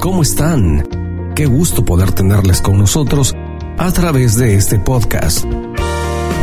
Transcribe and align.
¿cómo 0.00 0.22
están? 0.22 0.82
Qué 1.36 1.44
gusto 1.44 1.84
poder 1.84 2.12
tenerles 2.12 2.62
con 2.62 2.78
nosotros 2.78 3.34
a 3.76 3.92
través 3.92 4.36
de 4.36 4.54
este 4.54 4.78
podcast. 4.78 5.44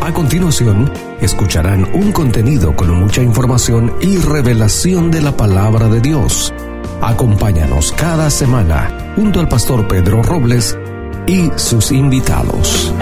A 0.01 0.13
continuación, 0.13 0.91
escucharán 1.21 1.83
un 1.93 2.11
contenido 2.11 2.75
con 2.75 2.91
mucha 2.91 3.23
información 3.23 3.93
y 3.99 4.17
revelación 4.17 5.09
de 5.09 5.21
la 5.21 5.35
palabra 5.35 5.87
de 5.89 6.01
Dios. 6.01 6.53
Acompáñanos 7.01 7.91
cada 7.93 8.29
semana 8.29 9.13
junto 9.15 9.39
al 9.39 9.49
pastor 9.49 9.87
Pedro 9.87 10.21
Robles 10.21 10.77
y 11.25 11.49
sus 11.55 11.91
invitados. 11.91 12.93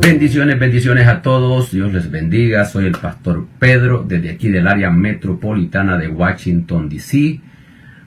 Bendiciones, 0.00 0.58
bendiciones 0.58 1.06
a 1.06 1.22
todos. 1.22 1.70
Dios 1.70 1.92
les 1.92 2.10
bendiga. 2.10 2.64
Soy 2.64 2.86
el 2.86 2.96
pastor 2.96 3.46
Pedro 3.58 4.04
desde 4.06 4.30
aquí 4.30 4.48
del 4.48 4.66
área 4.66 4.90
metropolitana 4.90 5.96
de 5.96 6.08
Washington, 6.08 6.88
D.C. 6.88 7.40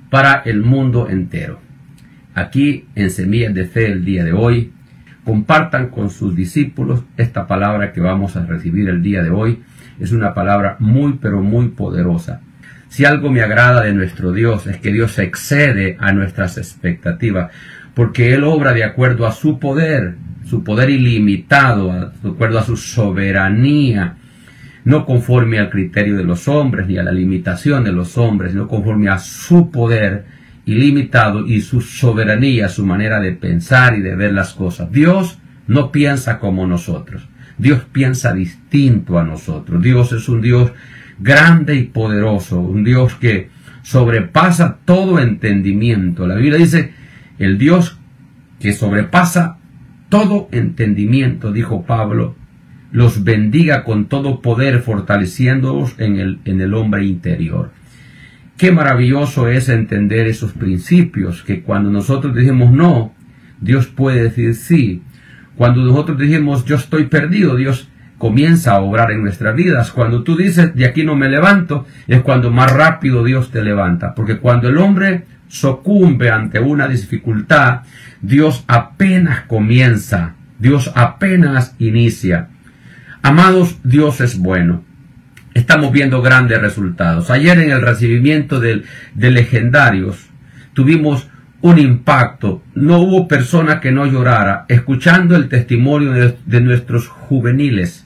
para 0.09 0.41
el 0.45 0.61
mundo 0.61 1.09
entero. 1.09 1.59
Aquí 2.33 2.85
en 2.95 3.09
Semillas 3.09 3.53
de 3.53 3.65
Fe 3.65 3.85
el 3.87 4.05
día 4.05 4.23
de 4.23 4.33
hoy, 4.33 4.71
compartan 5.23 5.89
con 5.89 6.09
sus 6.09 6.35
discípulos 6.35 7.03
esta 7.17 7.45
palabra 7.45 7.91
que 7.91 8.01
vamos 8.01 8.35
a 8.35 8.45
recibir 8.45 8.89
el 8.89 9.03
día 9.03 9.21
de 9.21 9.29
hoy. 9.29 9.61
Es 9.99 10.11
una 10.11 10.33
palabra 10.33 10.77
muy, 10.79 11.19
pero 11.21 11.41
muy 11.41 11.67
poderosa. 11.69 12.41
Si 12.87 13.05
algo 13.05 13.29
me 13.29 13.41
agrada 13.41 13.83
de 13.83 13.93
nuestro 13.93 14.31
Dios 14.31 14.65
es 14.65 14.77
que 14.77 14.91
Dios 14.91 15.19
excede 15.19 15.97
a 15.99 16.11
nuestras 16.13 16.57
expectativas, 16.57 17.51
porque 17.93 18.33
Él 18.33 18.43
obra 18.43 18.73
de 18.73 18.83
acuerdo 18.83 19.27
a 19.27 19.31
su 19.31 19.59
poder, 19.59 20.15
su 20.45 20.63
poder 20.63 20.89
ilimitado, 20.89 22.11
de 22.23 22.29
acuerdo 22.29 22.57
a 22.57 22.63
su 22.63 22.77
soberanía, 22.77 24.15
no 24.85 25.05
conforme 25.05 25.59
al 25.59 25.69
criterio 25.69 26.15
de 26.15 26.23
los 26.23 26.47
hombres 26.47 26.87
ni 26.87 26.97
a 26.97 27.03
la 27.03 27.11
limitación 27.11 27.83
de 27.83 27.91
los 27.91 28.17
hombres, 28.17 28.53
no 28.53 28.67
conforme 28.67 29.09
a 29.09 29.19
su 29.19 29.69
poder 29.71 30.25
ilimitado 30.65 31.45
y 31.45 31.61
su 31.61 31.81
soberanía, 31.81 32.69
su 32.69 32.85
manera 32.85 33.19
de 33.19 33.33
pensar 33.33 33.97
y 33.97 34.01
de 34.01 34.15
ver 34.15 34.33
las 34.33 34.53
cosas. 34.53 34.91
Dios 34.91 35.39
no 35.67 35.91
piensa 35.91 36.39
como 36.39 36.67
nosotros. 36.67 37.27
Dios 37.57 37.83
piensa 37.91 38.33
distinto 38.33 39.19
a 39.19 39.23
nosotros. 39.23 39.81
Dios 39.81 40.11
es 40.13 40.29
un 40.29 40.41
Dios 40.41 40.71
grande 41.19 41.75
y 41.75 41.83
poderoso, 41.83 42.59
un 42.59 42.83
Dios 42.83 43.15
que 43.15 43.49
sobrepasa 43.81 44.77
todo 44.85 45.19
entendimiento. 45.19 46.25
La 46.25 46.35
Biblia 46.35 46.57
dice, 46.57 46.93
el 47.37 47.57
Dios 47.57 47.97
que 48.59 48.73
sobrepasa 48.73 49.57
todo 50.09 50.49
entendimiento, 50.51 51.51
dijo 51.51 51.83
Pablo, 51.83 52.35
los 52.91 53.23
bendiga 53.23 53.83
con 53.83 54.05
todo 54.05 54.41
poder, 54.41 54.79
fortaleciéndolos 54.79 55.95
en 55.99 56.17
el, 56.17 56.39
en 56.45 56.61
el 56.61 56.73
hombre 56.73 57.05
interior. 57.05 57.71
Qué 58.57 58.71
maravilloso 58.71 59.47
es 59.47 59.69
entender 59.69 60.27
esos 60.27 60.51
principios, 60.51 61.43
que 61.43 61.61
cuando 61.61 61.89
nosotros 61.89 62.35
decimos 62.35 62.71
no, 62.71 63.13
Dios 63.61 63.87
puede 63.87 64.23
decir 64.23 64.55
sí. 64.55 65.01
Cuando 65.55 65.81
nosotros 65.81 66.17
decimos 66.17 66.65
yo 66.65 66.75
estoy 66.75 67.05
perdido, 67.05 67.55
Dios 67.55 67.89
comienza 68.17 68.73
a 68.73 68.81
obrar 68.81 69.11
en 69.11 69.21
nuestras 69.21 69.55
vidas. 69.55 69.91
Cuando 69.91 70.23
tú 70.23 70.35
dices 70.35 70.75
de 70.75 70.85
aquí 70.85 71.03
no 71.03 71.15
me 71.15 71.29
levanto, 71.29 71.85
es 72.07 72.21
cuando 72.21 72.51
más 72.51 72.71
rápido 72.71 73.23
Dios 73.23 73.49
te 73.49 73.63
levanta. 73.63 74.13
Porque 74.13 74.37
cuando 74.37 74.67
el 74.69 74.77
hombre 74.77 75.23
sucumbe 75.47 76.29
ante 76.29 76.59
una 76.59 76.87
dificultad, 76.87 77.81
Dios 78.21 78.65
apenas 78.67 79.41
comienza, 79.47 80.35
Dios 80.59 80.91
apenas 80.95 81.75
inicia. 81.79 82.49
Amados, 83.21 83.77
Dios 83.83 84.21
es 84.21 84.37
bueno. 84.37 84.83
Estamos 85.53 85.91
viendo 85.91 86.21
grandes 86.21 86.61
resultados. 86.61 87.29
Ayer 87.29 87.59
en 87.59 87.71
el 87.71 87.81
recibimiento 87.81 88.59
de, 88.59 88.83
legendarios 89.15 90.29
tuvimos 90.73 91.27
un 91.61 91.79
impacto. 91.79 92.63
No 92.75 92.99
hubo 92.99 93.27
persona 93.27 93.79
que 93.79 93.91
no 93.91 94.05
llorara 94.05 94.65
escuchando 94.69 95.35
el 95.35 95.49
testimonio 95.49 96.13
de 96.45 96.61
nuestros 96.61 97.07
juveniles 97.07 98.05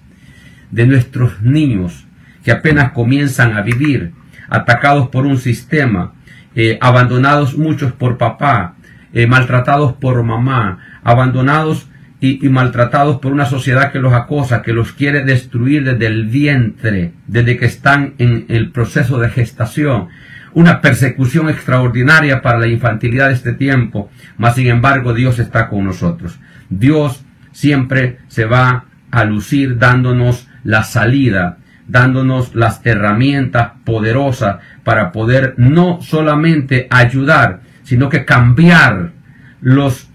de 0.73 0.87
nuestros 0.87 1.41
niños 1.41 2.05
que 2.43 2.51
apenas 2.51 2.91
comienzan 2.91 3.55
a 3.55 3.61
vivir, 3.61 4.11
atacados 4.49 5.07
por 5.09 5.25
un 5.25 5.37
sistema, 5.37 6.13
eh, 6.55 6.77
abandonados 6.81 7.57
muchos 7.57 7.93
por 7.93 8.17
papá, 8.17 8.75
eh, 9.13 9.27
maltratados 9.27 9.93
por 9.93 10.21
mamá, 10.23 10.79
abandonados 11.03 11.87
y, 12.25 12.47
maltratados 12.47 13.19
por 13.19 13.33
una 13.33 13.45
sociedad 13.45 13.91
que 13.91 13.99
los 13.99 14.13
acosa, 14.13 14.61
que 14.61 14.71
los 14.71 14.93
quiere 14.93 15.25
destruir 15.25 15.83
desde 15.83 16.05
el 16.05 16.23
vientre, 16.27 17.11
desde 17.27 17.57
que 17.57 17.65
están 17.65 18.13
en 18.17 18.45
el 18.47 18.71
proceso 18.71 19.19
de 19.19 19.29
gestación. 19.29 20.07
Una 20.53 20.79
persecución 20.79 21.49
extraordinaria 21.49 22.41
para 22.41 22.59
la 22.59 22.67
infantilidad 22.67 23.27
de 23.27 23.33
este 23.33 23.51
tiempo, 23.51 24.09
mas 24.37 24.55
sin 24.55 24.67
embargo 24.67 25.13
Dios 25.13 25.37
está 25.37 25.67
con 25.67 25.83
nosotros. 25.83 26.39
Dios 26.69 27.25
siempre 27.51 28.19
se 28.29 28.45
va 28.45 28.85
a 29.11 29.25
lucir 29.25 29.77
dándonos 29.77 30.47
la 30.63 30.85
salida, 30.85 31.57
dándonos 31.89 32.55
las 32.55 32.79
herramientas 32.85 33.71
poderosas 33.83 34.59
para 34.85 35.11
poder 35.11 35.55
no 35.57 35.99
solamente 36.01 36.87
ayudar, 36.89 37.59
sino 37.83 38.07
que 38.07 38.23
cambiar 38.23 39.11
los 39.59 40.07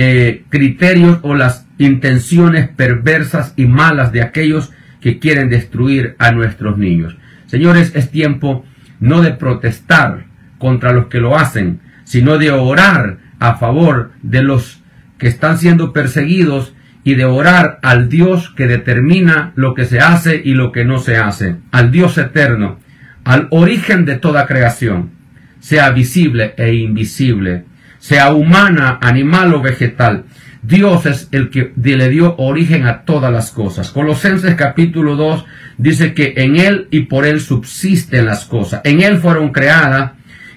eh, 0.00 0.44
criterios 0.48 1.18
o 1.22 1.34
las 1.34 1.66
intenciones 1.76 2.68
perversas 2.68 3.52
y 3.56 3.66
malas 3.66 4.12
de 4.12 4.22
aquellos 4.22 4.72
que 5.00 5.18
quieren 5.18 5.50
destruir 5.50 6.14
a 6.20 6.30
nuestros 6.30 6.78
niños. 6.78 7.16
Señores, 7.46 7.90
es 7.96 8.08
tiempo 8.12 8.64
no 9.00 9.22
de 9.22 9.32
protestar 9.32 10.26
contra 10.58 10.92
los 10.92 11.06
que 11.08 11.18
lo 11.18 11.36
hacen, 11.36 11.80
sino 12.04 12.38
de 12.38 12.52
orar 12.52 13.18
a 13.40 13.56
favor 13.56 14.12
de 14.22 14.44
los 14.44 14.84
que 15.18 15.26
están 15.26 15.58
siendo 15.58 15.92
perseguidos 15.92 16.74
y 17.02 17.16
de 17.16 17.24
orar 17.24 17.80
al 17.82 18.08
Dios 18.08 18.50
que 18.50 18.68
determina 18.68 19.50
lo 19.56 19.74
que 19.74 19.84
se 19.84 19.98
hace 19.98 20.40
y 20.44 20.54
lo 20.54 20.70
que 20.70 20.84
no 20.84 21.00
se 21.00 21.16
hace, 21.16 21.56
al 21.72 21.90
Dios 21.90 22.18
eterno, 22.18 22.78
al 23.24 23.48
origen 23.50 24.04
de 24.04 24.14
toda 24.14 24.46
creación, 24.46 25.10
sea 25.58 25.90
visible 25.90 26.54
e 26.56 26.74
invisible, 26.74 27.64
sea 27.98 28.32
humana, 28.32 28.98
animal 29.00 29.54
o 29.54 29.60
vegetal. 29.60 30.24
Dios 30.62 31.06
es 31.06 31.28
el 31.32 31.50
que 31.50 31.72
le 31.76 32.08
dio 32.08 32.36
origen 32.36 32.86
a 32.86 33.02
todas 33.02 33.32
las 33.32 33.50
cosas. 33.50 33.90
Colosenses 33.90 34.54
capítulo 34.54 35.16
2 35.16 35.44
dice 35.78 36.14
que 36.14 36.34
en 36.36 36.56
Él 36.56 36.88
y 36.90 37.02
por 37.02 37.24
Él 37.24 37.40
subsisten 37.40 38.26
las 38.26 38.44
cosas. 38.44 38.80
En 38.84 39.00
Él 39.00 39.18
fueron 39.18 39.50
creadas 39.52 40.12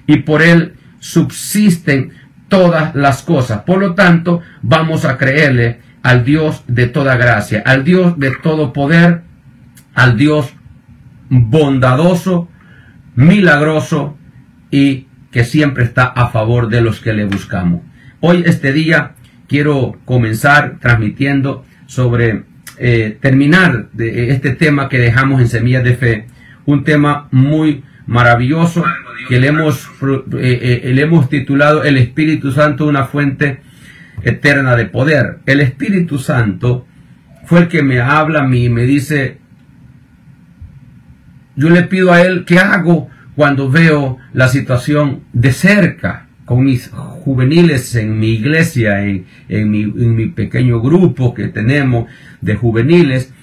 y 0.08 0.18
por 0.18 0.42
Él 0.42 0.74
subsisten 1.00 2.14
todas 2.50 2.96
las 2.96 3.22
cosas. 3.22 3.62
Por 3.62 3.80
lo 3.80 3.94
tanto, 3.94 4.42
vamos 4.62 5.06
a 5.06 5.18
creerle 5.18 5.80
al 6.04 6.26
Dios 6.26 6.64
de 6.68 6.88
toda 6.88 7.16
gracia, 7.16 7.64
al 7.66 7.84
Dios 7.84 8.20
de 8.20 8.32
todo 8.32 8.74
poder, 8.74 9.22
al 9.94 10.18
Dios 10.18 10.54
bondadoso, 11.30 12.50
milagroso 13.16 14.18
y 14.70 15.08
que 15.32 15.44
siempre 15.44 15.84
está 15.84 16.04
a 16.04 16.30
favor 16.30 16.68
de 16.68 16.82
los 16.82 17.00
que 17.00 17.14
le 17.14 17.26
buscamos. 17.26 17.82
Hoy, 18.20 18.44
este 18.46 18.74
día, 18.74 19.14
quiero 19.48 19.98
comenzar 20.06 20.78
transmitiendo 20.80 21.66
sobre 21.88 22.44
eh, 22.78 23.18
terminar 23.20 23.90
de 23.94 24.32
este 24.32 24.52
tema 24.52 24.90
que 24.90 24.98
dejamos 24.98 25.42
en 25.42 25.48
Semillas 25.48 25.84
de 25.84 25.96
Fe, 25.96 26.28
un 26.66 26.84
tema 26.84 27.28
muy 27.32 27.84
maravilloso 28.06 28.84
que 29.28 29.40
le 29.40 29.48
hemos, 29.48 29.90
eh, 30.40 30.82
eh, 30.84 30.92
le 30.94 31.02
hemos 31.02 31.30
titulado 31.30 31.84
El 31.84 31.98
Espíritu 31.98 32.52
Santo, 32.52 32.86
una 32.86 33.06
fuente 33.06 33.62
eterna 34.24 34.76
de 34.76 34.86
poder. 34.86 35.40
El 35.46 35.62
Espíritu 35.62 36.18
Santo 36.18 36.86
fue 37.46 37.60
el 37.60 37.68
que 37.68 37.84
me 37.84 38.00
habla 38.02 38.42
a 38.42 38.48
mí 38.48 38.66
y 38.66 38.70
me 38.70 38.84
dice, 38.84 39.38
yo 41.56 41.70
le 41.70 41.84
pido 41.84 42.12
a 42.12 42.22
Él, 42.22 42.46
¿qué 42.46 42.60
hago 42.60 43.10
cuando 43.42 43.72
veo 43.72 44.20
la 44.34 44.50
situación 44.50 45.22
de 45.34 45.52
cerca 45.52 46.28
con 46.46 46.64
mis 46.64 46.90
juveniles 46.90 47.96
en 47.96 48.20
mi 48.20 48.34
iglesia, 48.36 49.04
en, 49.04 49.26
en 49.50 49.72
mi, 50.16 50.28
pequeño 50.28 50.80
grupo 50.80 51.34
que 51.34 51.48
tenemos 51.48 52.08
de 52.40 52.56
juveniles? 52.56 53.34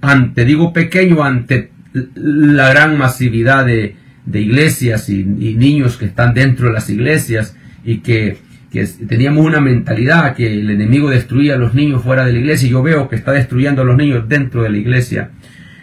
Ante, 0.00 0.46
digo 0.46 0.72
pequeño, 0.72 1.22
ante 1.22 1.72
la 2.14 2.70
gran 2.70 2.96
masividad 2.96 3.66
de, 3.66 3.96
de 4.24 4.40
iglesias 4.40 5.10
y, 5.10 5.20
y 5.20 5.56
niños 5.56 5.98
que 5.98 6.06
están 6.06 6.32
dentro 6.32 6.68
de 6.68 6.72
las 6.72 6.88
iglesias 6.88 7.54
y 7.84 7.98
que 7.98 8.38
que 8.72 8.86
teníamos 8.86 9.44
una 9.44 9.60
mentalidad 9.60 10.34
que 10.34 10.54
el 10.54 10.70
enemigo 10.70 11.10
destruía 11.10 11.56
a 11.56 11.58
los 11.58 11.74
niños 11.74 12.02
fuera 12.02 12.24
de 12.24 12.32
la 12.32 12.38
iglesia 12.38 12.66
y 12.66 12.70
yo 12.70 12.82
veo 12.82 13.10
que 13.10 13.16
está 13.16 13.32
destruyendo 13.32 13.82
a 13.82 13.84
los 13.84 13.96
niños 13.96 14.26
dentro 14.26 14.62
de 14.62 14.70
la 14.70 14.78
iglesia, 14.78 15.30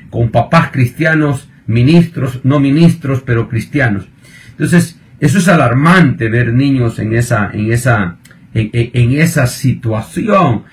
con 0.09 0.31
papás 0.31 0.71
cristianos, 0.71 1.50
ministros, 1.71 2.41
no 2.43 2.59
ministros, 2.59 3.23
pero 3.25 3.49
cristianos. 3.49 4.07
Entonces, 4.51 4.99
eso 5.19 5.37
es 5.37 5.47
alarmante 5.47 6.29
ver 6.29 6.53
niños 6.53 6.99
en 6.99 7.13
esa, 7.13 7.51
en 7.53 7.71
esa, 7.71 8.17
en, 8.53 9.11
esa 9.13 9.47
situación. 9.47 10.63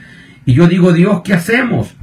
Y 0.47 0.55
yo 0.55 0.67
digo, 0.67 0.93
Dios, 0.93 1.21
¿qué 1.23 1.35
hacemos? 1.35 1.95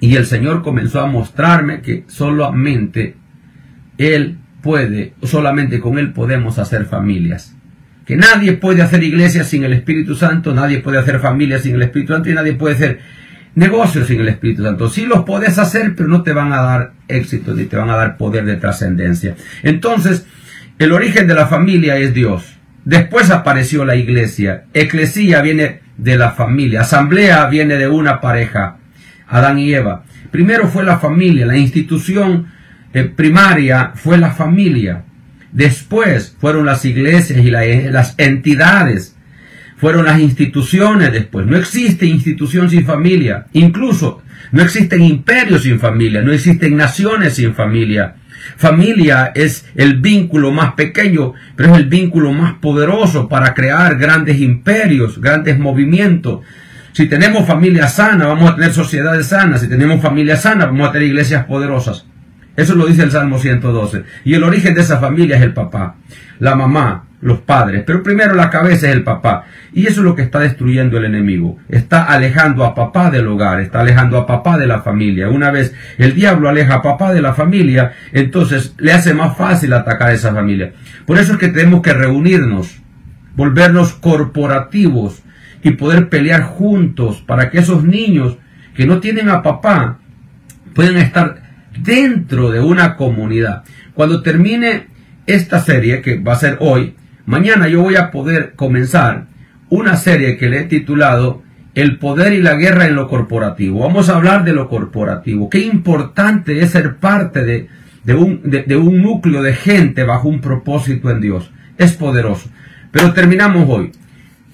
Y 0.00 0.14
el 0.16 0.26
Señor 0.26 0.62
comenzó 0.62 1.00
a 1.00 1.06
mostrarme 1.06 1.80
que 1.80 2.04
solamente 2.06 3.16
Él 3.98 4.38
puede, 4.62 5.14
solamente 5.22 5.80
con 5.80 5.98
Él 5.98 6.12
podemos 6.12 6.58
hacer 6.58 6.84
familias. 6.84 7.56
Que 8.04 8.16
nadie 8.16 8.52
puede 8.52 8.82
hacer 8.82 9.02
iglesia 9.02 9.42
sin 9.42 9.64
el 9.64 9.72
Espíritu 9.72 10.14
Santo, 10.14 10.54
nadie 10.54 10.78
puede 10.78 10.98
hacer 10.98 11.18
familia 11.18 11.58
sin 11.58 11.74
el 11.74 11.82
Espíritu 11.82 12.12
Santo 12.12 12.30
y 12.30 12.34
nadie 12.34 12.52
puede 12.52 12.76
hacer 12.76 13.00
negocios 13.56 14.06
sin 14.06 14.20
el 14.20 14.28
Espíritu 14.28 14.62
Santo. 14.62 14.88
Sí 14.88 15.06
los 15.06 15.24
podés 15.24 15.58
hacer, 15.58 15.94
pero 15.96 16.08
no 16.08 16.22
te 16.22 16.32
van 16.32 16.52
a 16.52 16.62
dar 16.62 16.92
éxito 17.08 17.54
ni 17.54 17.64
te 17.64 17.76
van 17.76 17.90
a 17.90 17.96
dar 17.96 18.16
poder 18.16 18.44
de 18.44 18.56
trascendencia. 18.56 19.34
Entonces, 19.64 20.26
el 20.78 20.92
origen 20.92 21.26
de 21.26 21.34
la 21.34 21.46
familia 21.46 21.96
es 21.96 22.14
Dios. 22.14 22.58
Después 22.84 23.30
apareció 23.30 23.84
la 23.84 23.96
iglesia. 23.96 24.66
Eclesía 24.74 25.40
viene 25.40 25.80
de 25.96 26.16
la 26.16 26.30
familia. 26.30 26.82
Asamblea 26.82 27.46
viene 27.46 27.76
de 27.76 27.88
una 27.88 28.20
pareja, 28.20 28.76
Adán 29.26 29.58
y 29.58 29.74
Eva. 29.74 30.04
Primero 30.30 30.68
fue 30.68 30.84
la 30.84 30.98
familia, 30.98 31.46
la 31.46 31.56
institución 31.56 32.52
eh, 32.92 33.04
primaria 33.04 33.92
fue 33.94 34.18
la 34.18 34.30
familia. 34.32 35.04
Después 35.50 36.36
fueron 36.38 36.66
las 36.66 36.84
iglesias 36.84 37.40
y 37.42 37.50
las 37.50 38.14
entidades. 38.18 39.15
Fueron 39.76 40.06
las 40.06 40.20
instituciones 40.20 41.12
después. 41.12 41.46
No 41.46 41.56
existe 41.56 42.06
institución 42.06 42.70
sin 42.70 42.86
familia. 42.86 43.46
Incluso 43.52 44.22
no 44.52 44.62
existen 44.62 45.02
imperios 45.02 45.62
sin 45.62 45.78
familia. 45.78 46.22
No 46.22 46.32
existen 46.32 46.76
naciones 46.76 47.34
sin 47.34 47.54
familia. 47.54 48.16
Familia 48.56 49.32
es 49.34 49.66
el 49.74 50.00
vínculo 50.00 50.52
más 50.52 50.74
pequeño, 50.74 51.34
pero 51.56 51.72
es 51.72 51.78
el 51.78 51.86
vínculo 51.86 52.32
más 52.32 52.54
poderoso 52.54 53.28
para 53.28 53.54
crear 53.54 53.96
grandes 53.98 54.40
imperios, 54.40 55.20
grandes 55.20 55.58
movimientos. 55.58 56.40
Si 56.92 57.06
tenemos 57.06 57.46
familia 57.46 57.88
sana, 57.88 58.26
vamos 58.26 58.50
a 58.50 58.54
tener 58.54 58.72
sociedades 58.72 59.26
sanas. 59.26 59.60
Si 59.60 59.68
tenemos 59.68 60.00
familia 60.00 60.36
sana, 60.36 60.66
vamos 60.66 60.88
a 60.88 60.92
tener 60.92 61.08
iglesias 61.08 61.44
poderosas. 61.44 62.06
Eso 62.56 62.74
lo 62.74 62.86
dice 62.86 63.02
el 63.02 63.10
Salmo 63.10 63.38
112. 63.38 64.04
Y 64.24 64.34
el 64.34 64.44
origen 64.44 64.74
de 64.74 64.80
esa 64.80 64.98
familia 64.98 65.36
es 65.36 65.42
el 65.42 65.52
papá, 65.52 65.96
la 66.38 66.54
mamá, 66.54 67.05
los 67.26 67.40
padres. 67.40 67.82
Pero 67.84 68.04
primero 68.04 68.34
la 68.34 68.50
cabeza 68.50 68.88
es 68.88 68.94
el 68.94 69.02
papá. 69.02 69.46
Y 69.74 69.88
eso 69.88 70.00
es 70.00 70.04
lo 70.04 70.14
que 70.14 70.22
está 70.22 70.38
destruyendo 70.38 70.96
el 70.96 71.06
enemigo. 71.06 71.58
Está 71.68 72.04
alejando 72.04 72.64
a 72.64 72.72
papá 72.72 73.10
del 73.10 73.26
hogar, 73.26 73.58
está 73.60 73.80
alejando 73.80 74.16
a 74.16 74.26
papá 74.26 74.56
de 74.56 74.68
la 74.68 74.80
familia. 74.80 75.28
Una 75.28 75.50
vez 75.50 75.74
el 75.98 76.14
diablo 76.14 76.48
aleja 76.48 76.76
a 76.76 76.82
papá 76.82 77.12
de 77.12 77.20
la 77.20 77.34
familia, 77.34 77.94
entonces 78.12 78.74
le 78.78 78.92
hace 78.92 79.12
más 79.12 79.36
fácil 79.36 79.72
atacar 79.72 80.10
a 80.10 80.12
esa 80.12 80.32
familia. 80.32 80.72
Por 81.04 81.18
eso 81.18 81.32
es 81.32 81.38
que 81.40 81.48
tenemos 81.48 81.82
que 81.82 81.94
reunirnos, 81.94 82.80
volvernos 83.34 83.94
corporativos 83.94 85.24
y 85.64 85.72
poder 85.72 86.08
pelear 86.08 86.42
juntos 86.42 87.24
para 87.26 87.50
que 87.50 87.58
esos 87.58 87.82
niños 87.82 88.38
que 88.76 88.86
no 88.86 89.00
tienen 89.00 89.30
a 89.30 89.42
papá 89.42 89.98
puedan 90.74 90.96
estar 90.96 91.42
dentro 91.76 92.52
de 92.52 92.60
una 92.60 92.94
comunidad. 92.94 93.64
Cuando 93.94 94.22
termine 94.22 94.86
esta 95.26 95.58
serie, 95.58 96.02
que 96.02 96.20
va 96.20 96.34
a 96.34 96.38
ser 96.38 96.58
hoy, 96.60 96.94
mañana 97.26 97.68
yo 97.68 97.82
voy 97.82 97.96
a 97.96 98.10
poder 98.10 98.54
comenzar 98.56 99.26
una 99.68 99.96
serie 99.96 100.36
que 100.36 100.48
le 100.48 100.60
he 100.60 100.64
titulado 100.64 101.42
El 101.74 101.98
poder 101.98 102.32
y 102.32 102.40
la 102.40 102.54
guerra 102.54 102.86
en 102.86 102.94
lo 102.94 103.08
corporativo. 103.08 103.80
Vamos 103.80 104.08
a 104.08 104.16
hablar 104.16 104.44
de 104.44 104.52
lo 104.52 104.68
corporativo. 104.68 105.50
Qué 105.50 105.58
importante 105.58 106.60
es 106.60 106.70
ser 106.70 106.96
parte 106.96 107.44
de, 107.44 107.68
de, 108.04 108.14
un, 108.14 108.40
de 108.42 108.76
un 108.76 109.02
núcleo 109.02 109.42
de 109.42 109.52
gente 109.52 110.04
bajo 110.04 110.28
un 110.28 110.40
propósito 110.40 111.10
en 111.10 111.20
Dios. 111.20 111.50
Es 111.76 111.92
poderoso. 111.92 112.48
Pero 112.90 113.12
terminamos 113.12 113.68
hoy. 113.68 113.92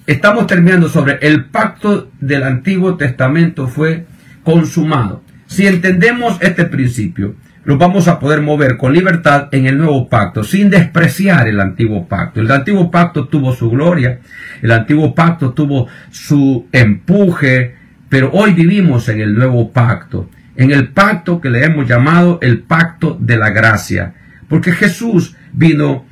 Estamos 0.05 0.47
terminando 0.47 0.89
sobre 0.89 1.17
el 1.21 1.45
pacto 1.45 2.09
del 2.19 2.43
Antiguo 2.43 2.97
Testamento 2.97 3.69
fue 3.69 4.05
consumado. 4.43 5.23
Si 5.45 5.65
entendemos 5.65 6.37
este 6.41 6.65
principio, 6.65 7.35
lo 7.65 7.77
vamos 7.77 8.07
a 8.07 8.19
poder 8.19 8.41
mover 8.41 8.77
con 8.77 8.93
libertad 8.93 9.47
en 9.51 9.65
el 9.65 9.77
nuevo 9.77 10.09
pacto, 10.09 10.43
sin 10.43 10.69
despreciar 10.69 11.47
el 11.47 11.59
antiguo 11.59 12.07
pacto. 12.07 12.41
El 12.41 12.51
antiguo 12.51 12.91
pacto 12.91 13.27
tuvo 13.27 13.53
su 13.53 13.69
gloria, 13.69 14.19
el 14.61 14.71
antiguo 14.71 15.15
pacto 15.15 15.53
tuvo 15.53 15.87
su 16.11 16.67
empuje, 16.71 17.75
pero 18.09 18.31
hoy 18.33 18.53
vivimos 18.53 19.07
en 19.09 19.21
el 19.21 19.33
nuevo 19.33 19.71
pacto, 19.71 20.29
en 20.55 20.71
el 20.71 20.89
pacto 20.89 21.39
que 21.39 21.49
le 21.49 21.63
hemos 21.63 21.87
llamado 21.87 22.39
el 22.41 22.59
pacto 22.59 23.17
de 23.19 23.37
la 23.37 23.49
gracia, 23.51 24.13
porque 24.49 24.73
Jesús 24.73 25.35
vino 25.53 26.05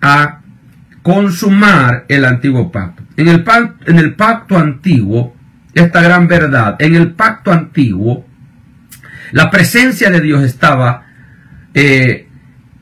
a 0.00 0.40
consumar 1.02 2.04
el 2.08 2.24
antiguo 2.26 2.70
pacto. 2.70 3.02
En 3.16 3.28
el 3.28 3.42
pacto, 3.42 3.90
en 3.90 3.98
el 3.98 4.14
pacto 4.14 4.58
antiguo, 4.58 5.34
esta 5.72 6.02
gran 6.02 6.28
verdad, 6.28 6.76
en 6.78 6.94
el 6.94 7.12
pacto 7.12 7.50
antiguo, 7.50 8.27
la 9.32 9.50
presencia 9.50 10.10
de 10.10 10.20
Dios 10.20 10.42
estaba 10.42 11.06
eh, 11.74 12.28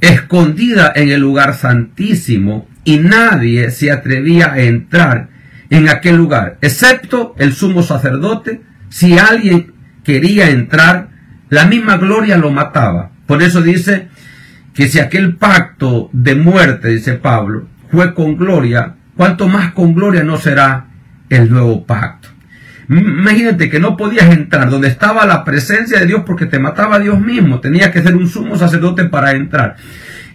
escondida 0.01 0.93
en 0.95 1.11
el 1.11 1.21
lugar 1.21 1.55
santísimo 1.55 2.69
y 2.85 2.99
nadie 2.99 3.71
se 3.71 3.91
atrevía 3.91 4.53
a 4.53 4.61
entrar 4.61 5.29
en 5.71 5.89
aquel 5.89 6.17
lugar, 6.17 6.59
excepto 6.61 7.35
el 7.39 7.53
sumo 7.53 7.83
sacerdote. 7.83 8.63
Si 8.89 9.19
alguien 9.19 9.73
quería 10.05 10.51
entrar, 10.51 11.09
la 11.49 11.67
misma 11.67 11.97
gloria 11.97 12.39
lo 12.39 12.51
mataba. 12.51 13.11
Por 13.27 13.43
eso 13.43 13.61
dice 13.61 14.09
que 14.75 14.89
si 14.89 15.01
aquel 15.01 15.37
pacto 15.37 16.11
de 16.13 16.37
muerte, 16.37 16.89
dice 16.89 17.15
Pablo, 17.15 17.67
fue 17.91 18.15
con 18.15 18.37
gloria, 18.37 18.95
cuanto 19.17 19.49
más 19.49 19.73
con 19.73 19.95
gloria 19.95 20.23
no 20.23 20.37
será 20.37 20.87
el 21.29 21.51
nuevo 21.51 21.85
pacto. 21.85 22.29
Imagínate 22.89 23.69
que 23.69 23.81
no 23.81 23.97
podías 23.97 24.33
entrar 24.33 24.71
donde 24.71 24.89
estaba 24.89 25.27
la 25.27 25.45
presencia 25.45 25.99
de 25.99 26.07
Dios 26.07 26.23
porque 26.25 26.47
te 26.47 26.59
mataba 26.59 26.99
Dios 26.99 27.21
mismo. 27.21 27.61
Tenía 27.61 27.91
que 27.91 28.03
ser 28.03 28.17
un 28.17 28.29
sumo 28.29 28.57
sacerdote 28.57 29.07
para 29.07 29.33
entrar. 29.33 29.77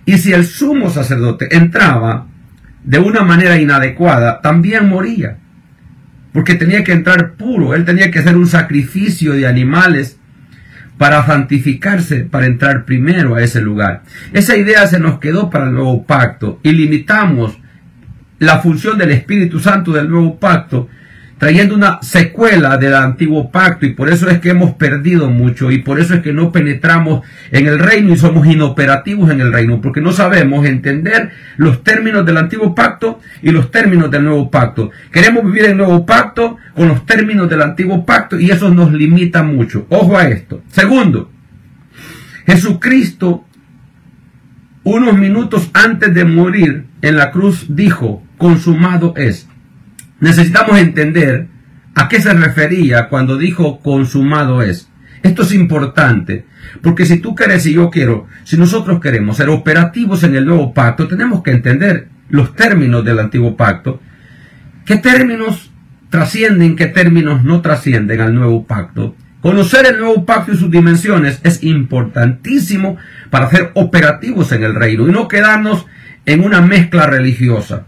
Y 0.05 0.17
si 0.17 0.33
el 0.33 0.45
sumo 0.45 0.89
sacerdote 0.89 1.55
entraba 1.55 2.27
de 2.83 2.99
una 2.99 3.21
manera 3.23 3.59
inadecuada, 3.59 4.41
también 4.41 4.89
moría. 4.89 5.37
Porque 6.33 6.55
tenía 6.55 6.83
que 6.83 6.91
entrar 6.91 7.33
puro. 7.33 7.73
Él 7.73 7.85
tenía 7.85 8.11
que 8.11 8.19
hacer 8.19 8.35
un 8.35 8.47
sacrificio 8.47 9.33
de 9.33 9.47
animales 9.47 10.17
para 10.97 11.25
santificarse, 11.25 12.25
para 12.25 12.45
entrar 12.45 12.85
primero 12.85 13.35
a 13.35 13.41
ese 13.41 13.61
lugar. 13.61 14.03
Esa 14.33 14.55
idea 14.57 14.85
se 14.87 14.99
nos 14.99 15.19
quedó 15.19 15.49
para 15.49 15.65
el 15.65 15.73
nuevo 15.73 16.05
pacto 16.05 16.59
y 16.63 16.73
limitamos 16.73 17.57
la 18.39 18.59
función 18.59 18.97
del 18.97 19.11
Espíritu 19.11 19.59
Santo 19.59 19.91
del 19.93 20.09
nuevo 20.09 20.39
pacto 20.39 20.89
trayendo 21.41 21.73
una 21.73 21.97
secuela 22.03 22.77
del 22.77 22.93
antiguo 22.93 23.49
pacto 23.49 23.87
y 23.87 23.95
por 23.95 24.09
eso 24.09 24.29
es 24.29 24.37
que 24.37 24.51
hemos 24.51 24.75
perdido 24.75 25.27
mucho 25.27 25.71
y 25.71 25.79
por 25.79 25.99
eso 25.99 26.13
es 26.13 26.21
que 26.21 26.33
no 26.33 26.51
penetramos 26.51 27.25
en 27.49 27.65
el 27.65 27.79
reino 27.79 28.13
y 28.13 28.17
somos 28.17 28.45
inoperativos 28.45 29.31
en 29.31 29.41
el 29.41 29.51
reino 29.51 29.81
porque 29.81 30.01
no 30.01 30.11
sabemos 30.11 30.67
entender 30.67 31.31
los 31.57 31.83
términos 31.83 32.27
del 32.27 32.37
antiguo 32.37 32.75
pacto 32.75 33.21
y 33.41 33.49
los 33.49 33.71
términos 33.71 34.11
del 34.11 34.23
nuevo 34.23 34.51
pacto. 34.51 34.91
Queremos 35.11 35.43
vivir 35.43 35.65
el 35.65 35.77
nuevo 35.77 36.05
pacto 36.05 36.57
con 36.75 36.89
los 36.89 37.07
términos 37.07 37.49
del 37.49 37.63
antiguo 37.63 38.05
pacto 38.05 38.39
y 38.39 38.51
eso 38.51 38.69
nos 38.69 38.93
limita 38.93 39.41
mucho. 39.41 39.87
Ojo 39.89 40.15
a 40.15 40.27
esto. 40.27 40.61
Segundo, 40.69 41.31
Jesucristo 42.45 43.45
unos 44.83 45.17
minutos 45.17 45.71
antes 45.73 46.13
de 46.13 46.23
morir 46.23 46.85
en 47.01 47.15
la 47.15 47.31
cruz 47.31 47.65
dijo, 47.67 48.21
consumado 48.37 49.15
es 49.17 49.47
necesitamos 50.21 50.79
entender 50.79 51.47
a 51.93 52.07
qué 52.07 52.21
se 52.21 52.33
refería 52.33 53.09
cuando 53.09 53.37
dijo 53.37 53.81
consumado 53.81 54.61
es. 54.61 54.87
Esto 55.23 55.43
es 55.43 55.53
importante, 55.53 56.45
porque 56.81 57.05
si 57.05 57.19
tú 57.19 57.35
quieres 57.35 57.65
y 57.65 57.73
yo 57.73 57.89
quiero, 57.89 58.27
si 58.43 58.57
nosotros 58.57 58.99
queremos 59.01 59.37
ser 59.37 59.49
operativos 59.49 60.23
en 60.23 60.35
el 60.35 60.45
nuevo 60.45 60.73
pacto, 60.73 61.07
tenemos 61.07 61.43
que 61.43 61.51
entender 61.51 62.07
los 62.29 62.55
términos 62.55 63.03
del 63.03 63.19
antiguo 63.19 63.57
pacto. 63.57 63.99
¿Qué 64.85 64.95
términos 64.97 65.71
trascienden, 66.09 66.75
qué 66.75 66.87
términos 66.87 67.43
no 67.43 67.61
trascienden 67.61 68.21
al 68.21 68.33
nuevo 68.33 68.65
pacto? 68.65 69.15
Conocer 69.41 69.85
el 69.87 69.99
nuevo 69.99 70.25
pacto 70.25 70.53
y 70.53 70.57
sus 70.57 70.71
dimensiones 70.71 71.39
es 71.43 71.63
importantísimo 71.63 72.97
para 73.29 73.49
ser 73.49 73.71
operativos 73.73 74.51
en 74.51 74.63
el 74.63 74.75
reino 74.75 75.07
y 75.07 75.11
no 75.11 75.27
quedarnos 75.27 75.85
en 76.25 76.43
una 76.43 76.61
mezcla 76.61 77.07
religiosa 77.07 77.85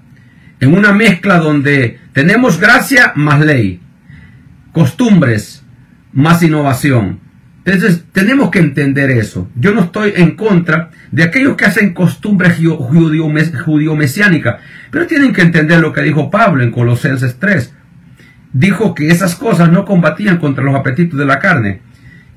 en 0.63 0.73
una 0.73 0.93
mezcla 0.93 1.39
donde 1.39 1.99
tenemos 2.13 2.59
gracia 2.59 3.11
más 3.15 3.41
ley, 3.41 3.81
costumbres 4.71 5.63
más 6.13 6.43
innovación. 6.43 7.19
Entonces 7.65 8.03
tenemos 8.11 8.51
que 8.51 8.59
entender 8.59 9.09
eso. 9.09 9.49
Yo 9.55 9.73
no 9.73 9.81
estoy 9.81 10.13
en 10.15 10.35
contra 10.35 10.91
de 11.11 11.23
aquellos 11.23 11.55
que 11.55 11.65
hacen 11.65 11.93
costumbres 11.93 12.57
judío-mesiánicas, 12.57 14.57
pero 14.91 15.07
tienen 15.07 15.33
que 15.33 15.41
entender 15.41 15.79
lo 15.79 15.93
que 15.93 16.01
dijo 16.01 16.29
Pablo 16.29 16.63
en 16.63 16.71
Colosenses 16.71 17.37
3. 17.39 17.73
Dijo 18.51 18.93
que 18.93 19.07
esas 19.07 19.35
cosas 19.35 19.71
no 19.71 19.85
combatían 19.85 20.37
contra 20.37 20.63
los 20.63 20.75
apetitos 20.75 21.17
de 21.17 21.25
la 21.25 21.39
carne, 21.39 21.81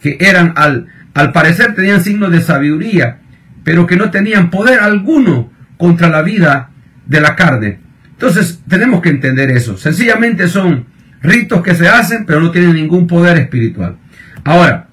que 0.01 0.17
eran 0.21 0.53
al, 0.57 0.87
al 1.13 1.33
parecer 1.33 1.75
tenían 1.75 2.03
signos 2.03 2.31
de 2.31 2.41
sabiduría, 2.41 3.19
pero 3.65 3.87
que 3.87 3.97
no 3.97 4.11
tenían 4.11 4.51
poder 4.51 4.81
alguno 4.81 5.51
contra 5.77 6.09
la 6.09 6.23
vida 6.23 6.71
de 7.07 7.21
la 7.21 7.37
carne. 7.37 7.86
Entonces 8.17 8.63
tenemos 8.69 9.01
que 9.03 9.11
entender 9.11 9.51
eso. 9.51 9.77
Sencillamente 9.77 10.49
son 10.49 10.87
ritos 11.23 11.63
que 11.63 11.75
se 11.75 11.89
hacen, 11.89 12.25
pero 12.27 12.41
no 12.41 12.51
tienen 12.51 12.75
ningún 12.75 13.07
poder 13.07 13.37
espiritual. 13.39 13.97
Ahora, 14.45 14.89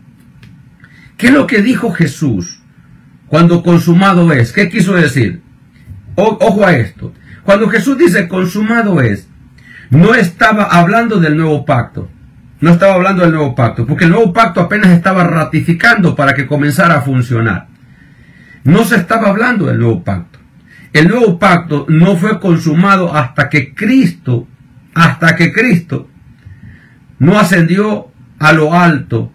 ¿qué 1.17 1.27
es 1.27 1.33
lo 1.33 1.47
que 1.47 1.61
dijo 1.61 1.91
Jesús 1.91 2.63
cuando 3.33 3.63
consumado 3.63 4.31
es. 4.31 4.51
¿Qué 4.53 4.69
quiso 4.69 4.93
decir? 4.93 5.41
ojo 6.13 6.67
a 6.67 6.77
esto. 6.77 7.15
Cuando 7.43 7.67
Jesús 7.67 7.97
dice 7.97 8.27
consumado 8.27 9.01
es, 9.01 9.27
no 9.89 10.13
estaba 10.13 10.65
hablando 10.65 11.19
del 11.19 11.35
nuevo 11.35 11.65
pacto. 11.65 12.11
No 12.61 12.69
estaba 12.69 12.93
hablando 12.93 13.23
del 13.23 13.33
nuevo 13.33 13.55
pacto, 13.55 13.87
porque 13.87 14.03
el 14.03 14.11
nuevo 14.11 14.31
pacto 14.31 14.61
apenas 14.61 14.91
estaba 14.91 15.23
ratificando 15.23 16.15
para 16.15 16.35
que 16.35 16.45
comenzara 16.45 16.97
a 16.97 17.01
funcionar. 17.01 17.69
No 18.65 18.83
se 18.83 18.97
estaba 18.97 19.29
hablando 19.29 19.65
del 19.65 19.79
nuevo 19.79 20.03
pacto. 20.03 20.32
El 20.93 21.07
nuevo 21.07 21.39
pacto 21.39 21.87
no 21.89 22.15
fue 22.15 22.39
consumado 22.39 23.15
hasta 23.15 23.49
que 23.49 23.73
Cristo, 23.73 24.47
hasta 24.93 25.35
que 25.35 25.51
Cristo 25.51 26.07
no 27.17 27.39
ascendió 27.39 28.11
a 28.37 28.53
lo 28.53 28.73
alto. 28.73 29.31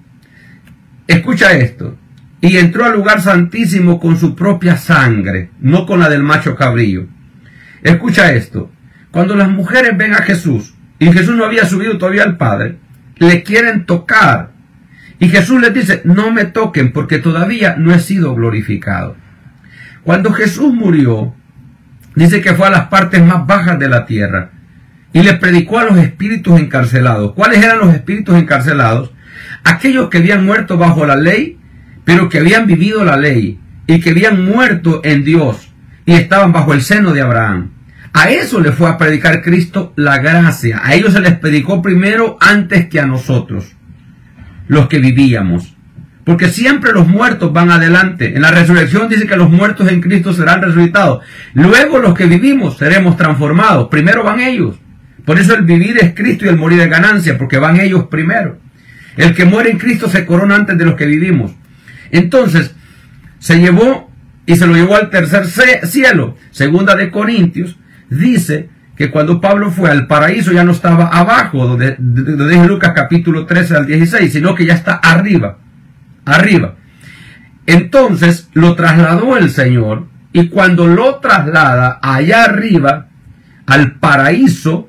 Escucha 1.08 1.52
esto. 1.52 1.96
Y 2.40 2.56
entró 2.58 2.84
al 2.84 2.92
lugar 2.92 3.20
santísimo 3.20 3.98
con 3.98 4.16
su 4.16 4.36
propia 4.36 4.76
sangre, 4.76 5.50
no 5.58 5.86
con 5.86 5.98
la 5.98 6.08
del 6.08 6.22
macho 6.22 6.54
cabrillo. 6.54 7.08
Escucha 7.82 8.32
esto. 8.32 8.70
Cuando 9.10 9.34
las 9.34 9.50
mujeres 9.50 9.96
ven 9.96 10.14
a 10.14 10.22
Jesús, 10.22 10.74
y 11.00 11.10
Jesús 11.12 11.34
no 11.34 11.44
había 11.44 11.64
subido 11.64 11.98
todavía 11.98 12.22
al 12.22 12.36
Padre, 12.36 12.76
le 13.16 13.42
quieren 13.42 13.86
tocar. 13.86 14.52
Y 15.18 15.28
Jesús 15.28 15.60
les 15.60 15.74
dice, 15.74 16.02
no 16.04 16.30
me 16.30 16.44
toquen 16.44 16.92
porque 16.92 17.18
todavía 17.18 17.74
no 17.76 17.92
he 17.92 17.98
sido 17.98 18.36
glorificado. 18.36 19.16
Cuando 20.04 20.32
Jesús 20.32 20.72
murió, 20.72 21.34
dice 22.18 22.40
que 22.40 22.54
fue 22.54 22.66
a 22.66 22.70
las 22.70 22.88
partes 22.88 23.22
más 23.22 23.46
bajas 23.46 23.78
de 23.78 23.88
la 23.88 24.04
tierra 24.04 24.50
y 25.12 25.22
le 25.22 25.34
predicó 25.34 25.78
a 25.78 25.84
los 25.84 25.98
espíritus 25.98 26.60
encarcelados. 26.60 27.32
¿Cuáles 27.32 27.64
eran 27.64 27.78
los 27.78 27.94
espíritus 27.94 28.36
encarcelados? 28.36 29.12
Aquellos 29.64 30.08
que 30.08 30.18
habían 30.18 30.44
muerto 30.44 30.76
bajo 30.76 31.06
la 31.06 31.16
ley, 31.16 31.58
pero 32.04 32.28
que 32.28 32.38
habían 32.38 32.66
vivido 32.66 33.04
la 33.04 33.16
ley 33.16 33.60
y 33.86 34.00
que 34.00 34.10
habían 34.10 34.44
muerto 34.44 35.00
en 35.04 35.24
Dios 35.24 35.72
y 36.06 36.14
estaban 36.14 36.52
bajo 36.52 36.74
el 36.74 36.82
seno 36.82 37.12
de 37.12 37.22
Abraham. 37.22 37.70
A 38.12 38.30
eso 38.30 38.60
le 38.60 38.72
fue 38.72 38.88
a 38.88 38.98
predicar 38.98 39.42
Cristo 39.42 39.92
la 39.94 40.18
gracia. 40.18 40.80
A 40.82 40.94
ellos 40.94 41.12
se 41.12 41.20
les 41.20 41.38
predicó 41.38 41.82
primero 41.82 42.36
antes 42.40 42.88
que 42.88 42.98
a 42.98 43.06
nosotros, 43.06 43.76
los 44.66 44.88
que 44.88 44.98
vivíamos. 44.98 45.77
Porque 46.28 46.50
siempre 46.50 46.92
los 46.92 47.08
muertos 47.08 47.54
van 47.54 47.70
adelante. 47.70 48.36
En 48.36 48.42
la 48.42 48.50
resurrección 48.50 49.08
dice 49.08 49.26
que 49.26 49.38
los 49.38 49.48
muertos 49.48 49.90
en 49.90 50.02
Cristo 50.02 50.34
serán 50.34 50.60
resucitados. 50.60 51.24
Luego 51.54 52.00
los 52.00 52.12
que 52.12 52.26
vivimos 52.26 52.76
seremos 52.76 53.16
transformados. 53.16 53.88
Primero 53.88 54.22
van 54.22 54.38
ellos. 54.40 54.76
Por 55.24 55.38
eso 55.38 55.54
el 55.54 55.62
vivir 55.62 55.96
es 55.98 56.12
Cristo 56.14 56.44
y 56.44 56.48
el 56.48 56.58
morir 56.58 56.80
es 56.80 56.90
ganancia, 56.90 57.38
porque 57.38 57.56
van 57.56 57.80
ellos 57.80 58.08
primero. 58.10 58.58
El 59.16 59.34
que 59.34 59.46
muere 59.46 59.70
en 59.70 59.78
Cristo 59.78 60.06
se 60.10 60.26
corona 60.26 60.56
antes 60.56 60.76
de 60.76 60.84
los 60.84 60.96
que 60.96 61.06
vivimos. 61.06 61.52
Entonces, 62.10 62.74
se 63.38 63.58
llevó 63.58 64.12
y 64.44 64.56
se 64.56 64.66
lo 64.66 64.74
llevó 64.74 64.96
al 64.96 65.08
tercer 65.08 65.46
cielo. 65.46 66.36
Segunda 66.50 66.94
de 66.94 67.10
Corintios 67.10 67.78
dice 68.10 68.68
que 68.96 69.10
cuando 69.10 69.40
Pablo 69.40 69.70
fue 69.70 69.90
al 69.90 70.06
paraíso 70.06 70.52
ya 70.52 70.62
no 70.62 70.72
estaba 70.72 71.06
abajo, 71.06 71.66
donde, 71.66 71.96
dice 71.98 72.66
Lucas 72.66 72.92
capítulo 72.94 73.46
13 73.46 73.76
al 73.76 73.86
16, 73.86 74.30
sino 74.30 74.54
que 74.54 74.66
ya 74.66 74.74
está 74.74 74.96
arriba, 74.96 75.60
arriba. 76.30 76.76
Entonces 77.66 78.48
lo 78.54 78.74
trasladó 78.74 79.36
el 79.36 79.50
Señor 79.50 80.06
y 80.32 80.48
cuando 80.48 80.86
lo 80.86 81.16
traslada 81.16 81.98
allá 82.02 82.44
arriba, 82.44 83.08
al 83.66 83.96
paraíso, 83.96 84.88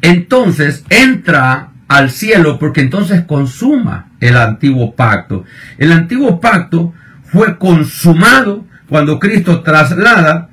entonces 0.00 0.84
entra 0.90 1.70
al 1.88 2.10
cielo 2.10 2.58
porque 2.58 2.82
entonces 2.82 3.22
consuma 3.22 4.10
el 4.20 4.36
antiguo 4.36 4.94
pacto. 4.94 5.44
El 5.76 5.90
antiguo 5.90 6.40
pacto 6.40 6.94
fue 7.24 7.58
consumado 7.58 8.64
cuando 8.88 9.18
Cristo 9.18 9.62
traslada 9.62 10.50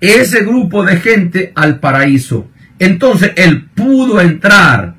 ese 0.00 0.42
grupo 0.44 0.84
de 0.84 0.96
gente 0.96 1.52
al 1.54 1.78
paraíso. 1.78 2.50
Entonces 2.80 3.32
él 3.36 3.66
pudo 3.74 4.20
entrar 4.20 4.96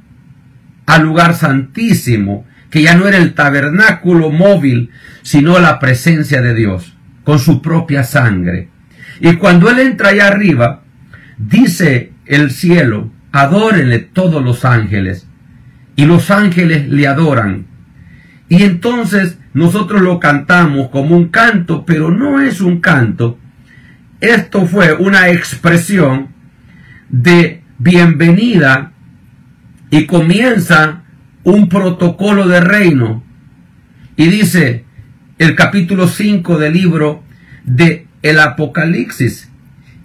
al 0.86 1.04
lugar 1.04 1.36
santísimo, 1.36 2.46
que 2.74 2.82
ya 2.82 2.96
no 2.96 3.08
era 3.08 3.18
el 3.18 3.36
tabernáculo 3.36 4.32
móvil, 4.32 4.90
sino 5.22 5.60
la 5.60 5.78
presencia 5.78 6.42
de 6.42 6.56
Dios, 6.56 6.98
con 7.24 7.38
su 7.38 7.62
propia 7.62 8.04
sangre. 8.04 8.70
Y 9.20 9.36
cuando 9.36 9.70
él 9.70 9.78
entra 9.78 10.10
allá 10.10 10.30
arriba, 10.30 10.82
dice 11.38 12.14
el 12.26 12.50
cielo, 12.50 13.12
adórenle 13.32 14.00
todos 14.00 14.44
los 14.44 14.66
ángeles. 14.66 15.28
Y 15.96 16.06
los 16.06 16.32
ángeles 16.32 16.90
le 16.90 17.06
adoran. 17.06 17.68
Y 18.50 18.64
entonces 18.64 19.38
nosotros 19.54 20.02
lo 20.02 20.20
cantamos 20.20 20.90
como 20.90 21.16
un 21.16 21.28
canto, 21.28 21.86
pero 21.86 22.10
no 22.10 22.42
es 22.42 22.60
un 22.60 22.82
canto. 22.82 23.38
Esto 24.20 24.66
fue 24.66 24.94
una 24.94 25.30
expresión 25.30 26.30
de 27.10 27.62
bienvenida 27.78 28.94
y 29.92 30.08
comienza 30.08 31.03
un 31.44 31.70
protocolo 31.70 32.48
de 32.48 32.62
reino. 32.62 33.24
Y 34.16 34.28
dice 34.28 34.86
el 35.38 35.56
capítulo 35.56 36.08
5 36.08 36.58
del 36.58 36.74
libro 36.74 37.24
de 37.64 38.08
el 38.22 38.40
Apocalipsis, 38.40 39.50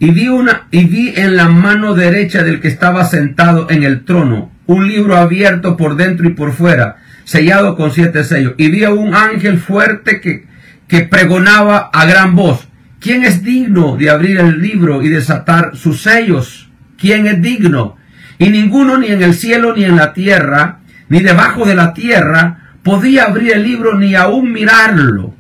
y 0.01 0.11
vi 0.11 0.29
una 0.29 0.69
y 0.71 0.85
vi 0.85 1.13
en 1.17 1.37
la 1.37 1.49
mano 1.49 1.95
derecha 1.95 2.43
del 2.43 2.61
que 2.61 2.69
estaba 2.69 3.05
sentado 3.05 3.69
en 3.71 3.83
el 3.83 4.05
trono 4.05 4.51
un 4.69 4.87
libro 4.87 5.17
abierto 5.17 5.77
por 5.77 5.97
dentro 5.97 6.29
y 6.29 6.35
por 6.35 6.53
fuera, 6.53 6.99
sellado 7.25 7.75
con 7.75 7.91
siete 7.91 8.23
sellos, 8.23 8.53
y 8.59 8.71
vi 8.71 8.85
a 8.85 8.91
un 8.91 9.15
ángel 9.15 9.59
fuerte 9.59 10.21
que, 10.21 10.47
que 10.87 11.01
pregonaba 11.01 11.89
a 11.93 12.05
gran 12.05 12.37
voz, 12.37 12.69
¿quién 13.01 13.25
es 13.25 13.43
digno 13.43 13.97
de 13.97 14.11
abrir 14.11 14.39
el 14.39 14.61
libro 14.61 15.03
y 15.03 15.09
desatar 15.09 15.75
sus 15.75 16.03
sellos? 16.03 16.71
¿Quién 16.99 17.27
es 17.27 17.41
digno? 17.41 17.97
Y 18.39 18.51
ninguno 18.51 18.99
ni 18.99 19.09
en 19.09 19.23
el 19.23 19.33
cielo 19.33 19.75
ni 19.75 19.85
en 19.85 19.97
la 19.97 20.13
tierra, 20.13 20.78
ni 21.09 21.21
debajo 21.21 21.65
de 21.65 21.75
la 21.75 21.93
tierra, 21.93 22.73
podía 22.83 23.25
abrir 23.25 23.53
el 23.53 23.63
libro 23.63 23.99
ni 23.99 24.15
aún 24.15 24.53
mirarlo. 24.53 25.35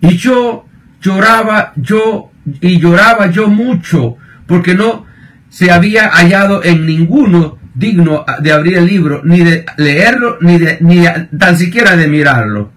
Y 0.00 0.16
yo 0.16 0.66
lloraba, 1.00 1.72
yo 1.76 2.30
y 2.60 2.78
lloraba 2.78 3.30
yo 3.30 3.48
mucho 3.48 4.16
porque 4.46 4.74
no 4.74 5.06
se 5.48 5.70
había 5.70 6.08
hallado 6.08 6.64
en 6.64 6.86
ninguno 6.86 7.58
digno 7.74 8.24
de 8.40 8.52
abrir 8.52 8.76
el 8.78 8.86
libro, 8.86 9.22
ni 9.24 9.40
de 9.40 9.64
leerlo, 9.76 10.38
ni, 10.40 10.58
de, 10.58 10.78
ni 10.80 11.04
tan 11.38 11.56
siquiera 11.56 11.96
de 11.96 12.08
mirarlo. 12.08 12.72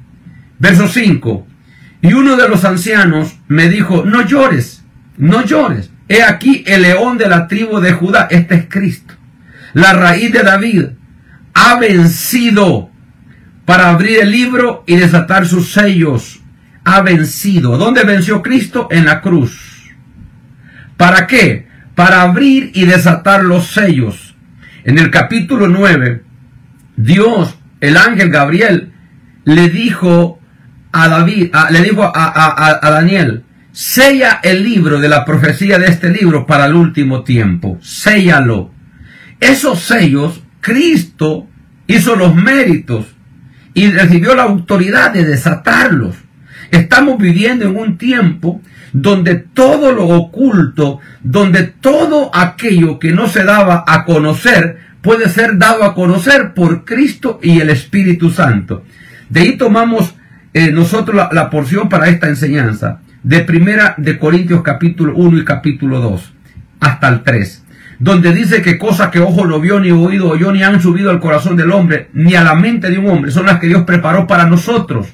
Verso 0.59 0.87
5. 0.87 1.47
Y 2.01 2.13
uno 2.13 2.35
de 2.37 2.47
los 2.47 2.63
ancianos 2.65 3.37
me 3.47 3.69
dijo, 3.69 4.03
no 4.05 4.21
llores, 4.25 4.83
no 5.17 5.43
llores. 5.43 5.91
He 6.07 6.21
aquí 6.21 6.63
el 6.67 6.83
león 6.83 7.17
de 7.17 7.27
la 7.27 7.47
tribu 7.47 7.79
de 7.79 7.93
Judá, 7.93 8.27
este 8.29 8.55
es 8.55 8.65
Cristo. 8.69 9.15
La 9.73 9.93
raíz 9.93 10.31
de 10.31 10.43
David 10.43 10.85
ha 11.55 11.79
vencido 11.79 12.91
para 13.65 13.89
abrir 13.89 14.19
el 14.19 14.31
libro 14.31 14.83
y 14.85 14.97
desatar 14.97 15.47
sus 15.47 15.71
sellos 15.73 16.41
ha 16.85 17.01
vencido. 17.01 17.77
¿Dónde 17.77 18.03
venció 18.03 18.41
Cristo? 18.41 18.87
En 18.91 19.05
la 19.05 19.21
cruz. 19.21 19.91
¿Para 20.95 21.27
qué? 21.27 21.67
Para 21.95 22.21
abrir 22.21 22.71
y 22.73 22.85
desatar 22.85 23.43
los 23.43 23.67
sellos. 23.67 24.35
En 24.83 24.99
el 24.99 25.09
capítulo 25.09 25.67
9, 25.67 26.23
Dios, 26.95 27.57
el 27.81 27.97
ángel 27.97 28.29
Gabriel, 28.29 28.93
le 29.43 29.69
dijo 29.69 30.39
a 30.91 31.07
David, 31.09 31.51
le 31.71 31.81
dijo 31.81 32.11
a, 32.15 32.79
Daniel, 32.83 33.43
sella 33.71 34.39
el 34.43 34.63
libro 34.63 34.99
de 34.99 35.09
la 35.09 35.25
profecía 35.25 35.79
de 35.79 35.87
este 35.87 36.09
libro 36.09 36.45
para 36.45 36.67
el 36.67 36.75
último 36.75 37.23
tiempo. 37.23 37.79
Séllalo. 37.81 38.71
Esos 39.39 39.81
sellos, 39.81 40.43
Cristo 40.65 41.47
hizo 41.85 42.15
los 42.15 42.33
méritos 42.33 43.05
y 43.75 43.91
recibió 43.91 44.33
la 44.33 44.43
autoridad 44.43 45.13
de 45.13 45.23
desatarlos. 45.23 46.15
Estamos 46.71 47.19
viviendo 47.19 47.65
en 47.65 47.77
un 47.77 47.99
tiempo 47.99 48.63
donde 48.91 49.35
todo 49.35 49.91
lo 49.91 50.07
oculto, 50.07 51.01
donde 51.21 51.65
todo 51.65 52.31
aquello 52.33 52.97
que 52.97 53.11
no 53.11 53.27
se 53.27 53.43
daba 53.43 53.83
a 53.85 54.05
conocer, 54.05 54.79
puede 55.03 55.29
ser 55.29 55.59
dado 55.59 55.83
a 55.83 55.93
conocer 55.93 56.55
por 56.55 56.83
Cristo 56.83 57.39
y 57.43 57.59
el 57.59 57.69
Espíritu 57.69 58.31
Santo. 58.31 58.83
De 59.29 59.41
ahí 59.41 59.57
tomamos 59.57 60.15
eh, 60.55 60.71
nosotros 60.71 61.27
la, 61.31 61.49
porción 61.51 61.89
para 61.89 62.09
esta 62.09 62.27
enseñanza, 62.27 63.01
de 63.21 63.41
primera 63.41 63.93
de 63.99 64.17
Corintios 64.17 64.63
capítulo 64.63 65.13
1 65.15 65.37
y 65.37 65.45
capítulo 65.45 65.99
2, 65.99 66.33
hasta 66.79 67.07
el 67.09 67.21
3, 67.21 67.64
donde 67.99 68.33
dice 68.33 68.61
que 68.61 68.77
cosas 68.77 69.09
que 69.09 69.19
ojo 69.19 69.45
no 69.45 69.59
vio, 69.59 69.79
ni 69.79 69.91
oído 69.91 70.29
oyó, 70.29 70.51
ni 70.51 70.63
han 70.63 70.81
subido 70.81 71.09
al 71.09 71.19
corazón 71.19 71.55
del 71.55 71.71
hombre, 71.71 72.09
ni 72.13 72.35
a 72.35 72.43
la 72.43 72.55
mente 72.55 72.89
de 72.89 72.97
un 72.97 73.07
hombre, 73.07 73.31
son 73.31 73.45
las 73.45 73.59
que 73.59 73.67
Dios 73.67 73.83
preparó 73.83 74.27
para 74.27 74.45
nosotros 74.45 75.07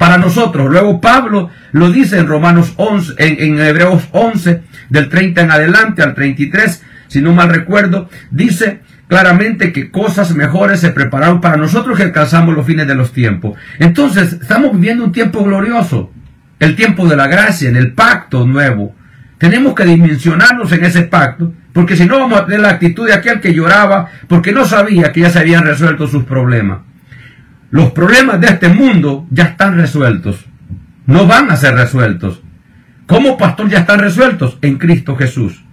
para 0.00 0.16
nosotros. 0.16 0.70
Luego 0.70 0.98
Pablo 0.98 1.50
lo 1.72 1.92
dice 1.92 2.18
en 2.18 2.26
Romanos 2.26 2.72
11, 2.76 3.16
en, 3.18 3.60
Hebreos 3.60 4.08
11, 4.12 4.62
del 4.88 5.10
30 5.10 5.42
en 5.42 5.50
adelante 5.50 6.02
al 6.02 6.14
33, 6.14 6.82
si 7.06 7.20
no 7.20 7.34
mal 7.34 7.50
recuerdo, 7.50 8.08
dice 8.30 8.80
claramente 9.08 9.74
que 9.74 9.90
cosas 9.90 10.34
mejores 10.34 10.80
se 10.80 10.88
prepararon 10.88 11.42
para 11.42 11.58
nosotros 11.58 11.98
que 11.98 12.04
alcanzamos 12.04 12.54
los 12.54 12.64
fines 12.64 12.86
de 12.86 12.94
los 12.94 13.12
tiempos. 13.12 13.58
Entonces, 13.78 14.38
estamos 14.40 14.72
viviendo 14.72 15.04
un 15.04 15.12
tiempo 15.12 15.44
glorioso. 15.44 16.10
el 16.58 16.76
tiempo 16.76 17.06
de 17.06 17.16
la 17.16 17.26
gracia, 17.26 17.68
en 17.68 17.76
el 17.76 17.92
pacto 17.92 18.46
nuevo. 18.46 18.94
Tenemos 19.36 19.74
que 19.74 19.84
dimensionarnos 19.84 20.72
en 20.72 20.84
ese 20.84 21.02
pacto, 21.02 21.52
porque 21.72 21.96
si 21.96 22.06
no 22.06 22.18
vamos 22.18 22.40
a 22.40 22.46
tener 22.46 22.60
la 22.60 22.70
actitud 22.70 23.06
de 23.06 23.14
aquel 23.14 23.40
que 23.40 23.54
lloraba 23.54 24.08
porque 24.28 24.52
no 24.52 24.64
sabía 24.64 25.12
que 25.12 25.20
ya 25.20 25.30
se 25.30 25.38
habían 25.38 25.64
resuelto 25.64 26.06
sus 26.06 26.24
problemas. 26.24 26.80
Los 27.70 27.92
problemas 27.92 28.40
de 28.40 28.48
este 28.48 28.68
mundo 28.68 29.26
ya 29.30 29.44
están 29.44 29.76
resueltos, 29.76 30.44
no 31.06 31.26
van 31.26 31.50
a 31.50 31.56
ser 31.56 31.74
resueltos. 31.74 32.42
Como 33.06 33.36
pastor 33.36 33.68
ya 33.68 33.78
están 33.78 34.00
resueltos 34.00 34.58
en 34.62 34.78
Cristo 34.78 35.16
Jesús. 35.16 35.64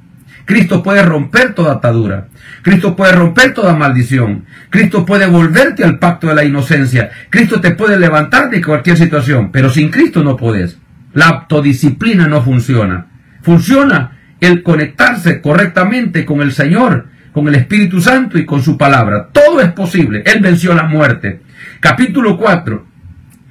Cristo 0.45 0.81
puede 0.81 1.03
romper 1.03 1.53
toda 1.53 1.73
atadura. 1.73 2.29
Cristo 2.61 2.95
puede 2.95 3.11
romper 3.11 3.53
toda 3.53 3.75
maldición. 3.75 4.45
Cristo 4.69 5.05
puede 5.05 5.27
volverte 5.27 5.83
al 5.83 5.99
pacto 5.99 6.27
de 6.27 6.35
la 6.35 6.45
inocencia. 6.45 7.09
Cristo 7.29 7.59
te 7.59 7.75
puede 7.75 7.99
levantar 7.99 8.49
de 8.49 8.63
cualquier 8.63 8.97
situación, 8.97 9.51
pero 9.51 9.69
sin 9.69 9.89
Cristo 9.89 10.23
no 10.23 10.37
puedes. 10.37 10.77
La 11.13 11.27
autodisciplina 11.27 12.27
no 12.27 12.41
funciona. 12.41 13.07
Funciona 13.41 14.16
el 14.39 14.63
conectarse 14.63 15.41
correctamente 15.41 16.25
con 16.25 16.41
el 16.41 16.51
Señor, 16.51 17.07
con 17.31 17.47
el 17.47 17.55
Espíritu 17.55 18.01
Santo 18.01 18.37
y 18.37 18.45
con 18.45 18.63
su 18.63 18.77
palabra. 18.77 19.29
Todo 19.31 19.61
es 19.61 19.71
posible. 19.71 20.23
Él 20.25 20.39
venció 20.41 20.73
la 20.73 20.83
muerte. 20.83 21.41
Capítulo 21.79 22.37
4 22.37 22.87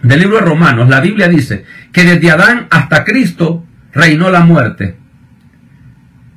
del 0.02 0.20
libro 0.20 0.36
de 0.36 0.42
Romanos, 0.42 0.88
la 0.88 1.00
Biblia 1.00 1.28
dice 1.28 1.64
que 1.92 2.04
desde 2.04 2.30
Adán 2.30 2.66
hasta 2.70 3.04
Cristo 3.04 3.64
reinó 3.92 4.30
la 4.30 4.40
muerte. 4.40 4.96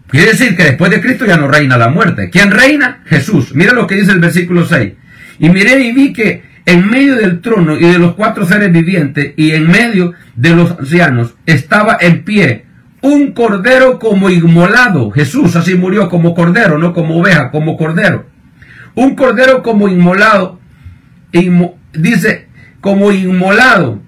Quiere 0.07 0.31
decir 0.31 0.55
que 0.55 0.63
después 0.63 0.89
de 0.89 1.01
Cristo 1.01 1.25
ya 1.25 1.37
no 1.37 1.47
reina 1.47 1.77
la 1.77 1.89
muerte. 1.89 2.29
¿Quién 2.31 2.49
reina? 2.49 3.03
Jesús. 3.05 3.53
Mira 3.53 3.73
lo 3.73 3.85
que 3.85 3.95
dice 3.95 4.11
el 4.11 4.19
versículo 4.19 4.65
6. 4.65 4.93
Y 5.39 5.49
miré 5.49 5.81
y 5.81 5.91
vi 5.91 6.13
que 6.13 6.43
en 6.65 6.89
medio 6.89 7.15
del 7.15 7.41
trono 7.41 7.77
y 7.77 7.85
de 7.85 7.99
los 7.99 8.15
cuatro 8.15 8.45
seres 8.45 8.71
vivientes 8.71 9.33
y 9.37 9.51
en 9.51 9.67
medio 9.67 10.13
de 10.35 10.55
los 10.55 10.71
ancianos 10.71 11.35
estaba 11.45 11.97
en 11.99 12.23
pie 12.23 12.65
un 13.01 13.31
cordero 13.33 13.99
como 13.99 14.29
inmolado. 14.29 15.11
Jesús 15.11 15.55
así 15.55 15.75
murió 15.75 16.09
como 16.09 16.33
cordero, 16.33 16.77
no 16.77 16.93
como 16.93 17.19
oveja, 17.19 17.51
como 17.51 17.77
cordero. 17.77 18.25
Un 18.95 19.15
cordero 19.15 19.63
como 19.63 19.87
inmolado. 19.87 20.59
dice, 21.93 22.47
como 22.81 23.11
inmolado. 23.11 24.01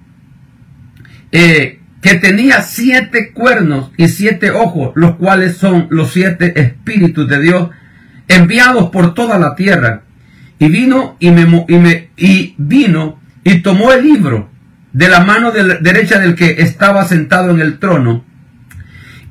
Eh, 1.30 1.80
que 2.02 2.16
tenía 2.16 2.62
siete 2.62 3.32
cuernos 3.32 3.92
y 3.96 4.08
siete 4.08 4.50
ojos, 4.50 4.92
los 4.96 5.16
cuales 5.16 5.56
son 5.56 5.86
los 5.90 6.12
siete 6.12 6.60
espíritus 6.60 7.28
de 7.28 7.40
Dios 7.40 7.70
enviados 8.28 8.90
por 8.90 9.14
toda 9.14 9.38
la 9.38 9.54
tierra. 9.54 10.02
Y 10.58 10.68
vino 10.68 11.16
y, 11.20 11.30
me, 11.30 11.64
y, 11.68 11.76
me, 11.78 12.10
y 12.16 12.54
vino 12.58 13.20
y 13.44 13.62
tomó 13.62 13.92
el 13.92 14.04
libro 14.04 14.50
de 14.92 15.08
la 15.08 15.24
mano 15.24 15.52
derecha 15.52 16.18
del 16.18 16.34
que 16.34 16.56
estaba 16.62 17.04
sentado 17.04 17.50
en 17.50 17.60
el 17.60 17.78
trono. 17.78 18.24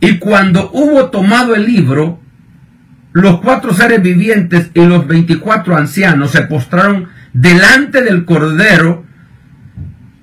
Y 0.02 0.18
cuando 0.18 0.70
hubo 0.74 1.10
tomado 1.10 1.56
el 1.56 1.66
libro, 1.66 2.20
los 3.14 3.40
cuatro 3.40 3.74
seres 3.74 4.02
vivientes 4.02 4.72
y 4.74 4.86
los 4.86 5.08
veinticuatro 5.08 5.78
ancianos 5.78 6.32
se 6.32 6.42
postraron 6.42 7.08
delante 7.32 8.02
del 8.02 8.26
Cordero, 8.26 9.06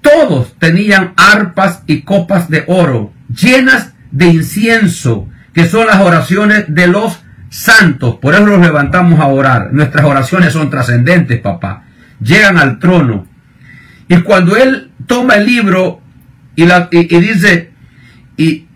todos 0.02 0.54
tenían 0.58 1.14
arpas 1.16 1.82
y 1.86 2.02
copas 2.02 2.50
de 2.50 2.64
oro 2.66 3.12
llenas 3.34 3.94
de 4.10 4.26
incienso, 4.26 5.28
que 5.52 5.66
son 5.66 5.86
las 5.86 6.00
oraciones 6.00 6.64
de 6.68 6.86
los 6.86 7.20
santos. 7.50 8.16
Por 8.16 8.34
eso 8.34 8.46
los 8.46 8.60
levantamos 8.60 9.20
a 9.20 9.26
orar. 9.26 9.72
Nuestras 9.72 10.04
oraciones 10.04 10.52
son 10.52 10.70
trascendentes, 10.70 11.40
papá. 11.40 11.84
Llegan 12.20 12.58
al 12.58 12.78
trono. 12.78 13.26
Y 14.08 14.20
cuando 14.22 14.56
él 14.56 14.90
toma 15.06 15.34
el 15.34 15.46
libro 15.46 16.00
y, 16.56 16.66
dice 17.20 17.72
y 18.36 18.66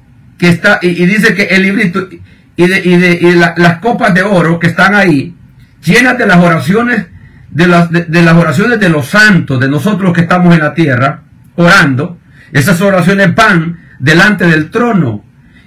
que 0.43 0.49
está 0.49 0.81
y, 0.83 1.07
dice 1.07 1.37
que 1.37 1.45
el 1.45 1.63
librito 1.63 2.09
y 2.57 2.67
de, 2.67 2.83
y 2.85 2.97
de 2.97 3.37
las 3.57 3.79
copas 3.79 4.13
de 4.13 4.25
oro 4.25 4.59
que 4.59 4.67
están 4.67 4.93
ahí 4.93 5.37
llenas 5.85 6.19
de 6.19 6.27
las 6.27 6.39
oraciones 6.39 7.07
de 7.49 7.69
las, 7.69 7.89
de, 7.93 8.23
las 8.23 8.35
oraciones 8.35 8.81
de 8.81 8.89
los 8.89 9.07
santos, 9.07 9.61
de 9.61 9.69
nosotros 9.69 10.13
que 10.13 10.23
estamos 10.23 10.53
en 10.53 10.63
la 10.63 10.75
tierra, 10.75 11.23
orando, 11.55 12.19
esas 12.51 12.81
oraciones 12.81 13.33
van 13.37 13.79
delante 14.01 14.49
del 14.49 14.71
trono. 14.71 15.25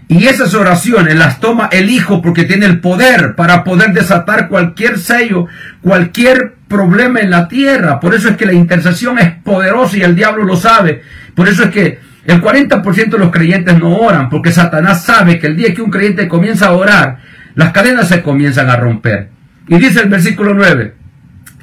Y 0.09 0.25
esas 0.25 0.53
oraciones 0.53 1.15
las 1.15 1.39
toma 1.39 1.69
el 1.71 1.89
Hijo 1.89 2.21
porque 2.21 2.43
tiene 2.43 2.65
el 2.65 2.81
poder 2.81 3.33
para 3.35 3.63
poder 3.63 3.93
desatar 3.93 4.49
cualquier 4.49 4.99
sello, 4.99 5.47
cualquier 5.81 6.55
problema 6.67 7.21
en 7.21 7.29
la 7.29 7.47
tierra. 7.47 8.01
Por 8.01 8.13
eso 8.13 8.27
es 8.27 8.35
que 8.35 8.45
la 8.45 8.53
intercesión 8.53 9.19
es 9.19 9.35
poderosa 9.41 9.97
y 9.97 10.01
el 10.01 10.17
diablo 10.17 10.43
lo 10.43 10.57
sabe. 10.57 11.01
Por 11.33 11.47
eso 11.47 11.63
es 11.63 11.69
que 11.69 11.99
el 12.25 12.41
40% 12.41 13.09
de 13.09 13.17
los 13.17 13.31
creyentes 13.31 13.77
no 13.77 13.97
oran, 13.97 14.29
porque 14.29 14.51
Satanás 14.51 15.03
sabe 15.03 15.39
que 15.39 15.47
el 15.47 15.55
día 15.55 15.73
que 15.73 15.81
un 15.81 15.91
creyente 15.91 16.27
comienza 16.27 16.67
a 16.67 16.71
orar, 16.73 17.19
las 17.53 17.71
cadenas 17.71 18.07
se 18.07 18.21
comienzan 18.21 18.69
a 18.69 18.77
romper. 18.77 19.29
Y 19.67 19.77
dice 19.77 20.01
el 20.01 20.09
versículo 20.09 20.53
9, 20.53 20.95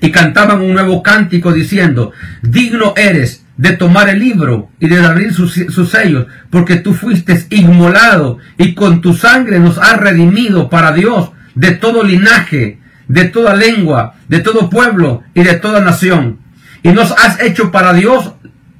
y 0.00 0.10
cantaban 0.10 0.60
un 0.60 0.72
nuevo 0.72 1.02
cántico 1.02 1.52
diciendo, 1.52 2.12
digno 2.42 2.94
eres 2.96 3.44
de 3.56 3.72
tomar 3.72 4.08
el 4.08 4.18
libro 4.18 4.70
y 4.80 4.88
de 4.88 4.98
abrir 4.98 5.32
sus, 5.32 5.54
sellos, 5.88 6.26
porque 6.50 6.76
tú 6.76 6.94
fuiste 6.94 7.46
inmolado 7.50 8.38
y 8.58 8.74
con 8.74 9.00
tu 9.00 9.14
sangre 9.14 9.60
nos 9.60 9.78
has 9.78 9.98
redimido 9.98 10.68
para 10.68 10.92
Dios 10.92 11.30
de 11.54 11.72
todo 11.72 12.02
linaje, 12.02 12.80
de 13.08 13.24
toda 13.26 13.54
lengua, 13.54 14.14
de 14.28 14.40
todo 14.40 14.70
pueblo 14.70 15.22
y 15.34 15.44
de 15.44 15.54
toda 15.54 15.80
nación. 15.80 16.38
Y 16.82 16.90
nos 16.90 17.12
has 17.12 17.40
hecho 17.40 17.70
para 17.70 17.92
Dios 17.92 18.32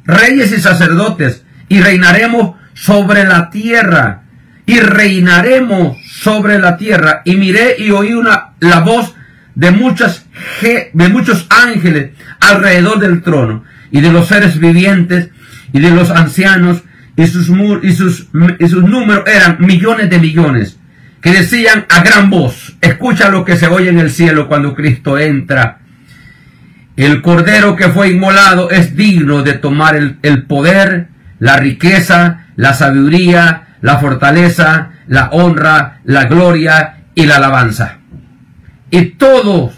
reyes 0.04 0.52
y 0.52 0.60
sacerdotes 0.60 1.44
y 1.72 1.80
reinaremos 1.80 2.56
sobre 2.74 3.24
la 3.24 3.48
tierra. 3.48 4.24
Y 4.66 4.78
reinaremos 4.78 5.96
sobre 6.06 6.58
la 6.58 6.76
tierra. 6.76 7.22
Y 7.24 7.36
miré 7.36 7.76
y 7.78 7.90
oí 7.90 8.12
una, 8.12 8.50
la 8.60 8.80
voz 8.80 9.14
de, 9.54 9.70
muchas, 9.70 10.26
de 10.60 11.08
muchos 11.08 11.46
ángeles 11.48 12.10
alrededor 12.40 13.00
del 13.00 13.22
trono 13.22 13.64
y 13.90 14.02
de 14.02 14.12
los 14.12 14.28
seres 14.28 14.60
vivientes 14.60 15.30
y 15.72 15.80
de 15.80 15.92
los 15.92 16.10
ancianos 16.10 16.82
y 17.16 17.26
sus, 17.26 17.50
y 17.82 17.92
sus, 17.94 18.28
y 18.58 18.68
sus 18.68 18.84
números 18.84 19.24
eran 19.26 19.56
millones 19.60 20.10
de 20.10 20.18
millones 20.18 20.78
que 21.22 21.30
decían 21.30 21.86
a 21.88 22.02
gran 22.02 22.28
voz, 22.28 22.76
escucha 22.82 23.30
lo 23.30 23.46
que 23.46 23.56
se 23.56 23.68
oye 23.68 23.88
en 23.88 23.98
el 23.98 24.10
cielo 24.10 24.46
cuando 24.46 24.74
Cristo 24.74 25.18
entra. 25.18 25.78
El 26.96 27.22
cordero 27.22 27.76
que 27.76 27.88
fue 27.88 28.10
inmolado 28.10 28.70
es 28.70 28.94
digno 28.94 29.42
de 29.42 29.54
tomar 29.54 29.96
el, 29.96 30.18
el 30.22 30.42
poder, 30.42 31.11
la 31.42 31.56
riqueza, 31.56 32.46
la 32.54 32.72
sabiduría, 32.74 33.76
la 33.80 33.98
fortaleza, 33.98 34.90
la 35.08 35.30
honra, 35.32 36.00
la 36.04 36.24
gloria 36.24 37.04
y 37.14 37.26
la 37.26 37.36
alabanza 37.36 37.98
y 38.92 39.06
todo 39.06 39.72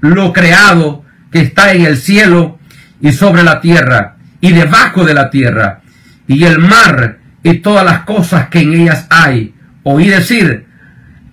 lo 0.00 0.32
creado 0.32 1.04
que 1.30 1.40
está 1.40 1.72
en 1.72 1.86
el 1.86 1.96
cielo 1.96 2.58
y 3.00 3.12
sobre 3.12 3.44
la 3.44 3.60
tierra 3.60 4.16
y 4.40 4.52
debajo 4.52 5.04
de 5.04 5.14
la 5.14 5.30
tierra 5.30 5.80
y 6.26 6.44
el 6.44 6.58
mar 6.58 7.18
y 7.44 7.60
todas 7.60 7.84
las 7.84 8.00
cosas 8.00 8.48
que 8.48 8.60
en 8.60 8.74
ellas 8.74 9.06
hay. 9.08 9.54
Oí 9.84 10.08
decir 10.08 10.66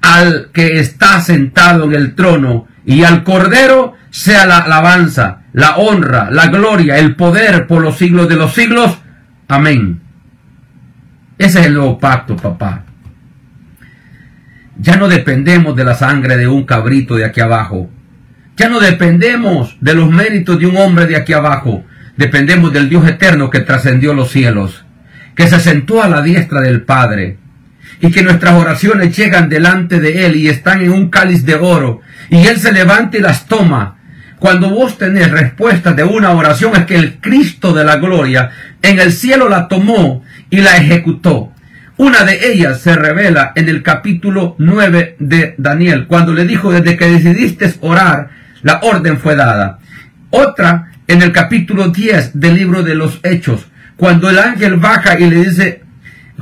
al 0.01 0.51
que 0.53 0.79
está 0.79 1.19
sentado 1.21 1.85
en 1.85 1.95
el 1.95 2.13
trono 2.13 2.67
y 2.85 3.03
al 3.03 3.23
cordero 3.23 3.95
sea 4.11 4.45
la 4.45 4.59
alabanza, 4.59 5.39
la 5.53 5.77
honra, 5.77 6.29
la 6.29 6.47
gloria, 6.47 6.99
el 6.99 7.15
poder 7.15 7.65
por 7.65 7.81
los 7.81 7.97
siglos 7.97 8.29
de 8.29 8.35
los 8.35 8.53
siglos. 8.53 8.99
Amén. 9.47 10.01
Ese 11.37 11.59
es 11.59 11.65
el 11.67 11.73
nuevo 11.73 11.99
pacto, 11.99 12.35
papá. 12.35 12.85
Ya 14.77 14.95
no 14.95 15.07
dependemos 15.07 15.75
de 15.75 15.83
la 15.83 15.95
sangre 15.95 16.37
de 16.37 16.47
un 16.47 16.65
cabrito 16.65 17.15
de 17.15 17.25
aquí 17.25 17.41
abajo. 17.41 17.89
Ya 18.55 18.69
no 18.69 18.79
dependemos 18.79 19.77
de 19.81 19.95
los 19.95 20.09
méritos 20.09 20.59
de 20.59 20.67
un 20.67 20.77
hombre 20.77 21.05
de 21.05 21.15
aquí 21.15 21.33
abajo. 21.33 21.83
Dependemos 22.17 22.71
del 22.71 22.89
Dios 22.89 23.07
eterno 23.07 23.49
que 23.49 23.61
trascendió 23.61 24.13
los 24.13 24.31
cielos, 24.31 24.85
que 25.35 25.47
se 25.47 25.59
sentó 25.59 26.03
a 26.03 26.09
la 26.09 26.21
diestra 26.21 26.61
del 26.61 26.83
Padre, 26.83 27.37
y 28.01 28.11
que 28.11 28.21
nuestras 28.21 28.53
oraciones 28.53 29.15
llegan 29.17 29.49
delante 29.49 29.99
de 29.99 30.25
Él 30.25 30.35
y 30.35 30.47
están 30.47 30.81
en 30.81 30.91
un 30.91 31.09
cáliz 31.09 31.45
de 31.45 31.55
oro, 31.55 32.01
y 32.29 32.45
Él 32.45 32.59
se 32.59 32.71
levanta 32.71 33.17
y 33.17 33.21
las 33.21 33.47
toma. 33.47 33.97
Cuando 34.43 34.71
vos 34.71 34.97
tenés 34.97 35.31
respuesta 35.31 35.93
de 35.93 36.03
una 36.03 36.31
oración 36.31 36.75
es 36.75 36.85
que 36.85 36.97
el 36.97 37.21
Cristo 37.21 37.71
de 37.71 37.85
la 37.85 37.95
gloria 37.95 38.49
en 38.81 38.99
el 38.99 39.13
cielo 39.13 39.47
la 39.47 39.69
tomó 39.69 40.21
y 40.49 40.57
la 40.57 40.75
ejecutó. 40.75 41.53
Una 41.95 42.25
de 42.25 42.51
ellas 42.51 42.81
se 42.81 42.93
revela 42.93 43.53
en 43.55 43.69
el 43.69 43.81
capítulo 43.83 44.57
9 44.59 45.15
de 45.19 45.55
Daniel, 45.57 46.07
cuando 46.07 46.33
le 46.33 46.43
dijo, 46.43 46.73
desde 46.73 46.97
que 46.97 47.09
decidiste 47.09 47.73
orar, 47.79 48.31
la 48.63 48.81
orden 48.83 49.17
fue 49.17 49.37
dada. 49.37 49.79
Otra 50.29 50.91
en 51.07 51.21
el 51.21 51.31
capítulo 51.31 51.87
10 51.87 52.37
del 52.37 52.55
libro 52.55 52.83
de 52.83 52.95
los 52.95 53.21
Hechos, 53.23 53.67
cuando 53.95 54.29
el 54.29 54.39
ángel 54.39 54.75
baja 54.75 55.17
y 55.17 55.29
le 55.29 55.45
dice, 55.45 55.83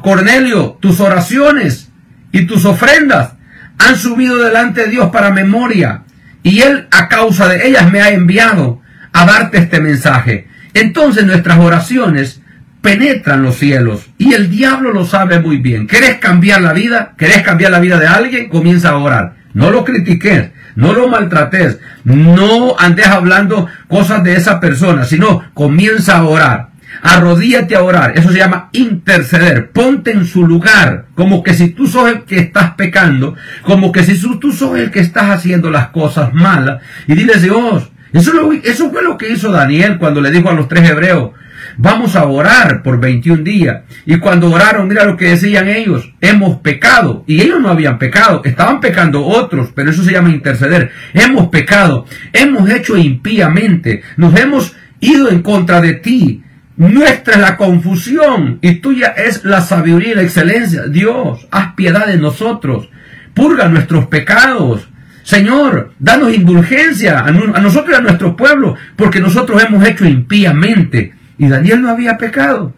Cornelio, 0.02 0.80
tus 0.82 1.00
oraciones 1.02 1.92
y 2.32 2.48
tus 2.48 2.66
ofrendas 2.66 3.34
han 3.78 3.96
subido 3.96 4.38
delante 4.38 4.86
de 4.86 4.90
Dios 4.90 5.12
para 5.12 5.30
memoria, 5.30 6.02
y 6.44 6.62
Él 6.62 6.88
a 6.92 7.08
causa 7.08 7.48
de 7.48 7.68
ellas 7.68 7.92
me 7.92 8.02
ha 8.02 8.12
enviado 8.12 8.82
a 9.14 9.26
darte 9.26 9.58
este 9.60 9.80
mensaje. 9.80 10.48
Entonces 10.74 11.26
nuestras 11.26 11.60
oraciones 11.60 12.42
penetran 12.82 13.44
los 13.44 13.58
cielos 13.58 14.10
y 14.18 14.34
el 14.34 14.50
diablo 14.50 14.92
lo 14.92 15.06
sabe 15.06 15.40
muy 15.40 15.58
bien. 15.58 15.88
¿Querés 15.88 16.18
cambiar 16.18 16.62
la 16.62 16.74
vida? 16.74 17.14
¿Querés 17.18 17.44
cambiar 17.44 17.72
la 17.72 17.80
vida 17.80 18.00
de 18.00 18.08
alguien? 18.08 18.50
Comienza 18.50 18.90
a 18.90 18.98
orar. 18.98 19.36
No 19.54 19.70
lo 19.70 19.84
critiques, 19.84 20.50
no 20.76 20.94
lo 20.94 21.10
maltrates, 21.10 21.80
no 22.06 22.76
andes 22.80 23.08
hablando 23.08 23.68
cosas 23.88 24.24
de 24.24 24.36
esa 24.36 24.60
persona, 24.60 25.04
sino 25.04 25.44
comienza 25.54 26.18
a 26.18 26.24
orar. 26.24 26.71
Arrodíate 27.02 27.76
a 27.76 27.84
orar. 27.84 28.14
Eso 28.18 28.32
se 28.32 28.38
llama 28.38 28.70
interceder. 28.74 29.72
Ponte 29.72 30.12
en 30.12 30.26
su 30.26 30.46
lugar. 30.46 31.06
Como 31.16 31.44
que 31.44 31.54
si 31.54 31.70
tú 31.70 31.88
sos 31.88 32.10
el 32.10 32.24
que 32.24 32.40
estás 32.40 32.72
pecando. 32.72 33.36
Como 33.64 33.92
que 33.92 34.04
si 34.04 34.20
tú 34.40 34.52
sos 34.52 34.78
el 34.78 34.92
que 34.92 35.00
estás 35.00 35.30
haciendo 35.30 35.70
las 35.70 35.90
cosas 35.90 36.34
malas. 36.34 36.82
Y 37.08 37.16
dile, 37.16 37.36
Dios. 37.40 37.90
Eso, 38.14 38.32
eso 38.64 38.92
fue 38.92 39.04
lo 39.04 39.18
que 39.18 39.32
hizo 39.32 39.52
Daniel 39.52 39.98
cuando 39.98 40.22
le 40.22 40.32
dijo 40.32 40.50
a 40.50 40.54
los 40.54 40.68
tres 40.68 40.90
hebreos. 40.90 41.32
Vamos 41.78 42.16
a 42.16 42.26
orar 42.26 42.84
por 42.84 43.00
21 43.00 43.44
días. 43.44 43.84
Y 44.06 44.18
cuando 44.18 44.52
oraron, 44.52 44.88
mira 44.88 45.06
lo 45.06 45.18
que 45.18 45.30
decían 45.30 45.70
ellos. 45.70 46.12
Hemos 46.20 46.58
pecado. 46.58 47.24
Y 47.28 47.42
ellos 47.42 47.62
no 47.62 47.70
habían 47.70 47.98
pecado. 47.98 48.42
Estaban 48.44 48.80
pecando 48.80 49.26
otros. 49.26 49.70
Pero 49.74 49.92
eso 49.92 50.04
se 50.04 50.12
llama 50.12 50.30
interceder. 50.30 50.92
Hemos 51.14 51.48
pecado. 51.48 52.06
Hemos 52.34 52.70
hecho 52.70 52.98
impíamente. 52.98 54.04
Nos 54.18 54.38
hemos 54.40 54.76
ido 55.00 55.30
en 55.30 55.42
contra 55.42 55.82
de 55.82 55.94
ti. 55.94 56.44
Nuestra 56.82 57.36
es 57.36 57.40
la 57.40 57.58
confusión 57.58 58.58
y 58.64 58.80
tuya 58.80 59.10
es 59.10 59.46
la 59.46 59.62
sabiduría 59.62 60.14
y 60.14 60.16
la 60.16 60.24
excelencia. 60.24 60.88
Dios, 60.88 61.48
haz 61.52 61.76
piedad 61.76 62.08
de 62.08 62.18
nosotros. 62.18 62.90
Purga 63.36 63.70
nuestros 63.70 64.08
pecados. 64.08 64.90
Señor, 65.22 65.94
danos 66.00 66.34
indulgencia 66.34 67.20
a, 67.20 67.30
nosotros 67.30 67.92
y 67.92 68.00
a 68.00 68.02
nuestro 68.02 68.36
pueblo, 68.36 68.78
porque 68.96 69.20
nosotros 69.20 69.64
hemos 69.64 69.88
hecho 69.88 70.06
impíamente. 70.08 71.14
Y 71.38 71.50
Daniel 71.50 71.84
no 71.84 71.90
había 71.90 72.18
pecado. 72.18 72.74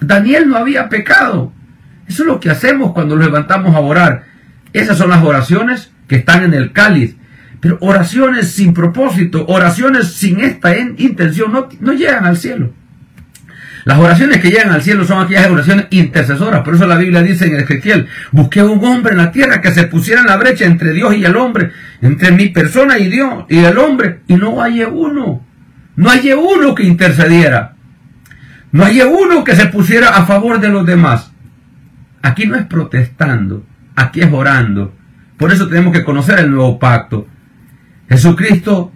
Daniel 0.00 0.48
no 0.48 0.56
había 0.56 0.88
pecado. 0.88 1.52
Eso 2.08 2.22
es 2.22 2.26
lo 2.26 2.40
que 2.40 2.48
hacemos 2.48 2.92
cuando 2.92 3.14
nos 3.14 3.26
levantamos 3.26 3.74
a 3.76 3.80
orar. 3.80 4.24
Esas 4.72 4.96
son 4.96 5.10
las 5.10 5.22
oraciones 5.22 5.92
que 6.08 6.16
están 6.16 6.44
en 6.44 6.54
el 6.54 6.72
cáliz. 6.72 7.16
Pero 7.60 7.76
oraciones 7.82 8.52
sin 8.52 8.72
propósito, 8.72 9.44
oraciones 9.48 10.14
sin 10.14 10.40
esta 10.40 10.74
intención, 10.78 11.52
no, 11.52 11.68
no 11.78 11.92
llegan 11.92 12.24
al 12.24 12.38
cielo. 12.38 12.72
Las 13.84 13.98
oraciones 13.98 14.38
que 14.38 14.50
llegan 14.50 14.70
al 14.70 14.82
cielo 14.82 15.04
son 15.04 15.22
aquellas 15.22 15.50
oraciones 15.50 15.86
intercesoras. 15.90 16.62
Por 16.62 16.74
eso 16.74 16.86
la 16.86 16.96
Biblia 16.96 17.22
dice 17.22 17.46
en 17.46 17.56
Ezequiel, 17.56 18.06
busqué 18.30 18.62
un 18.62 18.84
hombre 18.84 19.12
en 19.12 19.18
la 19.18 19.32
tierra 19.32 19.60
que 19.60 19.72
se 19.72 19.84
pusiera 19.84 20.20
en 20.20 20.28
la 20.28 20.36
brecha 20.36 20.64
entre 20.64 20.92
Dios 20.92 21.14
y 21.16 21.24
el 21.24 21.36
hombre, 21.36 21.72
entre 22.00 22.30
mi 22.30 22.48
persona 22.48 22.98
y 22.98 23.08
Dios 23.08 23.44
y 23.48 23.58
el 23.58 23.76
hombre, 23.78 24.20
y 24.28 24.36
no 24.36 24.62
hay 24.62 24.82
uno. 24.82 25.44
No 25.96 26.10
hay 26.10 26.32
uno 26.32 26.74
que 26.74 26.84
intercediera. 26.84 27.74
No 28.70 28.84
hay 28.84 29.02
uno 29.02 29.44
que 29.44 29.56
se 29.56 29.66
pusiera 29.66 30.10
a 30.10 30.24
favor 30.24 30.60
de 30.60 30.68
los 30.68 30.86
demás. 30.86 31.32
Aquí 32.22 32.46
no 32.46 32.56
es 32.56 32.64
protestando, 32.66 33.66
aquí 33.96 34.20
es 34.20 34.32
orando. 34.32 34.94
Por 35.36 35.52
eso 35.52 35.68
tenemos 35.68 35.92
que 35.92 36.04
conocer 36.04 36.38
el 36.38 36.50
nuevo 36.50 36.78
pacto. 36.78 37.26
Jesucristo 38.08 38.92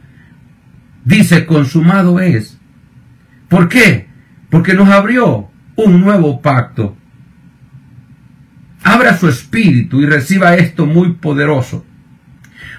dice, 1.05 1.45
consumado 1.45 2.21
es. 2.21 2.59
¿Por 3.49 3.69
qué? 3.69 4.06
Porque 4.51 4.75
nos 4.75 4.89
abrió 4.89 5.49
un 5.77 6.01
nuevo 6.01 6.41
pacto. 6.41 6.97
Abra 8.83 9.17
su 9.17 9.29
espíritu 9.29 10.01
y 10.01 10.07
reciba 10.07 10.55
esto 10.57 10.87
muy 10.87 11.15
poderoso. 11.15 11.85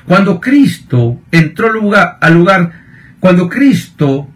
Cuando 0.05 0.39
Cristo 0.39 1.19
entró 1.31 1.71
lugar, 1.71 2.17
al 2.21 2.33
lugar, 2.33 2.71
cuando 3.19 3.49
Cristo 3.49 4.29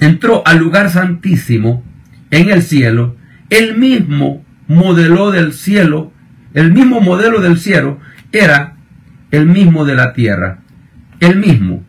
entró 0.00 0.42
al 0.46 0.58
lugar 0.58 0.90
santísimo 0.90 1.84
en 2.30 2.50
el 2.50 2.62
cielo, 2.62 3.16
el 3.50 3.76
mismo 3.76 4.44
modelo 4.66 5.30
del 5.30 5.52
cielo, 5.52 6.12
el 6.54 6.72
mismo 6.72 7.00
modelo 7.00 7.40
del 7.40 7.58
cielo 7.58 7.98
era 8.32 8.76
el 9.30 9.46
mismo 9.46 9.84
de 9.84 9.94
la 9.94 10.14
tierra, 10.14 10.60
el 11.20 11.36
mismo, 11.36 11.84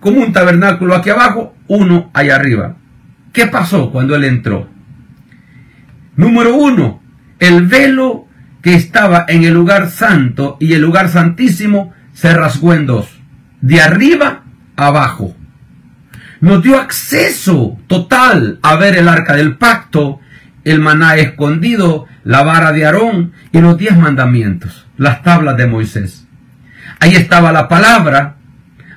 como 0.00 0.20
un 0.20 0.32
tabernáculo 0.32 0.94
aquí 0.94 1.10
abajo, 1.10 1.54
uno 1.68 2.10
allá 2.14 2.36
arriba. 2.36 2.76
¿Qué 3.32 3.46
pasó 3.46 3.90
cuando 3.90 4.16
él 4.16 4.24
entró? 4.24 4.68
Número 6.16 6.56
uno, 6.56 7.02
el 7.38 7.66
velo 7.66 8.26
que 8.62 8.74
estaba 8.74 9.24
en 9.28 9.44
el 9.44 9.54
lugar 9.54 9.88
santo 9.88 10.56
y 10.60 10.74
el 10.74 10.82
lugar 10.82 11.08
santísimo 11.08 11.94
se 12.12 12.34
rasgó 12.34 12.74
en 12.74 12.86
dos, 12.86 13.20
de 13.60 13.80
arriba 13.80 14.42
abajo. 14.76 15.34
Nos 16.40 16.62
dio 16.62 16.78
acceso 16.78 17.78
total 17.86 18.58
a 18.62 18.76
ver 18.76 18.96
el 18.96 19.08
arca 19.08 19.34
del 19.34 19.56
pacto, 19.56 20.20
el 20.64 20.80
maná 20.80 21.16
escondido, 21.16 22.06
la 22.24 22.42
vara 22.42 22.72
de 22.72 22.84
Aarón 22.84 23.32
y 23.52 23.60
los 23.60 23.78
diez 23.78 23.96
mandamientos, 23.96 24.86
las 24.96 25.22
tablas 25.22 25.56
de 25.56 25.66
Moisés. 25.66 26.26
Ahí 26.98 27.14
estaba 27.14 27.52
la 27.52 27.68
palabra, 27.68 28.36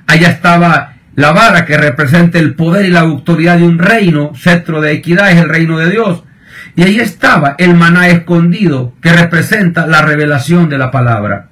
allá 0.06 0.28
estaba 0.28 0.93
la 1.16 1.32
vara 1.32 1.64
que 1.64 1.76
representa 1.76 2.38
el 2.38 2.54
poder 2.54 2.86
y 2.86 2.90
la 2.90 3.00
autoridad 3.00 3.58
de 3.58 3.64
un 3.64 3.78
reino, 3.78 4.32
cetro 4.34 4.80
de 4.80 4.92
equidad 4.92 5.30
es 5.30 5.38
el 5.38 5.48
reino 5.48 5.78
de 5.78 5.90
Dios. 5.90 6.24
Y 6.76 6.82
ahí 6.82 6.98
estaba 6.98 7.54
el 7.58 7.74
maná 7.74 8.08
escondido 8.08 8.94
que 9.00 9.12
representa 9.12 9.86
la 9.86 10.02
revelación 10.02 10.68
de 10.68 10.78
la 10.78 10.90
palabra. 10.90 11.50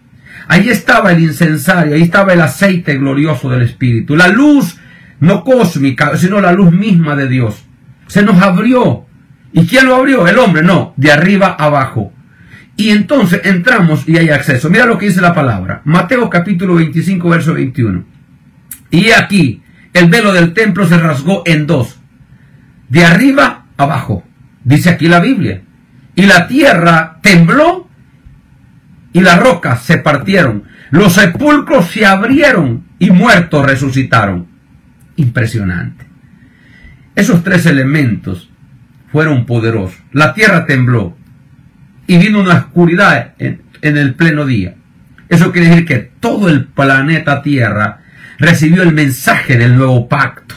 Ahí 0.49 0.69
estaba 0.69 1.13
el 1.13 1.21
incensario, 1.21 1.95
ahí 1.95 2.03
estaba 2.03 2.33
el 2.33 2.41
aceite 2.41 2.97
glorioso 2.99 3.49
del 3.51 3.63
Espíritu, 3.63 4.17
la 4.17 4.29
luz 4.29 4.79
no 5.21 5.45
cósmica, 5.45 6.17
sino 6.17 6.41
la 6.41 6.53
luz 6.53 6.73
misma 6.73 7.15
de 7.15 7.29
Dios. 7.29 7.65
Se 8.09 8.23
nos 8.23 8.43
abrió. 8.43 9.07
¿Y 9.53 9.67
quién 9.67 9.87
lo 9.87 9.95
abrió? 9.95 10.27
El 10.27 10.39
hombre, 10.39 10.63
no, 10.63 10.95
de 10.97 11.13
arriba 11.13 11.55
abajo. 11.59 12.13
Y 12.77 12.91
entonces 12.91 13.43
entramos 13.45 14.09
y 14.09 14.17
hay 14.17 14.31
acceso. 14.31 14.69
Mira 14.69 14.87
lo 14.87 14.99
que 14.99 15.07
dice 15.07 15.21
la 15.21 15.35
palabra. 15.35 15.83
Mateo 15.85 16.29
capítulo 16.29 16.75
25, 16.75 17.29
verso 17.29 17.55
21. 17.55 18.12
Y 18.93 19.11
aquí, 19.11 19.63
el 19.95 20.09
velo 20.09 20.33
del 20.33 20.53
templo 20.53 20.87
se 20.87 20.99
rasgó 20.99 21.43
en 21.47 21.67
dos, 21.67 21.99
de 22.91 23.05
arriba 23.05 23.65
abajo, 23.79 24.23
dice 24.63 24.91
aquí 24.91 25.09
la 25.09 25.19
Biblia. 25.19 25.63
Y 26.15 26.27
la 26.27 26.47
tierra 26.47 27.19
tembló 27.23 27.89
y 29.15 29.21
las 29.21 29.41
rocas 29.41 29.83
se 29.83 29.97
partieron. 29.97 30.65
Los 30.91 31.15
sepulcros 31.15 31.87
se 31.87 32.05
abrieron 32.05 32.85
y 32.99 33.11
muertos 33.11 33.65
resucitaron. 33.65 34.47
Impresionante. 35.17 36.05
Esos 37.15 37.43
tres 37.43 37.65
elementos 37.65 38.51
fueron 39.11 39.47
poderosos. 39.47 39.99
La 40.13 40.35
tierra 40.35 40.67
tembló 40.67 41.17
y 42.07 42.19
vino 42.19 42.41
una 42.41 42.57
oscuridad 42.57 43.33
en, 43.39 43.63
en 43.81 43.97
el 43.97 44.15
pleno 44.15 44.45
día. 44.45 44.75
Eso 45.31 45.51
quiere 45.51 45.71
decir 45.71 45.87
que 45.87 46.11
todo 46.21 46.51
el 46.51 46.67
planeta 46.67 47.41
Tierra 47.41 48.02
recibió 48.43 48.83
el 48.83 48.93
mensaje 48.93 49.57
del 49.57 49.77
nuevo 49.77 50.09
pacto, 50.09 50.57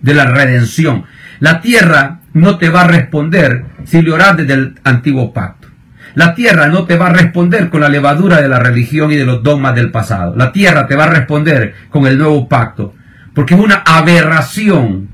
de 0.00 0.14
la 0.14 0.26
redención. 0.26 1.04
La 1.38 1.60
tierra 1.60 2.18
no 2.32 2.58
te 2.58 2.68
va 2.68 2.82
a 2.82 2.88
responder 2.88 3.66
si 3.84 4.02
le 4.02 4.10
oras 4.10 4.36
desde 4.36 4.54
el 4.54 4.74
antiguo 4.82 5.32
pacto. 5.32 5.68
La 6.16 6.34
tierra 6.34 6.66
no 6.66 6.84
te 6.84 6.96
va 6.96 7.06
a 7.06 7.12
responder 7.12 7.70
con 7.70 7.80
la 7.80 7.88
levadura 7.88 8.40
de 8.40 8.48
la 8.48 8.58
religión 8.58 9.12
y 9.12 9.16
de 9.16 9.24
los 9.24 9.44
dogmas 9.44 9.76
del 9.76 9.92
pasado. 9.92 10.34
La 10.36 10.50
tierra 10.50 10.88
te 10.88 10.96
va 10.96 11.04
a 11.04 11.10
responder 11.10 11.74
con 11.88 12.06
el 12.06 12.18
nuevo 12.18 12.48
pacto. 12.48 12.94
Porque 13.32 13.54
es 13.54 13.60
una 13.60 13.82
aberración 13.86 15.08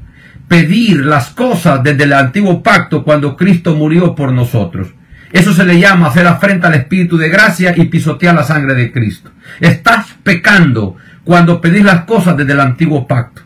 pedir 0.48 1.04
las 1.04 1.30
cosas 1.30 1.82
desde 1.82 2.04
el 2.04 2.12
antiguo 2.14 2.62
pacto 2.62 3.04
cuando 3.04 3.36
Cristo 3.36 3.74
murió 3.74 4.14
por 4.14 4.32
nosotros. 4.32 4.88
Eso 5.32 5.52
se 5.52 5.64
le 5.64 5.78
llama 5.78 6.08
hacer 6.08 6.26
afrenta 6.26 6.68
al 6.68 6.74
Espíritu 6.74 7.16
de 7.16 7.28
gracia 7.28 7.74
y 7.76 7.84
pisotear 7.84 8.34
la 8.34 8.42
sangre 8.42 8.74
de 8.74 8.90
Cristo. 8.90 9.30
Estás 9.60 10.06
pecando 10.22 10.96
cuando 11.24 11.60
pedís 11.60 11.84
las 11.84 12.04
cosas 12.04 12.36
desde 12.36 12.52
el 12.52 12.60
antiguo 12.60 13.06
pacto. 13.06 13.42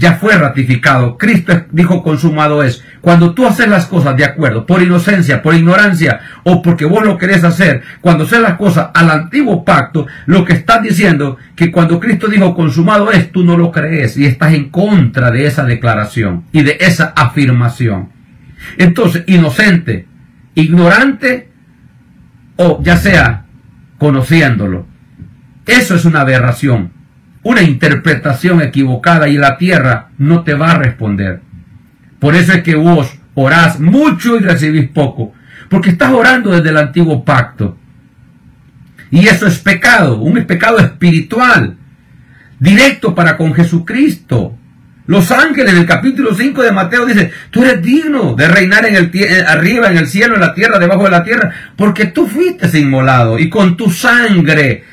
Ya 0.00 0.14
fue 0.14 0.34
ratificado. 0.34 1.18
Cristo 1.18 1.66
dijo 1.72 2.02
consumado 2.02 2.62
es. 2.62 2.82
Cuando 3.02 3.34
tú 3.34 3.46
haces 3.46 3.68
las 3.68 3.84
cosas 3.84 4.16
de 4.16 4.24
acuerdo, 4.24 4.64
por 4.64 4.80
inocencia, 4.80 5.42
por 5.42 5.54
ignorancia 5.54 6.20
o 6.42 6.62
porque 6.62 6.86
vos 6.86 7.04
lo 7.04 7.18
querés 7.18 7.44
hacer, 7.44 7.82
cuando 8.00 8.24
haces 8.24 8.40
las 8.40 8.56
cosas 8.56 8.88
al 8.94 9.10
antiguo 9.10 9.62
pacto, 9.62 10.06
lo 10.24 10.46
que 10.46 10.54
estás 10.54 10.82
diciendo 10.82 11.36
que 11.54 11.70
cuando 11.70 12.00
Cristo 12.00 12.28
dijo 12.28 12.54
consumado 12.54 13.12
es, 13.12 13.30
tú 13.30 13.44
no 13.44 13.58
lo 13.58 13.70
crees 13.70 14.16
y 14.16 14.24
estás 14.24 14.54
en 14.54 14.70
contra 14.70 15.30
de 15.30 15.46
esa 15.46 15.64
declaración 15.64 16.44
y 16.50 16.62
de 16.62 16.78
esa 16.80 17.12
afirmación. 17.14 18.08
Entonces, 18.78 19.24
inocente, 19.26 20.06
ignorante 20.54 21.50
o 22.56 22.80
ya 22.82 22.96
sea 22.96 23.44
conociéndolo. 23.98 24.86
Eso 25.66 25.94
es 25.94 26.06
una 26.06 26.22
aberración 26.22 26.99
una 27.42 27.62
interpretación 27.62 28.60
equivocada 28.60 29.28
y 29.28 29.36
la 29.36 29.56
tierra 29.56 30.08
no 30.18 30.42
te 30.42 30.54
va 30.54 30.72
a 30.72 30.78
responder. 30.78 31.40
Por 32.18 32.34
eso 32.34 32.52
es 32.52 32.62
que 32.62 32.74
vos 32.74 33.18
orás 33.34 33.80
mucho 33.80 34.36
y 34.36 34.40
recibís 34.40 34.88
poco, 34.88 35.32
porque 35.68 35.90
estás 35.90 36.12
orando 36.12 36.50
desde 36.50 36.68
el 36.68 36.76
antiguo 36.76 37.24
pacto. 37.24 37.78
Y 39.10 39.26
eso 39.26 39.46
es 39.46 39.58
pecado, 39.58 40.20
un 40.20 40.44
pecado 40.44 40.78
espiritual, 40.78 41.76
directo 42.58 43.14
para 43.14 43.36
con 43.36 43.54
Jesucristo. 43.54 44.56
Los 45.06 45.32
ángeles, 45.32 45.72
en 45.72 45.80
el 45.80 45.86
capítulo 45.86 46.34
5 46.34 46.62
de 46.62 46.70
Mateo 46.70 47.06
dice, 47.06 47.32
tú 47.50 47.64
eres 47.64 47.82
digno 47.82 48.34
de 48.36 48.46
reinar 48.46 48.86
en 48.86 48.94
el 48.94 49.10
eh, 49.14 49.44
arriba, 49.48 49.90
en 49.90 49.96
el 49.96 50.06
cielo, 50.06 50.34
en 50.34 50.40
la 50.40 50.54
tierra, 50.54 50.78
debajo 50.78 51.04
de 51.04 51.10
la 51.10 51.24
tierra, 51.24 51.50
porque 51.74 52.06
tú 52.06 52.28
fuiste 52.28 52.78
inmolado 52.78 53.38
y 53.38 53.48
con 53.48 53.76
tu 53.76 53.90
sangre 53.90 54.84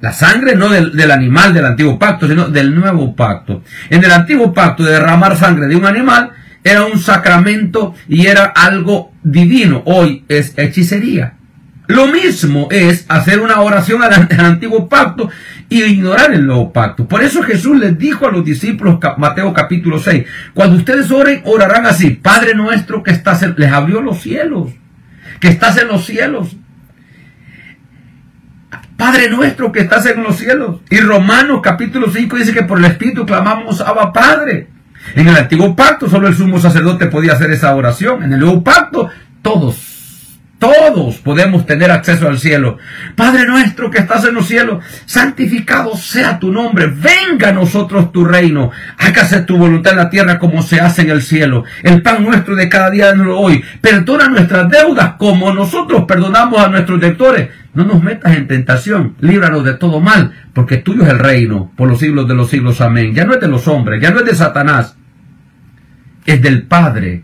la 0.00 0.12
sangre 0.12 0.54
no 0.54 0.68
del, 0.68 0.96
del, 0.96 1.10
animal 1.10 1.52
del 1.52 1.66
antiguo 1.66 1.98
pacto, 1.98 2.28
sino 2.28 2.48
del 2.48 2.74
nuevo 2.74 3.14
pacto. 3.16 3.62
En 3.90 4.04
el 4.04 4.10
antiguo 4.10 4.52
pacto 4.52 4.84
de 4.84 4.92
derramar 4.92 5.36
sangre 5.36 5.66
de 5.66 5.76
un 5.76 5.86
animal 5.86 6.30
era 6.62 6.84
un 6.84 6.98
sacramento 6.98 7.94
y 8.08 8.26
era 8.26 8.44
algo 8.44 9.12
divino. 9.22 9.82
Hoy 9.86 10.24
es 10.28 10.54
hechicería. 10.56 11.34
Lo 11.88 12.06
mismo 12.06 12.68
es 12.70 13.06
hacer 13.08 13.40
una 13.40 13.60
oración 13.62 14.02
al, 14.02 14.28
antiguo 14.40 14.90
pacto 14.90 15.30
y 15.70 15.82
ignorar 15.82 16.34
el 16.34 16.46
nuevo 16.46 16.70
pacto. 16.70 17.08
Por 17.08 17.22
eso 17.22 17.42
Jesús 17.42 17.78
les 17.78 17.98
dijo 17.98 18.26
a 18.26 18.30
los 18.30 18.44
discípulos, 18.44 18.98
Mateo 19.16 19.54
capítulo 19.54 19.98
6, 19.98 20.24
cuando 20.52 20.76
ustedes 20.76 21.10
oren, 21.10 21.40
orarán 21.46 21.86
así, 21.86 22.10
Padre 22.10 22.54
nuestro 22.54 23.02
que 23.02 23.10
estás 23.10 23.42
en, 23.42 23.54
les 23.56 23.72
abrió 23.72 24.02
los 24.02 24.20
cielos, 24.20 24.70
que 25.40 25.48
estás 25.48 25.78
en 25.78 25.88
los 25.88 26.04
cielos. 26.04 26.56
Padre 28.98 29.30
nuestro 29.30 29.70
que 29.70 29.78
estás 29.78 30.06
en 30.06 30.24
los 30.24 30.38
cielos. 30.38 30.80
Y 30.90 30.98
Romanos 30.98 31.60
capítulo 31.62 32.10
5 32.10 32.36
dice 32.36 32.52
que 32.52 32.64
por 32.64 32.78
el 32.80 32.84
Espíritu 32.86 33.24
clamamos 33.24 33.80
Abba 33.80 34.12
Padre. 34.12 34.66
En 35.14 35.28
el 35.28 35.36
antiguo 35.36 35.76
pacto 35.76 36.10
solo 36.10 36.26
el 36.26 36.34
sumo 36.34 36.58
sacerdote 36.58 37.06
podía 37.06 37.34
hacer 37.34 37.52
esa 37.52 37.76
oración. 37.76 38.24
En 38.24 38.32
el 38.32 38.40
nuevo 38.40 38.64
pacto 38.64 39.08
todos 39.40 39.87
todos 40.58 41.18
podemos 41.18 41.66
tener 41.66 41.90
acceso 41.90 42.28
al 42.28 42.38
cielo. 42.38 42.78
Padre 43.14 43.46
nuestro 43.46 43.90
que 43.90 43.98
estás 43.98 44.24
en 44.24 44.34
los 44.34 44.48
cielos, 44.48 44.84
santificado 45.06 45.96
sea 45.96 46.40
tu 46.40 46.50
nombre. 46.50 46.86
Venga 46.86 47.50
a 47.50 47.52
nosotros 47.52 48.10
tu 48.10 48.24
reino. 48.24 48.72
Hágase 48.98 49.42
tu 49.42 49.56
voluntad 49.56 49.92
en 49.92 49.98
la 49.98 50.10
tierra 50.10 50.38
como 50.38 50.62
se 50.62 50.80
hace 50.80 51.02
en 51.02 51.10
el 51.10 51.22
cielo. 51.22 51.62
El 51.84 52.02
pan 52.02 52.24
nuestro 52.24 52.56
de 52.56 52.68
cada 52.68 52.90
día 52.90 53.12
de 53.12 53.22
hoy. 53.22 53.62
Perdona 53.80 54.28
nuestras 54.28 54.68
deudas 54.68 55.14
como 55.16 55.54
nosotros 55.54 56.04
perdonamos 56.08 56.60
a 56.60 56.68
nuestros 56.68 57.00
lectores. 57.00 57.50
No 57.74 57.84
nos 57.84 58.02
metas 58.02 58.36
en 58.36 58.48
tentación. 58.48 59.14
Líbranos 59.20 59.62
de 59.64 59.74
todo 59.74 60.00
mal, 60.00 60.32
porque 60.54 60.78
tuyo 60.78 61.04
es 61.04 61.10
el 61.10 61.20
reino 61.20 61.70
por 61.76 61.88
los 61.88 62.00
siglos 62.00 62.26
de 62.26 62.34
los 62.34 62.50
siglos. 62.50 62.80
Amén. 62.80 63.14
Ya 63.14 63.24
no 63.24 63.34
es 63.34 63.40
de 63.40 63.46
los 63.46 63.68
hombres, 63.68 64.02
ya 64.02 64.10
no 64.10 64.18
es 64.18 64.26
de 64.26 64.34
Satanás. 64.34 64.96
Es 66.26 66.42
del 66.42 66.64
Padre 66.64 67.22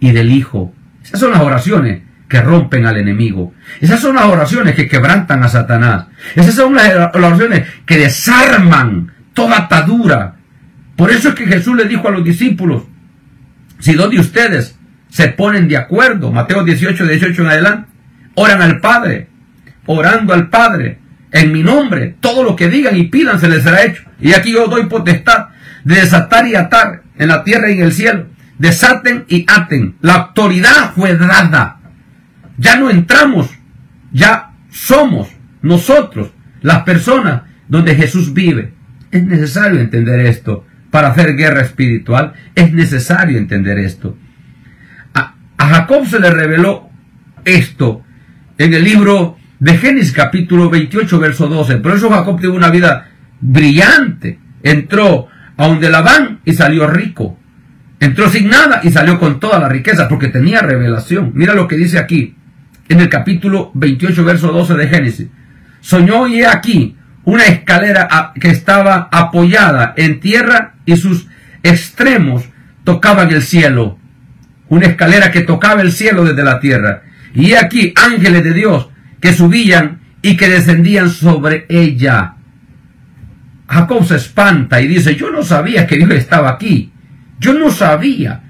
y 0.00 0.10
del 0.10 0.32
Hijo. 0.32 0.74
Esas 1.04 1.20
son 1.20 1.30
las 1.30 1.40
oraciones 1.40 2.02
que 2.32 2.40
rompen 2.40 2.86
al 2.86 2.96
enemigo. 2.96 3.52
Esas 3.78 4.00
son 4.00 4.16
las 4.16 4.24
oraciones 4.24 4.74
que 4.74 4.88
quebrantan 4.88 5.42
a 5.42 5.50
Satanás. 5.50 6.06
Esas 6.34 6.54
son 6.54 6.74
las 6.74 7.14
oraciones 7.14 7.68
que 7.84 7.98
desarman 7.98 9.12
toda 9.34 9.58
atadura. 9.58 10.36
Por 10.96 11.10
eso 11.10 11.28
es 11.28 11.34
que 11.34 11.44
Jesús 11.44 11.76
le 11.76 11.84
dijo 11.84 12.08
a 12.08 12.10
los 12.10 12.24
discípulos, 12.24 12.84
si 13.80 13.92
dos 13.92 14.10
de 14.10 14.18
ustedes 14.18 14.78
se 15.10 15.28
ponen 15.28 15.68
de 15.68 15.76
acuerdo, 15.76 16.32
Mateo 16.32 16.64
18, 16.64 17.06
18 17.06 17.42
en 17.42 17.48
adelante, 17.48 17.88
oran 18.34 18.62
al 18.62 18.80
Padre, 18.80 19.28
orando 19.84 20.32
al 20.32 20.48
Padre, 20.48 21.00
en 21.32 21.52
mi 21.52 21.62
nombre, 21.62 22.16
todo 22.18 22.44
lo 22.44 22.56
que 22.56 22.70
digan 22.70 22.96
y 22.96 23.08
pidan 23.08 23.40
se 23.40 23.48
les 23.48 23.62
será 23.62 23.84
hecho. 23.84 24.04
Y 24.22 24.32
aquí 24.32 24.52
yo 24.52 24.68
doy 24.68 24.86
potestad 24.86 25.48
de 25.84 25.96
desatar 25.96 26.48
y 26.48 26.54
atar 26.54 27.02
en 27.18 27.28
la 27.28 27.44
tierra 27.44 27.70
y 27.70 27.74
en 27.74 27.82
el 27.82 27.92
cielo. 27.92 28.24
Desaten 28.56 29.26
y 29.28 29.44
aten. 29.46 29.96
La 30.00 30.14
autoridad 30.14 30.94
fue 30.94 31.14
dada 31.18 31.81
ya 32.62 32.76
no 32.76 32.90
entramos, 32.90 33.50
ya 34.12 34.52
somos 34.70 35.28
nosotros 35.62 36.30
las 36.60 36.84
personas 36.84 37.42
donde 37.66 37.96
Jesús 37.96 38.32
vive. 38.32 38.72
Es 39.10 39.24
necesario 39.24 39.80
entender 39.80 40.20
esto. 40.20 40.64
Para 40.92 41.08
hacer 41.08 41.34
guerra 41.34 41.62
espiritual 41.62 42.34
es 42.54 42.72
necesario 42.72 43.36
entender 43.36 43.78
esto. 43.78 44.16
A, 45.12 45.34
Jacob 45.58 46.06
se 46.06 46.20
le 46.20 46.30
reveló 46.30 46.88
esto 47.44 48.04
en 48.58 48.74
el 48.74 48.84
libro 48.84 49.38
de 49.58 49.76
Génesis 49.78 50.12
capítulo 50.12 50.70
28 50.70 51.18
verso 51.18 51.48
12. 51.48 51.78
Por 51.78 51.92
eso 51.92 52.10
Jacob 52.10 52.40
tuvo 52.40 52.54
una 52.54 52.70
vida 52.70 53.08
brillante. 53.40 54.38
Entró 54.62 55.26
a 55.56 55.66
donde 55.66 55.90
Labán 55.90 56.40
y 56.44 56.52
salió 56.52 56.86
rico. 56.86 57.36
Entró 57.98 58.28
sin 58.28 58.48
nada 58.48 58.80
y 58.84 58.90
salió 58.90 59.18
con 59.18 59.40
toda 59.40 59.58
la 59.58 59.68
riqueza 59.68 60.06
porque 60.06 60.28
tenía 60.28 60.60
revelación. 60.60 61.32
Mira 61.34 61.54
lo 61.54 61.66
que 61.66 61.76
dice 61.76 61.98
aquí 61.98 62.36
en 62.92 63.00
el 63.00 63.08
capítulo 63.08 63.70
28, 63.74 64.24
verso 64.24 64.52
12 64.52 64.74
de 64.74 64.88
Génesis. 64.88 65.28
Soñó 65.80 66.28
y 66.28 66.40
he 66.40 66.46
aquí 66.46 66.96
una 67.24 67.44
escalera 67.44 68.32
que 68.38 68.50
estaba 68.50 69.08
apoyada 69.10 69.94
en 69.96 70.20
tierra 70.20 70.74
y 70.84 70.96
sus 70.96 71.26
extremos 71.62 72.44
tocaban 72.84 73.30
el 73.30 73.42
cielo. 73.42 73.98
Una 74.68 74.86
escalera 74.86 75.30
que 75.30 75.40
tocaba 75.42 75.82
el 75.82 75.92
cielo 75.92 76.24
desde 76.24 76.44
la 76.44 76.60
tierra. 76.60 77.02
Y 77.34 77.52
he 77.52 77.58
aquí 77.58 77.92
ángeles 77.96 78.44
de 78.44 78.52
Dios 78.52 78.88
que 79.20 79.32
subían 79.32 80.00
y 80.20 80.36
que 80.36 80.48
descendían 80.48 81.10
sobre 81.10 81.66
ella. 81.68 82.34
Jacob 83.68 84.04
se 84.04 84.16
espanta 84.16 84.80
y 84.80 84.86
dice, 84.86 85.16
yo 85.16 85.30
no 85.30 85.42
sabía 85.42 85.86
que 85.86 85.96
Dios 85.96 86.10
estaba 86.10 86.50
aquí. 86.50 86.92
Yo 87.38 87.54
no 87.54 87.70
sabía. 87.70 88.42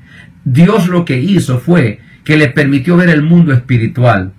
Dios 0.44 0.88
lo 0.88 1.04
que 1.04 1.18
hizo 1.18 1.58
fue 1.58 2.00
que 2.24 2.36
le 2.36 2.48
permitió 2.48 2.96
ver 2.96 3.10
el 3.10 3.22
mundo 3.22 3.52
espiritual. 3.52 4.32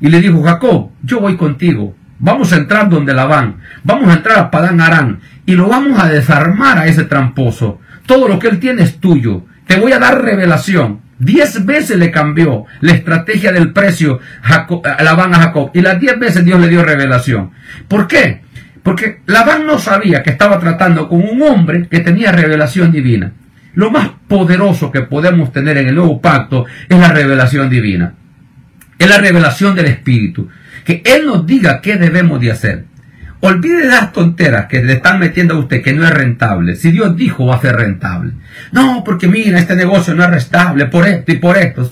Y 0.00 0.08
le 0.08 0.20
dijo, 0.20 0.42
Jacob, 0.42 0.90
yo 1.02 1.20
voy 1.20 1.36
contigo. 1.36 1.96
Vamos 2.18 2.52
a 2.52 2.56
entrar 2.56 2.88
donde 2.88 3.14
Labán. 3.14 3.56
Vamos 3.82 4.08
a 4.08 4.14
entrar 4.14 4.38
a 4.38 4.50
Padán 4.50 4.80
Arán. 4.80 5.20
Y 5.46 5.54
lo 5.54 5.68
vamos 5.68 5.98
a 5.98 6.08
desarmar 6.08 6.78
a 6.78 6.86
ese 6.86 7.04
tramposo. 7.04 7.80
Todo 8.06 8.28
lo 8.28 8.38
que 8.38 8.48
él 8.48 8.60
tiene 8.60 8.82
es 8.82 8.98
tuyo. 8.98 9.44
Te 9.66 9.78
voy 9.78 9.92
a 9.92 9.98
dar 9.98 10.22
revelación. 10.22 11.00
Diez 11.18 11.64
veces 11.64 11.96
le 11.98 12.10
cambió 12.10 12.64
la 12.80 12.92
estrategia 12.92 13.52
del 13.52 13.72
precio 13.72 14.20
a 14.42 15.02
Labán 15.02 15.34
a 15.34 15.38
Jacob. 15.38 15.70
Y 15.74 15.80
las 15.80 16.00
diez 16.00 16.18
veces 16.18 16.44
Dios 16.44 16.60
le 16.60 16.68
dio 16.68 16.82
revelación. 16.82 17.50
¿Por 17.88 18.06
qué? 18.06 18.42
Porque 18.82 19.22
Labán 19.26 19.66
no 19.66 19.78
sabía 19.78 20.22
que 20.22 20.30
estaba 20.30 20.58
tratando 20.58 21.08
con 21.08 21.22
un 21.22 21.40
hombre 21.42 21.88
que 21.88 22.00
tenía 22.00 22.32
revelación 22.32 22.92
divina. 22.92 23.32
Lo 23.74 23.90
más 23.90 24.10
poderoso 24.28 24.90
que 24.90 25.02
podemos 25.02 25.52
tener 25.52 25.78
en 25.78 25.88
el 25.88 25.94
nuevo 25.94 26.20
pacto 26.20 26.66
es 26.88 26.98
la 26.98 27.12
revelación 27.12 27.68
divina. 27.68 28.14
Es 28.98 29.08
la 29.08 29.18
revelación 29.18 29.74
del 29.74 29.86
Espíritu. 29.86 30.48
Que 30.84 31.02
Él 31.04 31.26
nos 31.26 31.46
diga 31.46 31.80
qué 31.80 31.96
debemos 31.96 32.40
de 32.40 32.52
hacer. 32.52 32.84
Olvide 33.40 33.84
las 33.86 34.12
tonteras 34.12 34.66
que 34.66 34.82
le 34.82 34.94
están 34.94 35.18
metiendo 35.18 35.54
a 35.54 35.58
usted 35.58 35.82
que 35.82 35.92
no 35.92 36.04
es 36.04 36.10
rentable. 36.12 36.76
Si 36.76 36.90
Dios 36.90 37.14
dijo 37.14 37.46
va 37.46 37.56
a 37.56 37.60
ser 37.60 37.76
rentable. 37.76 38.32
No, 38.72 39.02
porque 39.04 39.28
mira, 39.28 39.58
este 39.58 39.76
negocio 39.76 40.14
no 40.14 40.24
es 40.24 40.30
rentable 40.30 40.86
por 40.86 41.06
esto 41.06 41.30
y 41.30 41.36
por 41.36 41.58
esto. 41.58 41.90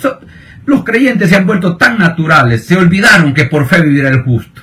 los 0.64 0.82
creyentes 0.82 1.28
se 1.28 1.36
han 1.36 1.46
vuelto 1.46 1.76
tan 1.76 1.98
naturales, 1.98 2.64
se 2.64 2.76
olvidaron 2.76 3.34
que 3.34 3.44
por 3.44 3.66
fe 3.66 3.82
vivirá 3.82 4.08
el 4.08 4.22
justo. 4.22 4.62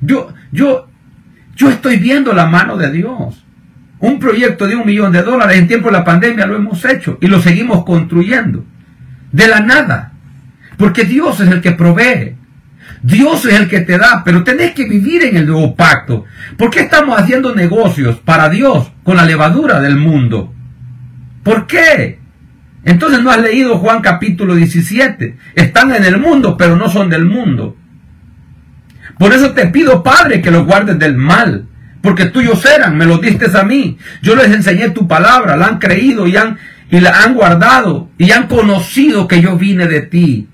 Yo, 0.00 0.32
yo, 0.52 0.88
yo 1.56 1.70
estoy 1.70 1.96
viendo 1.96 2.32
la 2.32 2.46
mano 2.46 2.76
de 2.76 2.92
Dios. 2.92 3.41
Un 4.02 4.18
proyecto 4.18 4.66
de 4.66 4.74
un 4.74 4.84
millón 4.84 5.12
de 5.12 5.22
dólares 5.22 5.56
en 5.58 5.68
tiempo 5.68 5.86
de 5.86 5.92
la 5.92 6.04
pandemia 6.04 6.44
lo 6.44 6.56
hemos 6.56 6.84
hecho 6.84 7.18
y 7.20 7.28
lo 7.28 7.40
seguimos 7.40 7.84
construyendo. 7.84 8.64
De 9.30 9.46
la 9.46 9.60
nada. 9.60 10.14
Porque 10.76 11.04
Dios 11.04 11.38
es 11.38 11.48
el 11.48 11.60
que 11.60 11.70
provee. 11.70 12.34
Dios 13.00 13.44
es 13.44 13.54
el 13.54 13.68
que 13.68 13.78
te 13.82 13.98
da, 13.98 14.22
pero 14.24 14.42
tenés 14.42 14.72
que 14.72 14.88
vivir 14.88 15.22
en 15.22 15.36
el 15.36 15.46
nuevo 15.46 15.76
pacto. 15.76 16.24
¿Por 16.58 16.70
qué 16.70 16.80
estamos 16.80 17.16
haciendo 17.16 17.54
negocios 17.54 18.18
para 18.18 18.48
Dios 18.48 18.90
con 19.04 19.16
la 19.16 19.24
levadura 19.24 19.78
del 19.78 19.94
mundo? 19.94 20.52
¿Por 21.44 21.68
qué? 21.68 22.18
Entonces 22.84 23.22
no 23.22 23.30
has 23.30 23.40
leído 23.40 23.78
Juan 23.78 24.02
capítulo 24.02 24.56
17. 24.56 25.36
Están 25.54 25.94
en 25.94 26.02
el 26.02 26.18
mundo, 26.18 26.56
pero 26.56 26.74
no 26.74 26.88
son 26.88 27.08
del 27.08 27.24
mundo. 27.24 27.76
Por 29.16 29.32
eso 29.32 29.52
te 29.52 29.68
pido, 29.68 30.02
Padre, 30.02 30.42
que 30.42 30.50
los 30.50 30.66
guardes 30.66 30.98
del 30.98 31.16
mal 31.16 31.68
porque 32.02 32.26
tuyos 32.26 32.64
eran, 32.66 32.98
me 32.98 33.06
los 33.06 33.20
diste 33.20 33.46
a 33.56 33.62
mí. 33.62 33.96
Yo 34.20 34.34
les 34.34 34.48
enseñé 34.48 34.90
tu 34.90 35.06
palabra, 35.06 35.56
la 35.56 35.66
han 35.66 35.78
creído 35.78 36.26
y, 36.26 36.36
han, 36.36 36.58
y 36.90 37.00
la 37.00 37.22
han 37.22 37.34
guardado 37.34 38.10
y 38.18 38.32
han 38.32 38.48
conocido 38.48 39.28
que 39.28 39.40
yo 39.40 39.56
vine 39.56 39.86
de 39.86 40.02
ti. 40.02 40.48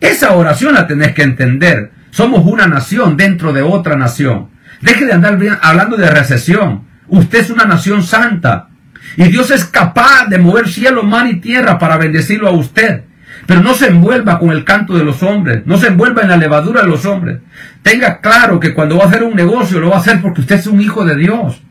Esa 0.00 0.32
oración 0.32 0.74
la 0.74 0.86
tenés 0.86 1.12
que 1.12 1.22
entender. 1.22 1.92
Somos 2.10 2.44
una 2.46 2.66
nación 2.66 3.16
dentro 3.16 3.52
de 3.52 3.62
otra 3.62 3.96
nación. 3.96 4.48
Deje 4.80 5.04
de 5.04 5.12
andar 5.12 5.38
hablando 5.60 5.96
de 5.96 6.10
recesión. 6.10 6.84
Usted 7.08 7.40
es 7.40 7.50
una 7.50 7.64
nación 7.64 8.02
santa. 8.02 8.68
Y 9.16 9.24
Dios 9.24 9.50
es 9.50 9.64
capaz 9.64 10.26
de 10.28 10.38
mover 10.38 10.68
cielo, 10.68 11.02
mar 11.02 11.26
y 11.26 11.40
tierra 11.40 11.78
para 11.78 11.98
bendecirlo 11.98 12.48
a 12.48 12.52
usted. 12.52 13.04
Pero 13.48 13.62
no 13.62 13.72
se 13.72 13.86
envuelva 13.86 14.38
con 14.38 14.50
el 14.50 14.62
canto 14.62 14.92
de 14.92 15.04
los 15.04 15.22
hombres, 15.22 15.62
no 15.64 15.78
se 15.78 15.86
envuelva 15.86 16.20
en 16.20 16.28
la 16.28 16.36
levadura 16.36 16.82
de 16.82 16.88
los 16.88 17.06
hombres. 17.06 17.38
Tenga 17.82 18.20
claro 18.20 18.60
que 18.60 18.74
cuando 18.74 18.98
va 18.98 19.04
a 19.04 19.08
hacer 19.08 19.22
un 19.22 19.34
negocio 19.34 19.80
lo 19.80 19.88
va 19.88 19.96
a 19.96 20.00
hacer 20.00 20.20
porque 20.20 20.42
usted 20.42 20.56
es 20.56 20.66
un 20.66 20.82
hijo 20.82 21.02
de 21.06 21.16
Dios. 21.16 21.62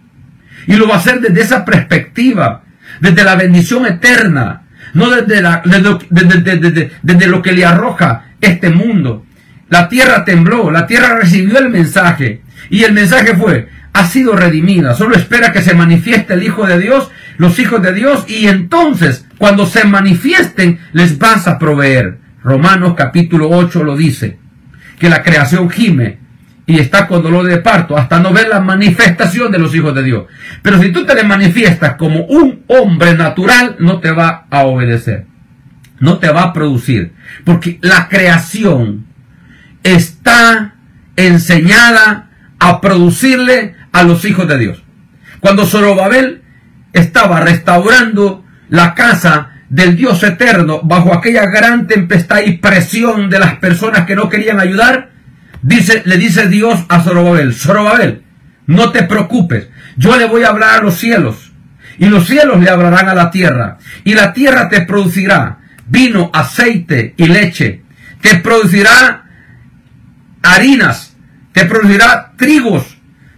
Y 0.65 0.75
lo 0.75 0.87
va 0.87 0.95
a 0.95 0.97
hacer 0.97 1.21
desde 1.21 1.39
esa 1.39 1.65
perspectiva, 1.65 2.63
desde 2.99 3.23
la 3.23 3.35
bendición 3.35 3.85
eterna, 3.85 4.63
no 4.95 5.11
desde, 5.11 5.39
la, 5.39 5.61
desde, 5.63 7.27
lo 7.27 7.43
que 7.43 7.51
le 7.51 7.63
arroja 7.63 8.25
este 8.41 8.71
mundo. 8.71 9.23
La 9.69 9.87
tierra 9.87 10.25
tembló, 10.25 10.71
la 10.71 10.87
tierra 10.87 11.15
recibió 11.15 11.59
el 11.59 11.69
mensaje. 11.69 12.41
Y 12.71 12.85
el 12.85 12.93
mensaje 12.93 13.35
fue, 13.35 13.69
ha 13.93 14.07
sido 14.07 14.35
redimida. 14.35 14.95
Solo 14.95 15.15
espera 15.15 15.51
que 15.51 15.61
se 15.61 15.75
manifieste 15.75 16.33
el 16.33 16.41
Hijo 16.41 16.65
de 16.65 16.79
Dios, 16.79 17.11
los 17.37 17.59
hijos 17.59 17.83
de 17.83 17.93
Dios, 17.93 18.25
y 18.27 18.47
entonces, 18.47 19.26
cuando 19.37 19.65
se 19.65 19.85
manifiesten, 19.85 20.79
les 20.93 21.17
vas 21.17 21.47
a 21.47 21.59
proveer. 21.59 22.19
Romanos 22.43 22.93
capítulo 22.95 23.49
8 23.49 23.83
lo 23.83 23.95
dice, 23.95 24.39
que 24.99 25.09
la 25.09 25.23
creación 25.23 25.69
gime 25.69 26.19
y 26.65 26.79
está 26.79 27.07
con 27.07 27.23
dolor 27.23 27.45
de 27.45 27.57
parto 27.57 27.97
hasta 27.97 28.19
no 28.19 28.33
ver 28.33 28.49
la 28.49 28.59
manifestación 28.59 29.51
de 29.51 29.59
los 29.59 29.73
hijos 29.73 29.95
de 29.95 30.03
Dios. 30.03 30.25
Pero 30.61 30.81
si 30.81 30.91
tú 30.91 31.05
te 31.05 31.15
le 31.15 31.23
manifiestas 31.23 31.95
como 31.95 32.25
un 32.25 32.63
hombre 32.67 33.15
natural, 33.15 33.77
no 33.79 33.99
te 33.99 34.11
va 34.11 34.47
a 34.49 34.63
obedecer, 34.65 35.25
no 35.99 36.17
te 36.17 36.29
va 36.29 36.43
a 36.43 36.53
producir, 36.53 37.13
porque 37.45 37.79
la 37.81 38.09
creación 38.09 39.05
está 39.83 40.75
enseñada 41.15 42.29
a 42.59 42.81
producirle 42.81 43.75
a 43.91 44.03
los 44.03 44.25
hijos 44.25 44.47
de 44.47 44.57
Dios. 44.57 44.83
Cuando 45.39 45.65
Zorobabel 45.65 46.41
estaba 46.93 47.39
restaurando 47.41 48.43
la 48.69 48.93
casa 48.93 49.51
del 49.69 49.95
Dios 49.95 50.23
eterno 50.23 50.81
bajo 50.83 51.13
aquella 51.13 51.45
gran 51.45 51.87
tempestad 51.87 52.41
y 52.45 52.57
presión 52.57 53.29
de 53.29 53.39
las 53.39 53.55
personas 53.55 54.05
que 54.05 54.15
no 54.15 54.29
querían 54.29 54.59
ayudar, 54.59 55.09
dice, 55.61 56.03
le 56.05 56.17
dice 56.17 56.47
Dios 56.47 56.85
a 56.89 57.01
Zorobabel, 57.01 57.53
Zorobabel, 57.53 58.23
no 58.65 58.91
te 58.91 59.03
preocupes, 59.03 59.67
yo 59.97 60.17
le 60.17 60.27
voy 60.27 60.43
a 60.43 60.49
hablar 60.49 60.75
a 60.79 60.81
los 60.81 60.95
cielos 60.95 61.51
y 61.97 62.05
los 62.05 62.27
cielos 62.27 62.59
le 62.59 62.69
hablarán 62.69 63.09
a 63.09 63.15
la 63.15 63.31
tierra 63.31 63.77
y 64.03 64.13
la 64.13 64.33
tierra 64.33 64.69
te 64.69 64.81
producirá 64.81 65.59
vino, 65.87 66.29
aceite 66.33 67.13
y 67.17 67.27
leche, 67.27 67.83
te 68.21 68.37
producirá 68.37 69.25
harinas, 70.43 71.15
te 71.53 71.65
producirá 71.65 72.33
trigos, 72.37 72.96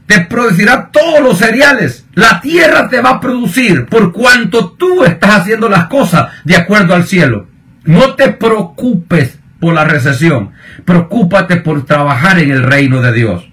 te 0.10 0.22
producirá 0.22 0.90
todos 0.92 1.22
los 1.22 1.38
cereales. 1.38 2.08
La 2.16 2.42
tierra 2.42 2.90
te 2.90 3.00
va 3.00 3.12
a 3.12 3.20
producir 3.20 3.86
por 3.86 4.12
cuanto 4.12 4.72
tú 4.72 5.04
estás 5.04 5.42
haciendo 5.42 5.70
las 5.70 5.86
cosas 5.86 6.32
de 6.46 6.56
acuerdo 6.56 6.96
al 6.96 7.04
cielo. 7.04 7.46
No 7.84 8.16
te 8.16 8.30
preocupes 8.30 9.38
por 9.60 9.76
la 9.76 9.84
recesión. 9.84 10.50
Preocúpate 10.84 11.58
por 11.58 11.86
trabajar 11.86 12.40
en 12.40 12.50
el 12.50 12.64
reino 12.64 13.04
de 13.04 13.14
Dios. 13.14 13.52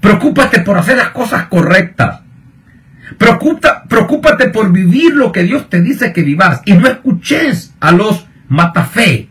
Preocúpate 0.00 0.62
por 0.62 0.76
hacer 0.76 0.96
las 0.96 1.10
cosas 1.10 1.46
correctas. 1.46 2.18
Preocupa, 3.16 3.84
preocúpate 3.88 4.48
por 4.48 4.72
vivir 4.72 5.14
lo 5.14 5.30
que 5.30 5.44
Dios 5.44 5.70
te 5.70 5.82
dice 5.82 6.12
que 6.12 6.22
vivas. 6.22 6.62
Y 6.64 6.72
no 6.72 6.88
escuches 6.88 7.76
a 7.78 7.92
los 7.92 8.26
matafe, 8.48 9.28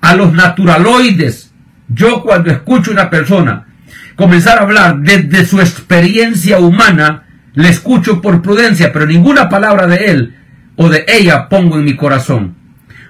a 0.00 0.16
los 0.16 0.32
naturaloides, 0.32 1.54
yo 1.86 2.20
cuando 2.24 2.50
escucho 2.50 2.90
a 2.90 2.94
una 2.94 3.10
persona 3.10 3.68
comenzar 4.16 4.58
a 4.58 4.62
hablar 4.62 4.98
desde 5.00 5.44
su 5.44 5.60
experiencia 5.60 6.58
humana, 6.58 7.24
le 7.54 7.68
escucho 7.68 8.20
por 8.20 8.42
prudencia, 8.42 8.92
pero 8.92 9.06
ninguna 9.06 9.48
palabra 9.48 9.86
de 9.86 10.10
él 10.10 10.34
o 10.76 10.88
de 10.88 11.04
ella 11.08 11.48
pongo 11.48 11.78
en 11.78 11.84
mi 11.84 11.96
corazón. 11.96 12.56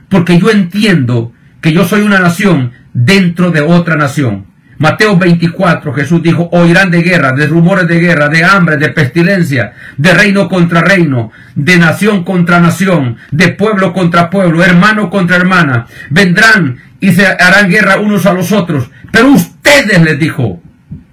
Porque 0.08 0.38
yo 0.38 0.50
entiendo 0.50 1.32
que 1.60 1.72
yo 1.72 1.84
soy 1.84 2.02
una 2.02 2.20
nación 2.20 2.72
dentro 2.92 3.50
de 3.50 3.62
otra 3.62 3.96
nación. 3.96 4.46
Mateo 4.76 5.16
24, 5.16 5.94
Jesús 5.94 6.22
dijo, 6.22 6.48
oirán 6.52 6.90
de 6.90 7.02
guerra, 7.02 7.32
de 7.32 7.46
rumores 7.46 7.86
de 7.86 8.00
guerra, 8.00 8.28
de 8.28 8.44
hambre, 8.44 8.76
de 8.76 8.88
pestilencia, 8.90 9.72
de 9.96 10.12
reino 10.12 10.48
contra 10.48 10.82
reino, 10.82 11.30
de 11.54 11.78
nación 11.78 12.24
contra 12.24 12.60
nación, 12.60 13.16
de 13.30 13.48
pueblo 13.50 13.92
contra 13.92 14.30
pueblo, 14.30 14.64
hermano 14.64 15.10
contra 15.10 15.36
hermana. 15.36 15.86
Vendrán 16.10 16.78
y 17.00 17.12
se 17.12 17.26
harán 17.26 17.70
guerra 17.70 18.00
unos 18.00 18.26
a 18.26 18.32
los 18.32 18.50
otros. 18.50 18.90
Pero 19.12 19.30
ustedes, 19.30 20.02
les 20.02 20.18
dijo, 20.18 20.60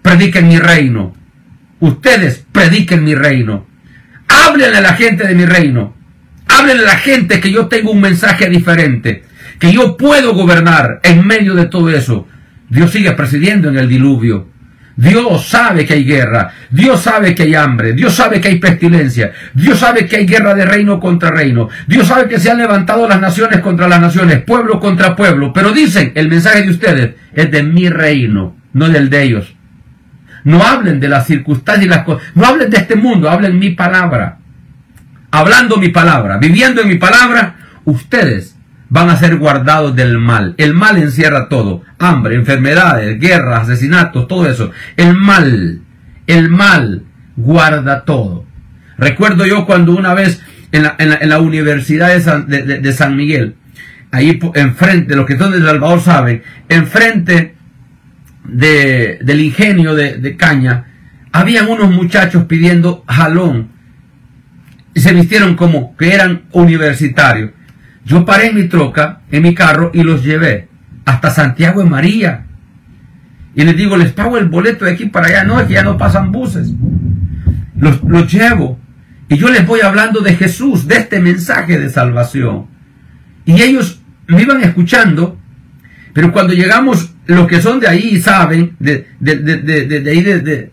prediquen 0.02 0.48
mi 0.48 0.58
reino. 0.58 1.14
Ustedes 1.80 2.46
prediquen 2.52 3.04
mi 3.04 3.16
reino. 3.16 3.68
Háblenle 4.28 4.78
a 4.78 4.82
la 4.82 4.94
gente 4.94 5.28
de 5.28 5.36
mi 5.36 5.46
reino. 5.46 5.96
Háblenle 6.48 6.84
a 6.84 6.94
la 6.94 6.98
gente 6.98 7.40
que 7.40 7.52
yo 7.52 7.68
tengo 7.68 7.92
un 7.92 8.02
mensaje 8.02 8.50
diferente. 8.50 9.24
Que 9.60 9.72
yo 9.72 9.98
puedo 9.98 10.34
gobernar 10.34 11.00
en 11.04 11.26
medio 11.26 11.56
de 11.56 11.66
todo 11.66 11.90
eso. 11.90 12.28
Dios 12.70 12.92
sigue 12.92 13.12
presidiendo 13.12 13.70
en 13.70 13.78
el 13.78 13.88
diluvio. 13.88 14.48
Dios 14.96 15.48
sabe 15.48 15.86
que 15.86 15.94
hay 15.94 16.04
guerra, 16.04 16.52
Dios 16.70 17.02
sabe 17.02 17.34
que 17.34 17.44
hay 17.44 17.56
hambre, 17.56 17.94
Dios 17.94 18.14
sabe 18.14 18.42
que 18.42 18.50
hay 18.50 18.60
pestilencia, 18.60 19.32
Dios 19.54 19.80
sabe 19.80 20.06
que 20.06 20.18
hay 20.18 20.26
guerra 20.26 20.54
de 20.54 20.66
reino 20.66 21.00
contra 21.00 21.32
reino, 21.32 21.70
Dios 21.88 22.08
sabe 22.08 22.28
que 22.28 22.40
se 22.40 22.52
han 22.52 22.58
levantado 22.58 23.08
las 23.08 23.20
naciones 23.20 23.62
contra 23.62 23.88
las 23.88 24.02
naciones, 24.02 24.44
pueblo 24.44 24.80
contra 24.80 25.16
pueblo, 25.16 25.54
pero 25.54 25.72
dicen, 25.72 26.12
el 26.16 26.30
mensaje 26.30 26.64
de 26.64 26.70
ustedes 26.70 27.12
es 27.34 27.50
de 27.50 27.64
mi 27.64 27.90
reino, 27.90 28.56
no 28.74 28.90
del 28.90 29.10
de 29.10 29.24
ellos. 29.24 29.56
No 30.44 30.64
hablen 30.64 31.00
de 31.00 31.08
las 31.08 31.28
circunstancias 31.28 31.86
y 31.86 31.90
las 31.90 32.04
cosas, 32.04 32.24
no 32.36 32.46
hablen 32.46 32.70
de 32.70 32.78
este 32.78 32.96
mundo, 32.96 33.30
hablen 33.30 33.60
mi 33.60 33.72
palabra. 33.72 34.38
Hablando 35.32 35.78
mi 35.78 35.90
palabra, 35.90 36.38
viviendo 36.38 36.82
en 36.82 36.90
mi 36.90 36.96
palabra, 36.96 37.56
ustedes 37.86 38.58
van 38.90 39.10
a 39.10 39.16
ser 39.16 39.38
guardados 39.38 39.96
del 39.96 40.18
mal. 40.18 40.54
El 40.58 40.74
mal 40.74 40.98
encierra 40.98 41.48
todo. 41.48 41.84
Hambre, 41.98 42.36
enfermedades, 42.36 43.18
guerras, 43.20 43.64
asesinatos, 43.64 44.28
todo 44.28 44.50
eso. 44.50 44.72
El 44.98 45.16
mal, 45.16 45.80
el 46.28 46.50
mal 46.50 47.04
guarda 47.38 48.04
todo. 48.04 48.46
Recuerdo 48.98 49.46
yo 49.46 49.66
cuando 49.66 49.94
una 49.94 50.14
vez 50.14 50.42
en 50.74 50.84
la, 51.30 51.40
Universidad 51.40 52.10
de 52.10 52.94
San, 52.94 53.16
Miguel, 53.16 53.56
ahí 54.12 54.40
enfrente, 54.56 55.16
los 55.16 55.26
que 55.26 55.38
son 55.38 55.54
de 55.54 55.62
Salvador 55.62 56.02
saben, 56.02 56.44
enfrente 56.70 57.56
de, 58.46 59.20
del 59.22 59.42
ingenio 59.42 59.96
de, 59.96 60.18
de 60.18 60.36
caña, 60.36 60.86
habían 61.32 61.70
unos 61.70 61.92
muchachos 61.92 62.46
pidiendo 62.46 63.04
jalón. 63.08 63.70
Y 64.94 65.00
se 65.00 65.14
vistieron 65.14 65.56
como 65.56 65.96
que 65.96 66.14
eran 66.14 66.44
universitarios. 66.52 67.52
Yo 68.04 68.26
paré 68.26 68.48
en 68.48 68.56
mi 68.56 68.64
troca, 68.68 69.22
en 69.32 69.44
mi 69.44 69.54
carro, 69.54 69.92
y 69.94 70.04
los 70.04 70.24
llevé 70.24 70.68
hasta 71.06 71.30
Santiago 71.30 71.84
de 71.84 71.90
María. 71.90 72.46
Y 73.56 73.64
les 73.64 73.76
digo, 73.76 73.98
les 73.98 74.14
pago 74.14 74.38
el 74.38 74.46
boleto 74.46 74.86
de 74.86 74.92
aquí 74.92 75.06
para 75.06 75.28
allá. 75.28 75.44
No, 75.44 75.60
es 75.60 75.68
que 75.68 75.74
ya 75.74 75.84
no 75.84 75.98
pasan 75.98 76.32
buses. 76.32 76.74
Los, 77.78 78.02
los 78.04 78.32
llevo. 78.32 78.80
Y 79.30 79.38
yo 79.38 79.50
les 79.50 79.66
voy 79.66 79.82
hablando 79.82 80.22
de 80.22 80.36
Jesús, 80.36 80.88
de 80.88 80.98
este 80.98 81.20
mensaje 81.20 81.80
de 81.80 81.90
salvación. 81.90 82.68
Y 83.46 83.62
ellos 83.62 84.02
me 84.28 84.42
iban 84.42 84.62
escuchando, 84.64 85.38
pero 86.14 86.32
cuando 86.32 86.54
llegamos, 86.54 87.11
los 87.26 87.48
que 87.48 87.62
son 87.62 87.80
de 87.80 87.88
ahí 87.88 88.20
saben, 88.20 88.76
de, 88.80 89.08
de, 89.20 89.36
de, 89.36 89.58
de 90.02 90.12
ahí, 90.12 90.22
de, 90.22 90.72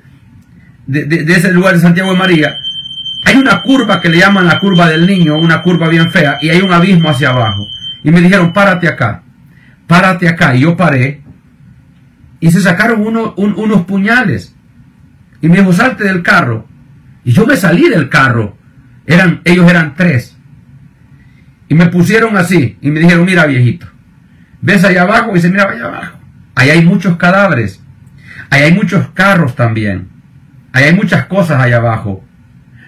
ese 0.86 1.52
lugar 1.52 1.74
de 1.74 1.80
Santiago 1.80 2.12
de 2.12 2.18
María, 2.18 2.56
hay 3.24 3.36
una 3.36 3.62
curva 3.62 4.00
que 4.00 4.08
le 4.08 4.18
llaman 4.18 4.46
la 4.46 4.58
curva 4.58 4.88
del 4.88 5.06
niño, 5.06 5.36
una 5.36 5.62
curva 5.62 5.88
bien 5.88 6.10
fea, 6.10 6.38
y 6.40 6.48
hay 6.48 6.60
un 6.60 6.72
abismo 6.72 7.10
hacia 7.10 7.30
abajo. 7.30 7.66
Y 8.02 8.10
me 8.10 8.20
dijeron, 8.20 8.52
párate 8.52 8.88
acá, 8.88 9.22
párate 9.86 10.28
acá. 10.28 10.54
Y 10.54 10.60
yo 10.60 10.76
paré. 10.76 11.22
Y 12.40 12.50
se 12.50 12.60
sacaron 12.60 13.04
unos 13.04 13.84
puñales. 13.86 14.54
Y 15.40 15.48
me 15.48 15.58
dijo, 15.58 15.72
salte 15.72 16.04
del 16.04 16.22
carro. 16.22 16.66
Y 17.24 17.32
yo 17.32 17.46
me 17.46 17.56
salí 17.56 17.88
del 17.88 18.08
carro. 18.08 18.56
Eran, 19.06 19.40
ellos 19.44 19.68
eran 19.68 19.94
tres. 19.94 20.36
Y 21.68 21.74
me 21.74 21.86
pusieron 21.86 22.36
así. 22.36 22.78
Y 22.80 22.90
me 22.90 23.00
dijeron, 23.00 23.24
mira 23.24 23.46
viejito. 23.46 23.86
¿Ves 24.60 24.84
allá 24.84 25.02
abajo? 25.02 25.32
Y 25.32 25.34
dice, 25.34 25.50
mira 25.50 25.64
allá 25.64 25.84
abajo. 25.86 26.17
Ahí 26.58 26.70
hay 26.70 26.84
muchos 26.84 27.16
cadáveres. 27.18 27.80
Ahí 28.50 28.62
hay 28.62 28.72
muchos 28.72 29.06
carros 29.14 29.54
también. 29.54 30.08
Ahí 30.72 30.86
hay 30.86 30.92
muchas 30.92 31.26
cosas 31.26 31.62
allá 31.62 31.76
abajo. 31.76 32.24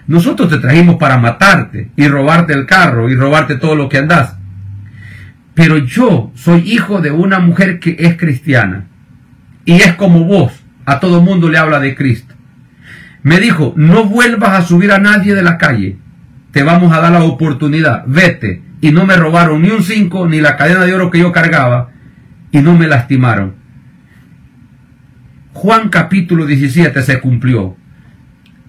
Nosotros 0.07 0.49
te 0.49 0.57
trajimos 0.57 0.97
para 0.97 1.17
matarte 1.17 1.89
y 1.95 2.09
robarte 2.09 2.51
el 2.51 2.65
carro 2.65 3.09
y 3.09 3.15
robarte 3.15 3.55
todo 3.55 3.75
lo 3.75 3.87
que 3.87 3.99
andas. 3.99 4.35
Pero 5.53 5.77
yo 5.77 6.33
soy 6.35 6.69
hijo 6.69 6.99
de 6.99 7.11
una 7.11 7.39
mujer 7.39 7.79
que 7.79 7.95
es 7.97 8.17
cristiana 8.17 8.87
y 9.63 9.75
es 9.75 9.93
como 9.93 10.25
vos. 10.25 10.51
A 10.85 10.99
todo 10.99 11.21
mundo 11.21 11.47
le 11.47 11.57
habla 11.57 11.79
de 11.79 11.95
Cristo. 11.95 12.35
Me 13.23 13.39
dijo, 13.39 13.73
no 13.77 14.03
vuelvas 14.03 14.51
a 14.51 14.63
subir 14.63 14.91
a 14.91 14.99
nadie 14.99 15.33
de 15.33 15.43
la 15.43 15.57
calle. 15.57 15.97
Te 16.51 16.63
vamos 16.63 16.91
a 16.91 16.99
dar 16.99 17.13
la 17.13 17.23
oportunidad. 17.23 18.03
Vete. 18.05 18.63
Y 18.81 18.91
no 18.91 19.05
me 19.05 19.15
robaron 19.15 19.61
ni 19.61 19.69
un 19.69 19.81
cinco 19.81 20.27
ni 20.27 20.41
la 20.41 20.57
cadena 20.57 20.83
de 20.83 20.93
oro 20.93 21.09
que 21.09 21.19
yo 21.19 21.31
cargaba 21.31 21.91
y 22.51 22.59
no 22.59 22.75
me 22.75 22.89
lastimaron. 22.89 23.60
Juan 25.53 25.89
capítulo 25.89 26.45
17 26.45 27.01
se 27.01 27.19
cumplió. 27.19 27.75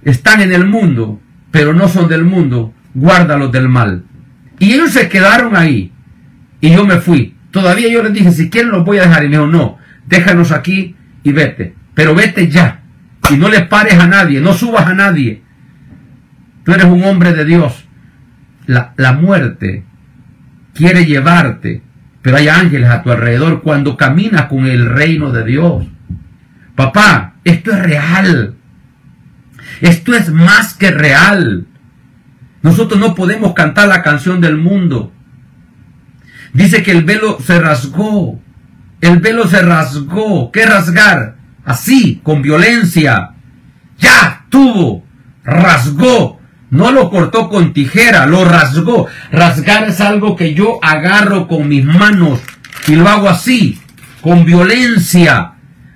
Están 0.02 0.40
en 0.40 0.52
el 0.52 0.66
mundo, 0.66 1.20
pero 1.50 1.72
no 1.72 1.88
son 1.88 2.08
del 2.08 2.24
mundo, 2.24 2.74
guárdalos 2.94 3.52
del 3.52 3.68
mal. 3.68 4.04
Y 4.58 4.72
ellos 4.72 4.90
se 4.90 5.08
quedaron 5.08 5.56
ahí. 5.56 5.92
Y 6.60 6.70
yo 6.70 6.84
me 6.84 6.96
fui. 6.96 7.36
Todavía 7.50 7.88
yo 7.88 8.02
les 8.02 8.12
dije, 8.12 8.32
si 8.32 8.50
quieren 8.50 8.72
los 8.72 8.84
voy 8.84 8.98
a 8.98 9.02
dejar. 9.02 9.24
Y 9.24 9.28
me 9.28 9.36
dijo, 9.36 9.46
no, 9.46 9.78
déjanos 10.06 10.52
aquí 10.52 10.96
y 11.22 11.32
vete. 11.32 11.74
Pero 11.94 12.14
vete 12.14 12.48
ya. 12.48 12.80
Y 13.30 13.36
no 13.36 13.48
le 13.48 13.62
pares 13.62 13.98
a 13.98 14.06
nadie, 14.06 14.40
no 14.40 14.52
subas 14.52 14.86
a 14.86 14.94
nadie. 14.94 15.42
Tú 16.64 16.72
eres 16.72 16.86
un 16.86 17.04
hombre 17.04 17.32
de 17.32 17.44
Dios. 17.44 17.84
La, 18.66 18.94
la 18.96 19.12
muerte 19.12 19.84
quiere 20.74 21.04
llevarte, 21.04 21.82
pero 22.22 22.36
hay 22.36 22.48
ángeles 22.48 22.88
a 22.88 23.02
tu 23.02 23.10
alrededor 23.10 23.62
cuando 23.62 23.96
caminas 23.96 24.46
con 24.46 24.66
el 24.66 24.88
reino 24.88 25.30
de 25.30 25.44
Dios. 25.44 25.86
Papá, 26.74 27.34
esto 27.44 27.72
es 27.72 27.78
real. 27.78 28.56
Esto 29.80 30.14
es 30.14 30.30
más 30.30 30.74
que 30.74 30.90
real. 30.90 31.66
Nosotros 32.62 33.00
no 33.00 33.14
podemos 33.14 33.54
cantar 33.54 33.88
la 33.88 34.02
canción 34.02 34.40
del 34.40 34.56
mundo. 34.56 35.12
Dice 36.52 36.82
que 36.82 36.92
el 36.92 37.04
velo 37.04 37.38
se 37.44 37.58
rasgó. 37.58 38.40
El 39.00 39.18
velo 39.18 39.48
se 39.48 39.62
rasgó. 39.62 40.52
¿Qué 40.52 40.64
rasgar? 40.66 41.36
Así, 41.64 42.20
con 42.22 42.42
violencia. 42.42 43.30
Ya 43.98 44.46
tuvo. 44.48 45.04
Rasgó. 45.44 46.40
No 46.70 46.90
lo 46.90 47.10
cortó 47.10 47.50
con 47.50 47.74
tijera, 47.74 48.24
lo 48.24 48.46
rasgó. 48.46 49.06
Rasgar 49.30 49.88
es 49.88 50.00
algo 50.00 50.36
que 50.36 50.54
yo 50.54 50.78
agarro 50.82 51.46
con 51.46 51.68
mis 51.68 51.84
manos 51.84 52.40
y 52.86 52.94
lo 52.94 53.06
hago 53.08 53.28
así, 53.28 53.78
con 54.22 54.46
violencia. 54.46 55.51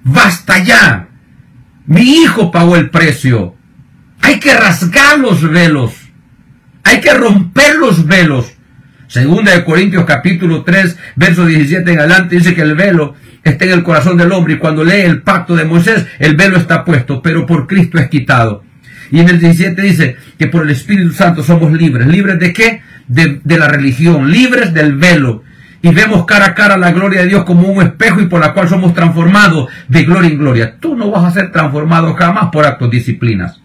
Basta 0.08 0.62
ya. 0.62 1.08
Mi 1.86 2.22
hijo 2.22 2.52
pagó 2.52 2.76
el 2.76 2.90
precio. 2.90 3.56
Hay 4.22 4.38
que 4.38 4.54
rasgar 4.54 5.18
los 5.18 5.42
velos. 5.50 5.94
Hay 6.84 7.00
que 7.00 7.12
romper 7.12 7.74
los 7.74 8.06
velos. 8.06 8.52
Segunda 9.08 9.52
de 9.52 9.64
Corintios 9.64 10.04
capítulo 10.04 10.62
3, 10.62 10.96
verso 11.16 11.44
17 11.44 11.92
en 11.92 11.98
adelante 11.98 12.36
dice 12.36 12.54
que 12.54 12.62
el 12.62 12.76
velo 12.76 13.16
está 13.42 13.64
en 13.64 13.72
el 13.72 13.82
corazón 13.82 14.16
del 14.16 14.30
hombre 14.30 14.54
y 14.54 14.58
cuando 14.58 14.84
lee 14.84 15.02
el 15.02 15.22
pacto 15.22 15.56
de 15.56 15.64
Moisés, 15.64 16.06
el 16.20 16.36
velo 16.36 16.56
está 16.56 16.84
puesto, 16.84 17.20
pero 17.20 17.44
por 17.44 17.66
Cristo 17.66 17.98
es 17.98 18.08
quitado. 18.08 18.62
Y 19.10 19.18
en 19.18 19.28
el 19.28 19.40
17 19.40 19.80
dice 19.82 20.16
que 20.38 20.46
por 20.46 20.62
el 20.62 20.70
Espíritu 20.70 21.12
Santo 21.12 21.42
somos 21.42 21.72
libres. 21.72 22.06
¿Libres 22.06 22.38
de 22.38 22.52
qué? 22.52 22.80
De, 23.08 23.40
de 23.42 23.58
la 23.58 23.66
religión, 23.66 24.30
libres 24.30 24.72
del 24.72 24.94
velo. 24.94 25.42
Y 25.82 25.92
vemos 25.92 26.24
cara 26.24 26.46
a 26.46 26.54
cara 26.54 26.76
la 26.76 26.92
gloria 26.92 27.22
de 27.22 27.28
Dios 27.28 27.44
como 27.44 27.68
un 27.68 27.82
espejo 27.82 28.20
y 28.20 28.26
por 28.26 28.40
la 28.40 28.54
cual 28.54 28.68
somos 28.68 28.94
transformados 28.94 29.68
de 29.88 30.04
gloria 30.04 30.30
en 30.30 30.38
gloria. 30.38 30.76
Tú 30.78 30.96
no 30.96 31.10
vas 31.10 31.24
a 31.24 31.30
ser 31.30 31.52
transformado 31.52 32.14
jamás 32.14 32.48
por 32.50 32.64
actos 32.66 32.90
disciplinas. 32.90 33.60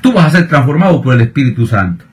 Tú 0.00 0.12
vas 0.12 0.26
a 0.26 0.38
ser 0.38 0.48
transformado 0.48 1.02
por 1.02 1.14
el 1.14 1.22
Espíritu 1.22 1.66
Santo. 1.66 2.04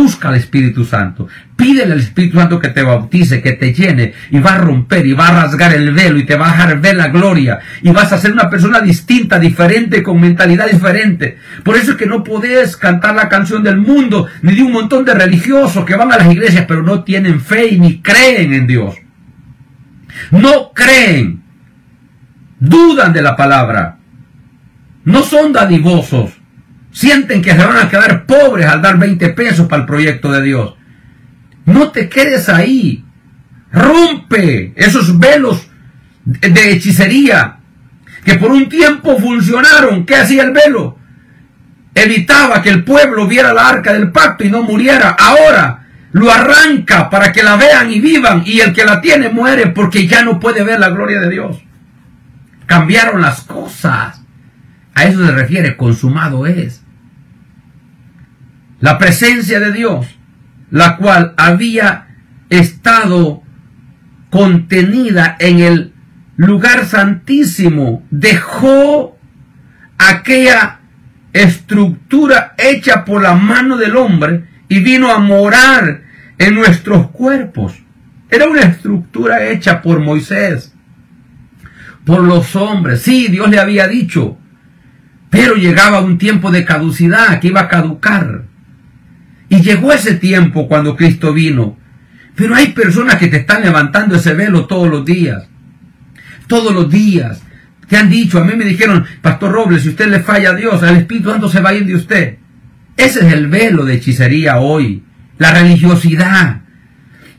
Busca 0.00 0.30
al 0.30 0.36
Espíritu 0.36 0.86
Santo. 0.86 1.28
Pídele 1.56 1.92
al 1.92 2.00
Espíritu 2.00 2.38
Santo 2.38 2.58
que 2.58 2.70
te 2.70 2.82
bautice, 2.82 3.42
que 3.42 3.52
te 3.52 3.74
llene 3.74 4.14
y 4.30 4.38
va 4.38 4.54
a 4.54 4.58
romper 4.58 5.04
y 5.06 5.12
va 5.12 5.28
a 5.28 5.42
rasgar 5.42 5.74
el 5.74 5.92
velo 5.92 6.18
y 6.18 6.24
te 6.24 6.36
va 6.36 6.48
a 6.48 6.52
dejar 6.52 6.80
ver 6.80 6.96
la 6.96 7.08
gloria 7.08 7.58
y 7.82 7.90
vas 7.90 8.10
a 8.10 8.16
ser 8.16 8.32
una 8.32 8.48
persona 8.48 8.80
distinta, 8.80 9.38
diferente, 9.38 10.02
con 10.02 10.18
mentalidad 10.18 10.70
diferente. 10.70 11.36
Por 11.62 11.76
eso 11.76 11.90
es 11.90 11.96
que 11.98 12.06
no 12.06 12.24
podés 12.24 12.78
cantar 12.78 13.14
la 13.14 13.28
canción 13.28 13.62
del 13.62 13.76
mundo 13.76 14.26
ni 14.40 14.54
de 14.54 14.62
un 14.62 14.72
montón 14.72 15.04
de 15.04 15.12
religiosos 15.12 15.84
que 15.84 15.96
van 15.96 16.10
a 16.10 16.16
las 16.16 16.32
iglesias 16.32 16.64
pero 16.66 16.82
no 16.82 17.04
tienen 17.04 17.38
fe 17.38 17.76
ni 17.78 18.00
creen 18.00 18.54
en 18.54 18.66
Dios. 18.66 18.94
No 20.30 20.72
creen. 20.72 21.42
Dudan 22.58 23.12
de 23.12 23.20
la 23.20 23.36
palabra. 23.36 23.98
No 25.04 25.22
son 25.22 25.52
dadivosos 25.52 26.39
Sienten 27.00 27.40
que 27.40 27.52
se 27.52 27.64
van 27.64 27.78
a 27.78 27.88
quedar 27.88 28.26
pobres 28.26 28.66
al 28.66 28.82
dar 28.82 28.98
20 28.98 29.30
pesos 29.30 29.66
para 29.66 29.80
el 29.80 29.86
proyecto 29.86 30.30
de 30.30 30.42
Dios. 30.42 30.74
No 31.64 31.92
te 31.92 32.10
quedes 32.10 32.50
ahí. 32.50 33.02
Rompe 33.72 34.74
esos 34.76 35.18
velos 35.18 35.66
de 36.24 36.72
hechicería 36.72 37.56
que 38.22 38.34
por 38.34 38.52
un 38.52 38.68
tiempo 38.68 39.18
funcionaron. 39.18 40.04
¿Qué 40.04 40.14
hacía 40.14 40.42
el 40.42 40.50
velo? 40.50 40.98
Evitaba 41.94 42.60
que 42.60 42.68
el 42.68 42.84
pueblo 42.84 43.26
viera 43.26 43.54
la 43.54 43.66
arca 43.66 43.94
del 43.94 44.12
pacto 44.12 44.44
y 44.44 44.50
no 44.50 44.62
muriera. 44.62 45.16
Ahora 45.18 45.86
lo 46.12 46.30
arranca 46.30 47.08
para 47.08 47.32
que 47.32 47.42
la 47.42 47.56
vean 47.56 47.90
y 47.90 47.98
vivan 47.98 48.42
y 48.44 48.60
el 48.60 48.74
que 48.74 48.84
la 48.84 49.00
tiene 49.00 49.30
muere 49.30 49.68
porque 49.68 50.06
ya 50.06 50.22
no 50.22 50.38
puede 50.38 50.64
ver 50.64 50.78
la 50.78 50.90
gloria 50.90 51.20
de 51.20 51.30
Dios. 51.30 51.62
Cambiaron 52.66 53.22
las 53.22 53.40
cosas. 53.40 54.20
A 54.94 55.04
eso 55.04 55.24
se 55.24 55.32
refiere, 55.32 55.78
consumado 55.78 56.44
es. 56.44 56.79
La 58.80 58.96
presencia 58.98 59.60
de 59.60 59.72
Dios, 59.72 60.06
la 60.70 60.96
cual 60.96 61.34
había 61.36 62.08
estado 62.48 63.42
contenida 64.30 65.36
en 65.38 65.60
el 65.60 65.92
lugar 66.36 66.86
santísimo, 66.86 68.06
dejó 68.10 69.18
aquella 69.98 70.80
estructura 71.32 72.54
hecha 72.56 73.04
por 73.04 73.22
la 73.22 73.34
mano 73.34 73.76
del 73.76 73.96
hombre 73.96 74.46
y 74.68 74.80
vino 74.80 75.12
a 75.12 75.18
morar 75.18 76.02
en 76.38 76.54
nuestros 76.54 77.10
cuerpos. 77.10 77.74
Era 78.30 78.48
una 78.48 78.62
estructura 78.62 79.46
hecha 79.48 79.82
por 79.82 80.00
Moisés, 80.00 80.74
por 82.06 82.22
los 82.22 82.56
hombres. 82.56 83.02
Sí, 83.02 83.28
Dios 83.28 83.50
le 83.50 83.58
había 83.58 83.86
dicho, 83.86 84.38
pero 85.28 85.56
llegaba 85.56 86.00
un 86.00 86.16
tiempo 86.16 86.50
de 86.50 86.64
caducidad 86.64 87.40
que 87.40 87.48
iba 87.48 87.60
a 87.60 87.68
caducar. 87.68 88.49
Y 89.50 89.60
llegó 89.60 89.92
ese 89.92 90.14
tiempo 90.14 90.66
cuando 90.66 90.96
Cristo 90.96 91.34
vino. 91.34 91.76
Pero 92.36 92.54
hay 92.54 92.68
personas 92.68 93.16
que 93.16 93.26
te 93.26 93.38
están 93.38 93.62
levantando 93.62 94.16
ese 94.16 94.32
velo 94.32 94.64
todos 94.64 94.88
los 94.88 95.04
días. 95.04 95.48
Todos 96.46 96.72
los 96.72 96.88
días. 96.88 97.42
Te 97.88 97.96
han 97.96 98.08
dicho, 98.08 98.38
a 98.38 98.44
mí 98.44 98.54
me 98.54 98.64
dijeron, 98.64 99.04
Pastor 99.20 99.52
Robles, 99.52 99.82
si 99.82 99.88
usted 99.88 100.08
le 100.08 100.20
falla 100.20 100.50
a 100.50 100.54
Dios, 100.54 100.80
el 100.84 100.96
Espíritu 100.96 101.30
Santo 101.30 101.48
se 101.48 101.60
va 101.60 101.70
a 101.70 101.74
ir 101.74 101.84
de 101.84 101.96
usted. 101.96 102.38
Ese 102.96 103.26
es 103.26 103.32
el 103.32 103.48
velo 103.48 103.84
de 103.84 103.94
hechicería 103.94 104.58
hoy. 104.60 105.02
La 105.36 105.52
religiosidad. 105.52 106.60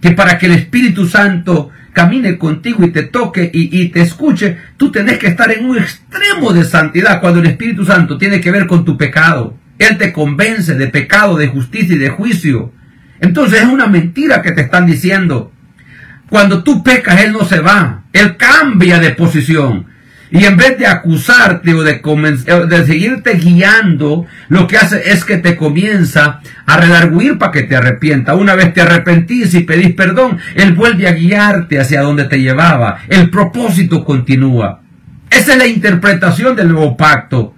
Que 0.01 0.11
para 0.11 0.37
que 0.37 0.47
el 0.47 0.53
Espíritu 0.53 1.07
Santo 1.07 1.71
camine 1.93 2.37
contigo 2.37 2.83
y 2.83 2.91
te 2.91 3.03
toque 3.03 3.49
y, 3.53 3.87
te 3.87 4.01
escuche, 4.01 4.57
tú 4.75 4.91
tenés 4.91 5.17
que 5.17 5.27
estar 5.27 5.49
en 5.51 5.65
un 5.65 5.77
extremo 5.77 6.51
de 6.51 6.65
santidad 6.65 7.21
cuando 7.21 7.39
el 7.39 7.47
Espíritu 7.47 7.85
Santo 7.85 8.17
tiene 8.17 8.41
que 8.41 8.51
ver 8.51 8.67
con 8.67 8.83
tu 8.83 8.97
pecado. 8.97 9.57
Él 9.83 9.97
te 9.97 10.13
convence 10.13 10.75
de 10.75 10.87
pecado, 10.87 11.37
de 11.37 11.47
justicia 11.47 11.95
y 11.95 11.99
de 11.99 12.09
juicio. 12.09 12.71
Entonces 13.19 13.61
es 13.61 13.67
una 13.67 13.87
mentira 13.87 14.41
que 14.41 14.51
te 14.51 14.61
están 14.61 14.85
diciendo. 14.85 15.51
Cuando 16.29 16.63
tú 16.63 16.83
pecas, 16.83 17.21
Él 17.21 17.33
no 17.33 17.45
se 17.45 17.59
va. 17.59 18.03
Él 18.13 18.37
cambia 18.37 18.99
de 18.99 19.11
posición. 19.11 19.85
Y 20.31 20.45
en 20.45 20.55
vez 20.55 20.79
de 20.79 20.87
acusarte 20.87 21.73
o 21.73 21.83
de, 21.83 22.01
de 22.69 22.85
seguirte 22.85 23.33
guiando, 23.33 24.25
lo 24.47 24.65
que 24.65 24.77
hace 24.77 25.11
es 25.11 25.25
que 25.25 25.37
te 25.37 25.57
comienza 25.57 26.39
a 26.65 26.77
redarguir 26.77 27.37
para 27.37 27.51
que 27.51 27.63
te 27.63 27.75
arrepienta. 27.75 28.35
Una 28.35 28.55
vez 28.55 28.73
te 28.73 28.81
arrepentís 28.81 29.53
y 29.53 29.63
pedís 29.63 29.93
perdón, 29.93 30.39
Él 30.55 30.73
vuelve 30.73 31.07
a 31.07 31.11
guiarte 31.11 31.81
hacia 31.81 32.01
donde 32.01 32.23
te 32.25 32.39
llevaba. 32.39 32.99
El 33.09 33.29
propósito 33.29 34.05
continúa. 34.05 34.79
Esa 35.29 35.51
es 35.53 35.57
la 35.57 35.67
interpretación 35.67 36.55
del 36.55 36.69
nuevo 36.69 36.95
pacto. 36.95 37.55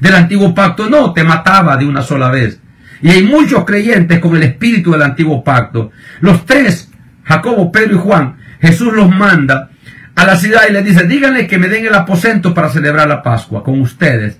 Del 0.00 0.14
antiguo 0.14 0.54
pacto 0.54 0.88
no, 0.88 1.12
te 1.12 1.24
mataba 1.24 1.76
de 1.76 1.86
una 1.86 2.02
sola 2.02 2.30
vez. 2.30 2.60
Y 3.02 3.10
hay 3.10 3.24
muchos 3.24 3.64
creyentes 3.64 4.18
con 4.20 4.36
el 4.36 4.42
espíritu 4.42 4.92
del 4.92 5.02
antiguo 5.02 5.42
pacto. 5.44 5.90
Los 6.20 6.46
tres, 6.46 6.90
Jacobo, 7.24 7.70
Pedro 7.70 7.96
y 7.96 7.98
Juan, 7.98 8.36
Jesús 8.60 8.92
los 8.92 9.10
manda 9.10 9.70
a 10.14 10.24
la 10.24 10.36
ciudad 10.36 10.62
y 10.68 10.72
le 10.72 10.82
dice, 10.82 11.06
díganle 11.06 11.46
que 11.46 11.58
me 11.58 11.68
den 11.68 11.86
el 11.86 11.94
aposento 11.94 12.54
para 12.54 12.70
celebrar 12.70 13.08
la 13.08 13.22
Pascua 13.22 13.62
con 13.62 13.80
ustedes. 13.80 14.38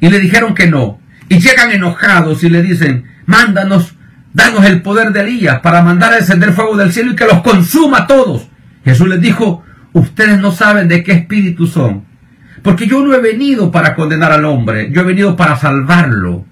Y 0.00 0.08
le 0.08 0.18
dijeron 0.18 0.54
que 0.54 0.66
no. 0.66 0.98
Y 1.28 1.38
llegan 1.38 1.72
enojados 1.72 2.42
y 2.42 2.48
le 2.48 2.62
dicen, 2.62 3.04
mándanos, 3.26 3.94
danos 4.32 4.64
el 4.64 4.82
poder 4.82 5.12
de 5.12 5.20
Elías 5.20 5.60
para 5.60 5.82
mandar 5.82 6.12
a 6.12 6.18
encender 6.18 6.52
fuego 6.52 6.76
del 6.76 6.92
cielo 6.92 7.12
y 7.12 7.16
que 7.16 7.26
los 7.26 7.42
consuma 7.42 7.98
a 8.00 8.06
todos. 8.06 8.48
Jesús 8.84 9.08
les 9.08 9.20
dijo, 9.20 9.64
ustedes 9.92 10.38
no 10.38 10.52
saben 10.52 10.88
de 10.88 11.02
qué 11.02 11.12
espíritu 11.12 11.66
son. 11.66 12.04
Porque 12.66 12.88
yo 12.88 13.00
no 13.06 13.14
he 13.14 13.20
venido 13.20 13.70
para 13.70 13.94
condenar 13.94 14.32
al 14.32 14.44
hombre, 14.44 14.90
yo 14.90 15.02
he 15.02 15.04
venido 15.04 15.36
para 15.36 15.56
salvarlo. 15.56 16.44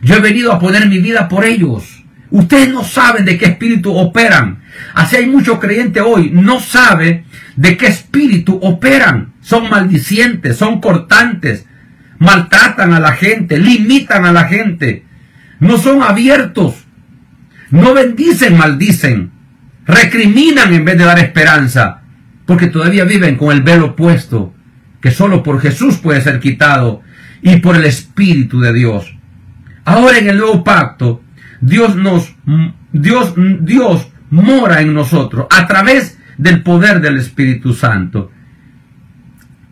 Yo 0.00 0.14
he 0.14 0.20
venido 0.20 0.54
a 0.54 0.58
poner 0.58 0.88
mi 0.88 1.00
vida 1.00 1.28
por 1.28 1.44
ellos. 1.44 2.02
Ustedes 2.30 2.70
no 2.70 2.82
saben 2.82 3.26
de 3.26 3.36
qué 3.36 3.44
espíritu 3.44 3.94
operan. 3.94 4.62
Así 4.94 5.16
hay 5.16 5.26
muchos 5.26 5.58
creyentes 5.58 6.02
hoy, 6.02 6.30
no 6.32 6.60
sabe 6.60 7.24
de 7.56 7.76
qué 7.76 7.88
espíritu 7.88 8.58
operan. 8.62 9.34
Son 9.42 9.68
maldicientes, 9.68 10.56
son 10.56 10.80
cortantes, 10.80 11.66
maltratan 12.18 12.94
a 12.94 13.00
la 13.00 13.12
gente, 13.12 13.58
limitan 13.58 14.24
a 14.24 14.32
la 14.32 14.44
gente. 14.44 15.04
No 15.58 15.76
son 15.76 16.02
abiertos. 16.02 16.86
No 17.70 17.92
bendicen, 17.92 18.56
maldicen. 18.56 19.30
Recriminan 19.84 20.72
en 20.72 20.86
vez 20.86 20.96
de 20.96 21.04
dar 21.04 21.18
esperanza. 21.18 22.00
Porque 22.46 22.68
todavía 22.68 23.04
viven 23.04 23.36
con 23.36 23.52
el 23.52 23.60
velo 23.60 23.94
puesto, 23.94 24.54
que 25.00 25.10
solo 25.10 25.42
por 25.42 25.60
Jesús 25.60 25.96
puede 25.98 26.20
ser 26.20 26.40
quitado 26.40 27.02
y 27.42 27.56
por 27.56 27.76
el 27.76 27.84
Espíritu 27.84 28.60
de 28.60 28.72
Dios. 28.72 29.14
Ahora 29.84 30.18
en 30.18 30.28
el 30.28 30.38
nuevo 30.38 30.62
pacto, 30.62 31.22
Dios 31.60 31.96
nos, 31.96 32.34
Dios, 32.92 33.34
Dios 33.60 34.08
mora 34.30 34.80
en 34.80 34.94
nosotros 34.94 35.46
a 35.50 35.66
través 35.66 36.18
del 36.38 36.62
poder 36.62 37.00
del 37.00 37.18
Espíritu 37.18 37.74
Santo. 37.74 38.30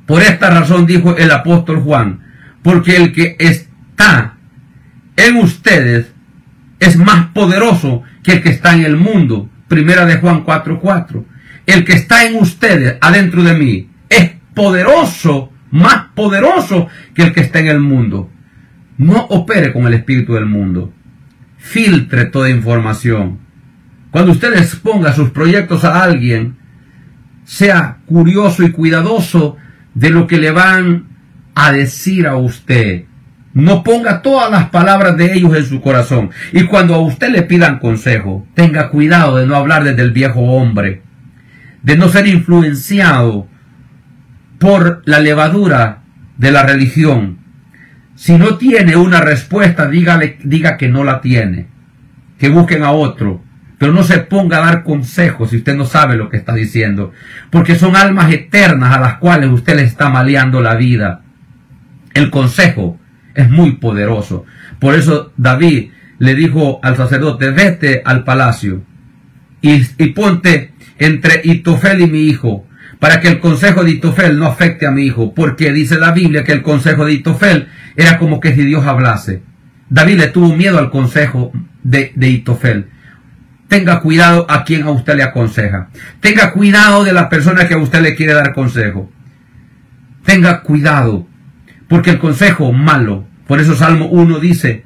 Por 0.06 0.22
esta 0.22 0.50
razón 0.50 0.86
dijo 0.86 1.16
el 1.16 1.30
apóstol 1.30 1.80
Juan, 1.80 2.20
porque 2.62 2.96
el 2.96 3.12
que 3.12 3.36
está 3.38 4.36
en 5.16 5.36
ustedes 5.36 6.12
es 6.80 6.96
más 6.96 7.26
poderoso 7.28 8.02
que 8.22 8.32
el 8.32 8.42
que 8.42 8.50
está 8.50 8.74
en 8.74 8.84
el 8.84 8.96
mundo. 8.96 9.48
Primera 9.68 10.06
de 10.06 10.16
Juan 10.16 10.44
4:4. 10.44 11.24
El 11.66 11.84
que 11.84 11.92
está 11.92 12.24
en 12.24 12.36
ustedes, 12.36 12.96
adentro 13.00 13.42
de 13.42 13.54
mí, 13.54 13.90
es 14.08 14.32
poderoso, 14.58 15.52
más 15.70 16.06
poderoso 16.14 16.88
que 17.14 17.22
el 17.22 17.32
que 17.32 17.40
está 17.40 17.60
en 17.60 17.68
el 17.68 17.80
mundo. 17.80 18.28
No 18.98 19.24
opere 19.26 19.72
con 19.72 19.86
el 19.86 19.94
espíritu 19.94 20.34
del 20.34 20.46
mundo. 20.46 20.92
Filtre 21.56 22.24
toda 22.24 22.50
información. 22.50 23.38
Cuando 24.10 24.32
usted 24.32 24.52
exponga 24.54 25.12
sus 25.12 25.30
proyectos 25.30 25.84
a 25.84 26.02
alguien, 26.02 26.56
sea 27.44 27.98
curioso 28.06 28.64
y 28.64 28.72
cuidadoso 28.72 29.56
de 29.94 30.10
lo 30.10 30.26
que 30.26 30.38
le 30.38 30.50
van 30.50 31.06
a 31.54 31.70
decir 31.70 32.26
a 32.26 32.36
usted. 32.36 33.04
No 33.54 33.84
ponga 33.84 34.22
todas 34.22 34.50
las 34.50 34.70
palabras 34.70 35.16
de 35.16 35.34
ellos 35.34 35.56
en 35.56 35.64
su 35.64 35.80
corazón. 35.80 36.30
Y 36.52 36.64
cuando 36.64 36.94
a 36.94 36.98
usted 36.98 37.30
le 37.30 37.42
pidan 37.42 37.78
consejo, 37.78 38.46
tenga 38.54 38.90
cuidado 38.90 39.36
de 39.36 39.46
no 39.46 39.54
hablar 39.54 39.84
desde 39.84 40.02
el 40.02 40.10
viejo 40.10 40.40
hombre, 40.40 41.02
de 41.82 41.96
no 41.96 42.08
ser 42.08 42.26
influenciado 42.26 43.48
por 44.58 45.02
la 45.04 45.20
levadura 45.20 46.02
de 46.36 46.52
la 46.52 46.62
religión. 46.62 47.38
Si 48.14 48.36
no 48.36 48.56
tiene 48.56 48.96
una 48.96 49.20
respuesta, 49.20 49.88
dígale, 49.88 50.38
diga 50.42 50.76
que 50.76 50.88
no 50.88 51.04
la 51.04 51.20
tiene. 51.20 51.68
Que 52.38 52.48
busquen 52.48 52.82
a 52.82 52.92
otro. 52.92 53.42
Pero 53.78 53.92
no 53.92 54.02
se 54.02 54.18
ponga 54.18 54.58
a 54.58 54.66
dar 54.66 54.82
consejos 54.82 55.50
si 55.50 55.58
usted 55.58 55.76
no 55.76 55.86
sabe 55.86 56.16
lo 56.16 56.28
que 56.28 56.36
está 56.36 56.54
diciendo. 56.54 57.12
Porque 57.50 57.76
son 57.76 57.94
almas 57.94 58.32
eternas 58.32 58.96
a 58.96 59.00
las 59.00 59.18
cuales 59.18 59.50
usted 59.50 59.76
le 59.76 59.82
está 59.82 60.08
maleando 60.08 60.60
la 60.60 60.74
vida. 60.74 61.22
El 62.14 62.30
consejo 62.30 62.98
es 63.34 63.48
muy 63.48 63.76
poderoso. 63.76 64.44
Por 64.80 64.94
eso 64.94 65.32
David 65.36 65.90
le 66.18 66.34
dijo 66.34 66.80
al 66.82 66.96
sacerdote, 66.96 67.50
vete 67.50 68.02
al 68.04 68.24
palacio 68.24 68.82
y, 69.60 69.80
ponte 70.08 70.72
entre 70.98 71.40
Itofel 71.44 72.00
y 72.00 72.06
mi 72.06 72.22
hijo, 72.22 72.66
para 72.98 73.20
que 73.20 73.28
el 73.28 73.40
consejo 73.40 73.84
de 73.84 73.92
Itofel 73.92 74.38
no 74.38 74.46
afecte 74.46 74.86
a 74.86 74.90
mi 74.90 75.04
hijo, 75.04 75.34
porque 75.34 75.72
dice 75.72 75.98
la 75.98 76.12
Biblia 76.12 76.44
que 76.44 76.52
el 76.52 76.62
consejo 76.62 77.04
de 77.04 77.12
Itofel 77.12 77.68
era 77.96 78.18
como 78.18 78.40
que 78.40 78.54
si 78.54 78.64
Dios 78.64 78.86
hablase. 78.86 79.42
David 79.90 80.18
le 80.18 80.26
tuvo 80.28 80.54
miedo 80.54 80.78
al 80.78 80.90
consejo 80.90 81.52
de, 81.82 82.12
de 82.14 82.28
Itofel. 82.28 82.88
Tenga 83.68 84.00
cuidado 84.00 84.46
a 84.48 84.64
quien 84.64 84.84
a 84.84 84.90
usted 84.90 85.16
le 85.16 85.22
aconseja. 85.22 85.88
Tenga 86.20 86.52
cuidado 86.52 87.04
de 87.04 87.12
la 87.12 87.28
persona 87.28 87.68
que 87.68 87.74
a 87.74 87.78
usted 87.78 88.00
le 88.00 88.14
quiere 88.14 88.32
dar 88.32 88.54
consejo. 88.54 89.10
Tenga 90.24 90.62
cuidado, 90.62 91.26
porque 91.86 92.10
el 92.10 92.18
consejo 92.18 92.72
malo, 92.72 93.26
por 93.46 93.60
eso 93.60 93.74
Salmo 93.74 94.06
1 94.06 94.40
dice, 94.40 94.84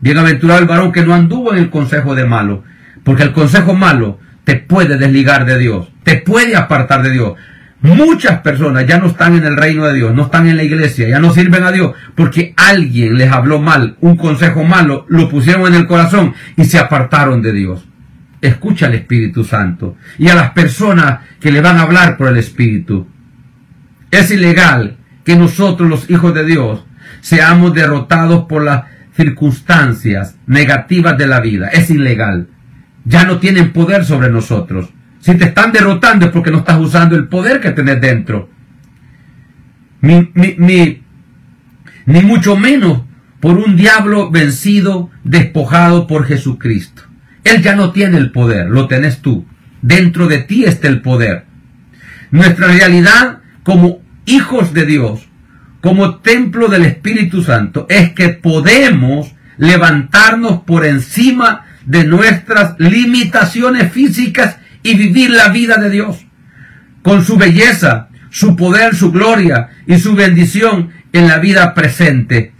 bienaventurado 0.00 0.60
el 0.60 0.66
varón 0.66 0.92
que 0.92 1.04
no 1.04 1.14
anduvo 1.14 1.52
en 1.52 1.58
el 1.58 1.70
consejo 1.70 2.14
de 2.14 2.26
malo, 2.26 2.64
porque 3.04 3.22
el 3.22 3.32
consejo 3.32 3.74
malo 3.74 4.18
te 4.44 4.56
puede 4.56 4.98
desligar 4.98 5.46
de 5.46 5.58
Dios, 5.58 5.88
te 6.06 6.18
puede 6.18 6.54
apartar 6.54 7.02
de 7.02 7.10
Dios. 7.10 7.32
Muchas 7.80 8.38
personas 8.38 8.86
ya 8.86 8.96
no 8.98 9.08
están 9.08 9.34
en 9.34 9.44
el 9.44 9.56
reino 9.56 9.84
de 9.86 9.94
Dios, 9.94 10.14
no 10.14 10.26
están 10.26 10.46
en 10.46 10.56
la 10.56 10.62
iglesia, 10.62 11.08
ya 11.08 11.18
no 11.18 11.32
sirven 11.32 11.64
a 11.64 11.72
Dios, 11.72 11.96
porque 12.14 12.54
alguien 12.56 13.18
les 13.18 13.32
habló 13.32 13.60
mal, 13.60 13.96
un 14.00 14.16
consejo 14.16 14.62
malo, 14.62 15.04
lo 15.08 15.28
pusieron 15.28 15.66
en 15.66 15.74
el 15.74 15.88
corazón 15.88 16.32
y 16.56 16.64
se 16.64 16.78
apartaron 16.78 17.42
de 17.42 17.52
Dios. 17.52 17.88
Escucha 18.40 18.86
al 18.86 18.94
Espíritu 18.94 19.42
Santo 19.42 19.96
y 20.16 20.28
a 20.28 20.36
las 20.36 20.52
personas 20.52 21.22
que 21.40 21.50
le 21.50 21.60
van 21.60 21.76
a 21.76 21.82
hablar 21.82 22.16
por 22.16 22.28
el 22.28 22.36
Espíritu. 22.36 23.08
Es 24.12 24.30
ilegal 24.30 24.98
que 25.24 25.34
nosotros 25.34 25.90
los 25.90 26.08
hijos 26.08 26.32
de 26.34 26.44
Dios 26.44 26.84
seamos 27.20 27.74
derrotados 27.74 28.44
por 28.44 28.62
las 28.62 28.84
circunstancias 29.16 30.36
negativas 30.46 31.18
de 31.18 31.26
la 31.26 31.40
vida. 31.40 31.66
Es 31.66 31.90
ilegal. 31.90 32.46
Ya 33.04 33.24
no 33.24 33.40
tienen 33.40 33.72
poder 33.72 34.04
sobre 34.04 34.30
nosotros. 34.30 34.90
Si 35.20 35.34
te 35.34 35.46
están 35.46 35.72
derrotando 35.72 36.26
es 36.26 36.32
porque 36.32 36.50
no 36.50 36.58
estás 36.58 36.78
usando 36.78 37.16
el 37.16 37.28
poder 37.28 37.60
que 37.60 37.70
tenés 37.70 38.00
dentro. 38.00 38.48
Ni, 40.00 40.30
ni 42.06 42.20
mucho 42.22 42.56
menos 42.56 43.02
por 43.40 43.58
un 43.58 43.76
diablo 43.76 44.30
vencido, 44.30 45.10
despojado 45.24 46.06
por 46.06 46.26
Jesucristo. 46.26 47.02
Él 47.44 47.62
ya 47.62 47.76
no 47.76 47.92
tiene 47.92 48.18
el 48.18 48.32
poder, 48.32 48.68
lo 48.68 48.88
tenés 48.88 49.20
tú. 49.20 49.46
Dentro 49.82 50.26
de 50.26 50.38
ti 50.38 50.64
está 50.64 50.88
el 50.88 51.02
poder. 51.02 51.44
Nuestra 52.30 52.68
realidad 52.68 53.38
como 53.62 54.00
hijos 54.24 54.72
de 54.72 54.86
Dios, 54.86 55.28
como 55.80 56.16
templo 56.16 56.68
del 56.68 56.84
Espíritu 56.84 57.42
Santo, 57.42 57.86
es 57.88 58.12
que 58.12 58.30
podemos 58.30 59.34
levantarnos 59.58 60.62
por 60.62 60.84
encima 60.84 61.64
de 61.84 62.04
nuestras 62.04 62.74
limitaciones 62.78 63.92
físicas 63.92 64.58
y 64.82 64.96
vivir 64.96 65.30
la 65.30 65.48
vida 65.48 65.76
de 65.76 65.90
Dios, 65.90 66.26
con 67.02 67.24
su 67.24 67.36
belleza, 67.36 68.08
su 68.30 68.56
poder, 68.56 68.94
su 68.94 69.12
gloria 69.12 69.68
y 69.86 69.98
su 69.98 70.14
bendición 70.14 70.90
en 71.12 71.28
la 71.28 71.38
vida 71.38 71.74
presente. 71.74 72.52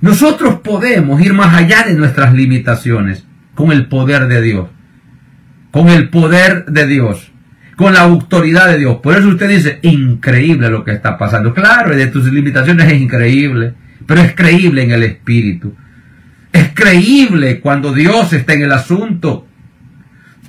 Nosotros 0.00 0.60
podemos 0.60 1.20
ir 1.20 1.32
más 1.32 1.54
allá 1.54 1.84
de 1.84 1.94
nuestras 1.94 2.34
limitaciones 2.34 3.24
con 3.54 3.72
el 3.72 3.86
poder 3.86 4.26
de 4.28 4.42
Dios, 4.42 4.68
con 5.70 5.88
el 5.88 6.10
poder 6.10 6.66
de 6.66 6.86
Dios, 6.86 7.32
con 7.76 7.94
la 7.94 8.02
autoridad 8.02 8.68
de 8.68 8.78
Dios. 8.78 8.98
Por 9.02 9.16
eso 9.16 9.28
usted 9.28 9.48
dice, 9.48 9.78
increíble 9.82 10.70
lo 10.70 10.84
que 10.84 10.92
está 10.92 11.16
pasando. 11.18 11.54
Claro, 11.54 11.96
de 11.96 12.06
tus 12.08 12.30
limitaciones 12.30 12.92
es 12.92 13.00
increíble, 13.00 13.74
pero 14.06 14.20
es 14.20 14.34
creíble 14.34 14.82
en 14.82 14.92
el 14.92 15.02
Espíritu. 15.02 15.74
Es 16.52 16.68
creíble 16.72 17.60
cuando 17.60 17.92
Dios 17.92 18.32
está 18.32 18.52
en 18.52 18.62
el 18.62 18.72
asunto. 18.72 19.48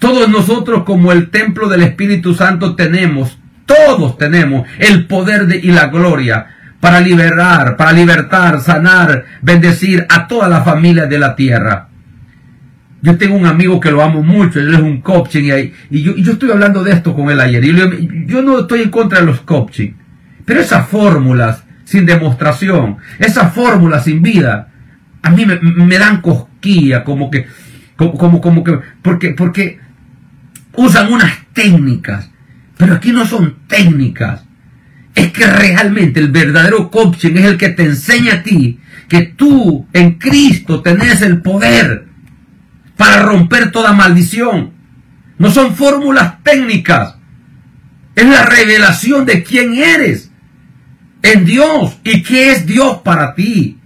Todos 0.06 0.30
nosotros 0.30 0.84
como 0.84 1.12
el 1.12 1.32
templo 1.32 1.68
del 1.68 1.82
Espíritu 1.82 2.36
Santo 2.36 2.76
tenemos, 2.76 3.39
todos 3.66 4.20
tenemos 4.20 4.68
el 4.78 5.08
poder 5.08 5.47
de, 5.47 5.58
y 5.58 5.72
la 5.72 5.88
gloria 5.88 6.45
para 6.80 7.01
liberar, 7.01 7.76
para 7.76 7.91
libertar, 7.91 8.62
sanar, 8.62 9.26
bendecir 9.41 10.06
a 10.08 10.28
toda 10.28 10.47
la 10.47 10.62
familia 10.62 11.08
de 11.08 11.18
la 11.18 11.36
tierra. 11.36 11.88
Yo 13.01 13.18
tengo 13.18 13.36
un 13.36 13.47
amigo 13.47 13.80
que 13.80 13.89
lo 13.89 14.03
amo 14.03 14.22
mucho, 14.22 14.60
él 14.60 14.76
es 14.76 14.80
un 14.80 15.01
coaching 15.01 15.72
y, 15.89 16.03
yo, 16.03 16.14
estoy 16.34 16.51
hablando 16.51 16.84
de 16.84 16.91
esto 16.91 17.16
con 17.16 17.32
él 17.32 17.39
ayer. 17.39 17.64
Yo 18.28 18.43
no 18.43 18.60
estoy 18.60 18.84
en 18.84 18.91
contra 18.91 19.22
de 19.22 19.26
los 19.26 19.41
coaching, 19.41 19.93
pero 20.45 20.60
esas 20.60 20.88
fórmulas 20.88 21.64
sin 21.84 22.06
demostración, 22.06 22.97
esas 23.18 23.51
fórmulas 23.56 24.03
sin 24.03 24.22
vida, 24.22 24.68
a 25.24 25.32
mí 25.32 25.47
me, 25.47 25.97
dan 25.97 26.22
cosquilla, 26.22 27.03
como 27.03 27.32
que, 27.32 27.47
como, 27.95 28.39
como 28.39 28.64
que, 28.64 28.80
porque, 29.01 29.32
porque 29.32 29.84
usan 30.78 31.12
unas 31.12 31.34
técnicas, 31.54 32.30
pero 32.78 32.96
aquí 32.96 33.12
no 33.12 33.26
son 33.26 33.58
técnicas. 33.68 34.44
Es 35.14 35.32
que 35.32 35.48
realmente 35.48 36.20
el 36.20 36.32
verdadero 36.32 36.92
coaching 36.92 37.36
es 37.36 37.46
el 37.46 37.58
que 37.58 37.70
te 37.70 37.84
enseña 37.84 38.36
a 38.36 38.44
ti 38.44 38.80
que 39.08 39.22
tú 39.24 39.88
en 39.94 40.16
Cristo 40.16 40.82
tenés 40.82 41.22
el 41.22 41.42
poder 41.42 42.08
para 42.98 43.24
romper 43.24 43.72
toda 43.72 43.94
maldición. 43.94 44.74
No 45.38 45.52
son 45.52 45.76
fórmulas 45.76 46.44
técnicas. 46.44 47.16
Es 48.16 48.26
la 48.26 48.46
revelación 48.46 49.26
de 49.26 49.44
quién 49.44 49.74
eres 49.74 50.32
en 51.22 51.46
Dios 51.46 51.98
y 52.04 52.24
qué 52.24 52.52
es 52.52 52.66
Dios 52.66 53.02
para 53.04 53.36
ti. 53.36 53.78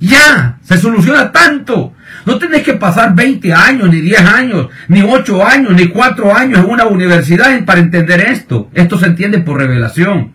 Ya, 0.00 0.58
se 0.62 0.78
soluciona 0.78 1.30
tanto. 1.30 1.91
No 2.24 2.38
tienes 2.38 2.62
que 2.62 2.74
pasar 2.74 3.14
20 3.14 3.52
años, 3.52 3.90
ni 3.90 4.00
10 4.00 4.20
años, 4.20 4.68
ni 4.88 5.02
8 5.02 5.46
años, 5.46 5.74
ni 5.74 5.88
4 5.88 6.36
años 6.36 6.60
en 6.60 6.70
una 6.70 6.86
universidad 6.86 7.64
para 7.64 7.80
entender 7.80 8.20
esto. 8.20 8.70
Esto 8.74 8.98
se 8.98 9.06
entiende 9.06 9.38
por 9.38 9.58
revelación. 9.58 10.32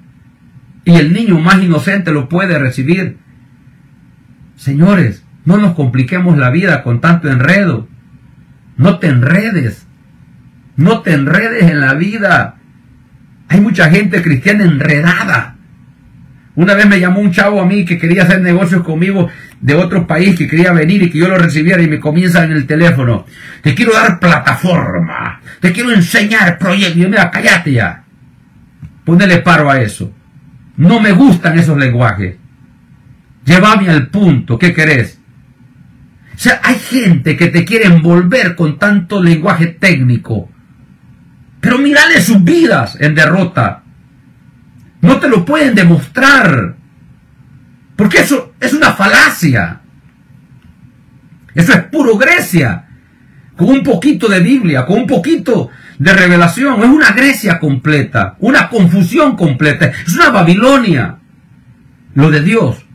Y 0.85 0.95
el 0.95 1.13
niño 1.13 1.39
más 1.39 1.61
inocente 1.61 2.11
lo 2.11 2.29
puede 2.29 2.57
recibir. 2.57 3.17
Señores, 4.55 5.23
no 5.45 5.57
nos 5.57 5.75
compliquemos 5.75 6.37
la 6.37 6.49
vida 6.49 6.83
con 6.83 7.01
tanto 7.01 7.29
enredo. 7.29 7.87
No 8.77 8.99
te 8.99 9.07
enredes. 9.07 9.87
No 10.75 11.01
te 11.01 11.13
enredes 11.13 11.69
en 11.69 11.79
la 11.79 11.93
vida. 11.93 12.55
Hay 13.49 13.61
mucha 13.61 13.89
gente 13.89 14.21
cristiana 14.21 14.63
enredada. 14.63 15.56
Una 16.57 16.73
vez 16.73 16.87
me 16.87 16.99
llamó 16.99 17.19
un 17.19 17.31
chavo 17.31 17.61
a 17.61 17.67
mí 17.67 17.85
que 17.85 17.99
quería 17.99 18.23
hacer 18.23 18.41
negocios 18.41 18.81
conmigo 18.81 19.29
de 19.61 19.75
otro 19.75 20.07
país, 20.07 20.35
que 20.35 20.47
quería 20.47 20.71
venir 20.71 21.03
y 21.03 21.11
que 21.11 21.19
yo 21.19 21.27
lo 21.27 21.37
recibiera 21.37 21.83
y 21.83 21.87
me 21.87 21.99
comienza 21.99 22.43
en 22.43 22.51
el 22.51 22.65
teléfono. 22.65 23.27
Te 23.61 23.75
quiero 23.75 23.93
dar 23.93 24.19
plataforma. 24.19 25.39
Te 25.59 25.71
quiero 25.71 25.91
enseñar 25.91 26.57
proyectos. 26.57 26.97
Y 26.97 27.01
yo, 27.01 27.09
mira, 27.09 27.29
cállate 27.29 27.73
ya. 27.73 28.03
Ponele 29.05 29.37
paro 29.37 29.69
a 29.69 29.79
eso. 29.79 30.11
No 30.77 30.99
me 30.99 31.11
gustan 31.11 31.59
esos 31.59 31.77
lenguajes. 31.77 32.37
Llévame 33.45 33.91
al 33.91 34.07
punto. 34.07 34.57
¿Qué 34.57 34.73
querés? 34.73 35.19
O 36.33 36.39
sea, 36.39 36.59
hay 36.63 36.79
gente 36.79 37.37
que 37.37 37.49
te 37.49 37.65
quiere 37.65 37.85
envolver 37.85 38.55
con 38.55 38.79
tanto 38.79 39.21
lenguaje 39.21 39.67
técnico. 39.67 40.49
Pero 41.61 41.77
mírale 41.77 42.19
sus 42.19 42.43
vidas 42.43 42.97
en 42.99 43.13
derrota. 43.13 43.83
No 45.01 45.19
te 45.19 45.29
lo 45.29 45.45
pueden 45.45 45.75
demostrar. 45.75 46.75
Porque 47.95 48.19
eso 48.19 48.53
es 48.59 48.73
una 48.73 48.93
falacia. 48.93 49.81
Eso 51.53 51.73
es 51.73 51.83
puro 51.85 52.17
Grecia. 52.17 52.85
Con 53.55 53.69
un 53.69 53.83
poquito 53.83 54.27
de 54.27 54.39
Biblia, 54.39 54.85
con 54.85 54.99
un 54.99 55.07
poquito 55.07 55.69
de 55.97 56.13
revelación. 56.13 56.83
Es 56.83 56.89
una 56.89 57.11
Grecia 57.11 57.59
completa. 57.59 58.35
Una 58.39 58.69
confusión 58.69 59.35
completa. 59.35 59.87
Es 60.05 60.15
una 60.15 60.29
Babilonia. 60.29 61.17
Lo 62.13 62.29
de 62.29 62.41
Dios 62.41 62.85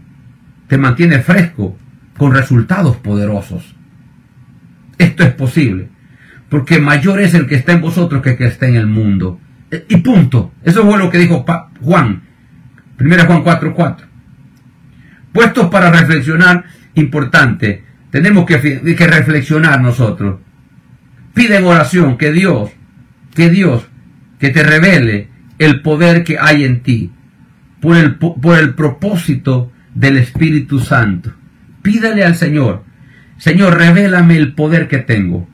te 0.68 0.78
mantiene 0.78 1.20
fresco 1.20 1.76
con 2.16 2.32
resultados 2.32 2.96
poderosos. 2.96 3.74
Esto 4.98 5.24
es 5.24 5.32
posible, 5.32 5.88
porque 6.48 6.78
mayor 6.78 7.20
es 7.20 7.34
el 7.34 7.46
que 7.46 7.56
está 7.56 7.72
en 7.72 7.80
vosotros 7.80 8.22
que 8.22 8.30
el 8.30 8.36
que 8.36 8.46
está 8.46 8.66
en 8.66 8.76
el 8.76 8.86
mundo. 8.86 9.40
Y 9.88 9.96
punto. 9.98 10.52
Eso 10.62 10.84
fue 10.84 10.98
lo 10.98 11.10
que 11.10 11.18
dijo 11.18 11.44
Juan, 11.80 12.22
1 13.00 13.26
Juan 13.26 13.42
4:4. 13.42 13.96
Puestos 15.32 15.68
para 15.68 15.90
reflexionar, 15.90 16.64
importante, 16.94 17.84
tenemos 18.10 18.44
que, 18.44 18.60
que 18.60 19.06
reflexionar 19.06 19.80
nosotros. 19.80 20.40
Pide 21.32 21.56
en 21.56 21.64
oración 21.64 22.18
que 22.18 22.32
Dios, 22.32 22.70
que 23.34 23.48
Dios, 23.48 23.88
que 24.38 24.50
te 24.50 24.62
revele 24.62 25.28
el 25.58 25.80
poder 25.80 26.22
que 26.22 26.38
hay 26.38 26.64
en 26.64 26.82
ti, 26.82 27.10
por 27.80 27.96
el, 27.96 28.16
por 28.16 28.58
el 28.58 28.74
propósito 28.74 29.72
del 29.94 30.18
Espíritu 30.18 30.80
Santo. 30.80 31.32
Pídale 31.80 32.24
al 32.24 32.34
Señor, 32.34 32.84
Señor, 33.38 33.78
revélame 33.78 34.36
el 34.36 34.52
poder 34.52 34.86
que 34.86 34.98
tengo 34.98 35.48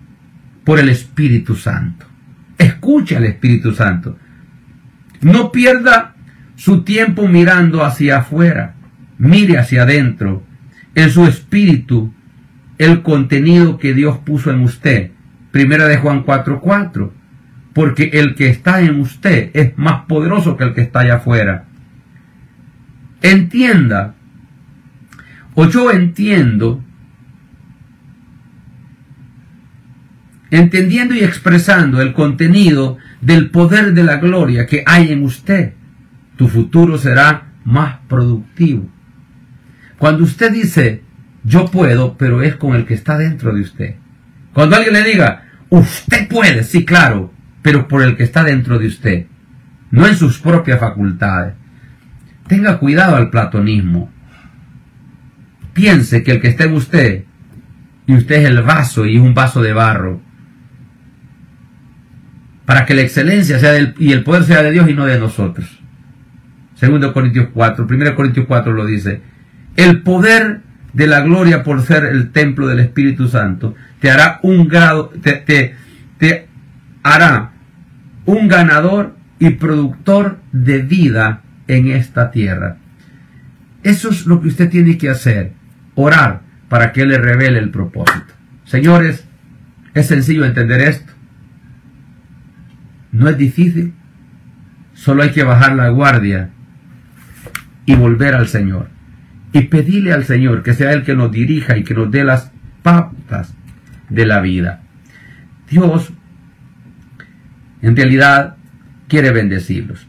por 0.64 0.80
el 0.80 0.88
Espíritu 0.88 1.54
Santo. 1.54 2.06
Escucha 2.89 3.18
al 3.18 3.26
Espíritu 3.26 3.74
Santo. 3.74 4.16
No 5.20 5.53
pierda 5.53 6.14
su 6.57 6.84
tiempo 6.84 7.28
mirando 7.28 7.84
hacia 7.84 8.16
afuera. 8.16 8.76
Mire 9.18 9.59
hacia 9.59 9.82
adentro. 9.82 10.43
En 10.95 11.11
su 11.11 11.26
espíritu, 11.26 12.14
el 12.78 13.03
contenido 13.03 13.76
que 13.76 13.93
Dios 13.93 14.16
puso 14.16 14.51
en 14.51 14.61
usted. 14.61 15.11
Primera 15.51 15.86
de 15.86 15.99
Juan 15.99 16.24
4:4. 16.24 17.12
Porque 17.74 18.05
el 18.14 18.34
que 18.34 18.49
está 18.49 18.80
en 18.80 19.01
usted 19.01 19.51
es 19.53 19.76
más 19.76 20.07
poderoso 20.07 20.57
que 20.57 20.64
el 20.64 20.72
que 20.72 20.80
está 20.80 21.01
allá 21.01 21.16
afuera. 21.16 21.66
Entienda, 23.20 24.14
o 25.53 25.66
yo 25.66 25.91
entiendo, 25.91 26.82
entendiendo 30.51 31.14
y 31.14 31.20
expresando 31.20 32.01
el 32.01 32.12
contenido 32.12 32.99
del 33.20 33.51
poder 33.51 33.92
de 33.94 34.05
la 34.05 34.16
gloria 34.16 34.66
que 34.66 34.82
hay 34.86 35.12
en 35.12 35.22
usted, 35.22 35.72
tu 36.36 36.49
futuro 36.49 36.99
será 36.99 37.49
más 37.64 37.99
productivo. 38.09 38.88
Cuando 39.99 40.24
usted 40.24 40.53
dice, 40.53 41.03
yo 41.44 41.66
puedo, 41.66 42.16
pero 42.16 42.42
es 42.42 42.57
con 42.57 42.74
el 42.74 42.86
que 42.86 42.94
está 42.94 43.18
dentro 43.18 43.53
de 43.53 43.61
usted. 43.62 43.94
Cuando 44.53 44.76
alguien 44.76 44.94
le 44.94 45.03
diga, 45.03 45.44
usted 45.68 46.28
puede, 46.28 46.64
sí, 46.64 46.84
claro, 46.84 47.32
pero 47.62 47.88
por 47.88 48.03
el 48.03 48.16
que 48.16 48.22
está 48.22 48.44
dentro 48.44 48.78
de 48.78 48.86
usted, 48.86 49.26
no 49.90 50.07
en 50.07 50.16
sus 50.16 50.38
propias 50.38 50.80
facultades. 50.80 51.55
Tenga 52.46 52.78
cuidado 52.78 53.16
al 53.16 53.30
platonismo. 53.30 54.11
Piense 55.72 56.22
que 56.22 56.32
el 56.32 56.40
que 56.40 56.49
está 56.49 56.64
en 56.64 56.74
usted, 56.74 57.24
y 58.07 58.14
usted 58.14 58.36
es 58.36 58.44
el 58.46 58.62
vaso 58.62 59.05
y 59.05 59.16
es 59.16 59.22
un 59.22 59.34
vaso 59.34 59.61
de 59.61 59.72
barro, 59.72 60.22
para 62.68 62.84
que 62.84 62.92
la 62.92 63.00
excelencia 63.00 63.58
sea 63.58 63.72
del, 63.72 63.94
y 63.98 64.12
el 64.12 64.22
poder 64.22 64.44
sea 64.44 64.62
de 64.62 64.70
Dios 64.70 64.90
y 64.90 64.92
no 64.92 65.06
de 65.06 65.18
nosotros. 65.18 65.66
Segundo 66.74 67.14
Corintios 67.14 67.48
4, 67.54 67.86
1 67.88 68.14
Corintios 68.14 68.44
4 68.46 68.72
lo 68.74 68.84
dice. 68.84 69.22
El 69.74 70.02
poder 70.02 70.60
de 70.92 71.06
la 71.06 71.20
gloria 71.20 71.62
por 71.62 71.80
ser 71.80 72.04
el 72.04 72.30
templo 72.30 72.66
del 72.66 72.80
Espíritu 72.80 73.26
Santo 73.26 73.74
te 74.00 74.10
hará 74.10 74.38
un 74.42 74.68
te, 74.68 75.74
te 76.18 76.46
hará 77.02 77.52
un 78.26 78.48
ganador 78.48 79.16
y 79.38 79.48
productor 79.48 80.38
de 80.52 80.82
vida 80.82 81.40
en 81.68 81.88
esta 81.88 82.30
tierra. 82.30 82.76
Eso 83.82 84.10
es 84.10 84.26
lo 84.26 84.42
que 84.42 84.48
usted 84.48 84.68
tiene 84.68 84.98
que 84.98 85.08
hacer, 85.08 85.52
orar 85.94 86.42
para 86.68 86.92
que 86.92 87.06
le 87.06 87.16
revele 87.16 87.60
el 87.60 87.70
propósito. 87.70 88.34
Señores, 88.66 89.24
es 89.94 90.06
sencillo 90.06 90.44
entender 90.44 90.82
esto. 90.82 91.14
No 93.12 93.28
es 93.28 93.38
difícil, 93.38 93.94
solo 94.94 95.22
hay 95.22 95.30
que 95.30 95.44
bajar 95.44 95.74
la 95.74 95.88
guardia 95.88 96.50
y 97.86 97.94
volver 97.94 98.34
al 98.34 98.48
Señor. 98.48 98.88
Y 99.52 99.62
pedirle 99.62 100.12
al 100.12 100.24
Señor 100.24 100.62
que 100.62 100.74
sea 100.74 100.92
Él 100.92 101.04
que 101.04 101.14
nos 101.14 101.32
dirija 101.32 101.78
y 101.78 101.84
que 101.84 101.94
nos 101.94 102.11
dé 102.11 102.22
las 102.22 102.50
pautas 102.82 103.54
de 104.11 104.26
la 104.26 104.40
vida. 104.40 104.82
Dios, 105.70 106.11
en 107.80 107.96
realidad, 107.96 108.56
quiere 109.09 109.30
bendecirlos. 109.30 110.06